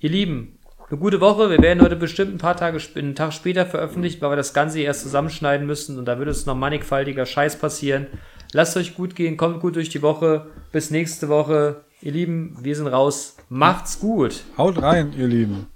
Ihr 0.00 0.10
Lieben, 0.10 0.58
eine 0.90 0.98
gute 0.98 1.20
Woche. 1.20 1.50
Wir 1.50 1.58
werden 1.60 1.82
heute 1.82 1.96
bestimmt 1.96 2.34
ein 2.34 2.38
paar 2.38 2.56
Tage, 2.56 2.80
einen 2.96 3.14
Tag 3.14 3.32
später 3.32 3.66
veröffentlichen, 3.66 4.20
weil 4.20 4.32
wir 4.32 4.36
das 4.36 4.54
Ganze 4.54 4.80
erst 4.80 5.02
zusammenschneiden 5.02 5.66
müssen 5.66 5.98
und 5.98 6.06
da 6.06 6.18
wird 6.18 6.28
uns 6.28 6.46
noch 6.46 6.56
mannigfaltiger 6.56 7.26
Scheiß 7.26 7.58
passieren. 7.58 8.06
Lasst 8.52 8.76
euch 8.76 8.94
gut 8.94 9.14
gehen, 9.14 9.36
kommt 9.36 9.60
gut 9.60 9.76
durch 9.76 9.90
die 9.90 10.02
Woche. 10.02 10.46
Bis 10.72 10.90
nächste 10.90 11.28
Woche. 11.28 11.84
Ihr 12.00 12.12
Lieben, 12.12 12.56
wir 12.62 12.74
sind 12.74 12.86
raus. 12.86 13.36
Macht's 13.48 14.00
gut. 14.00 14.42
Haut 14.56 14.80
rein, 14.80 15.12
ihr 15.16 15.26
Lieben. 15.26 15.66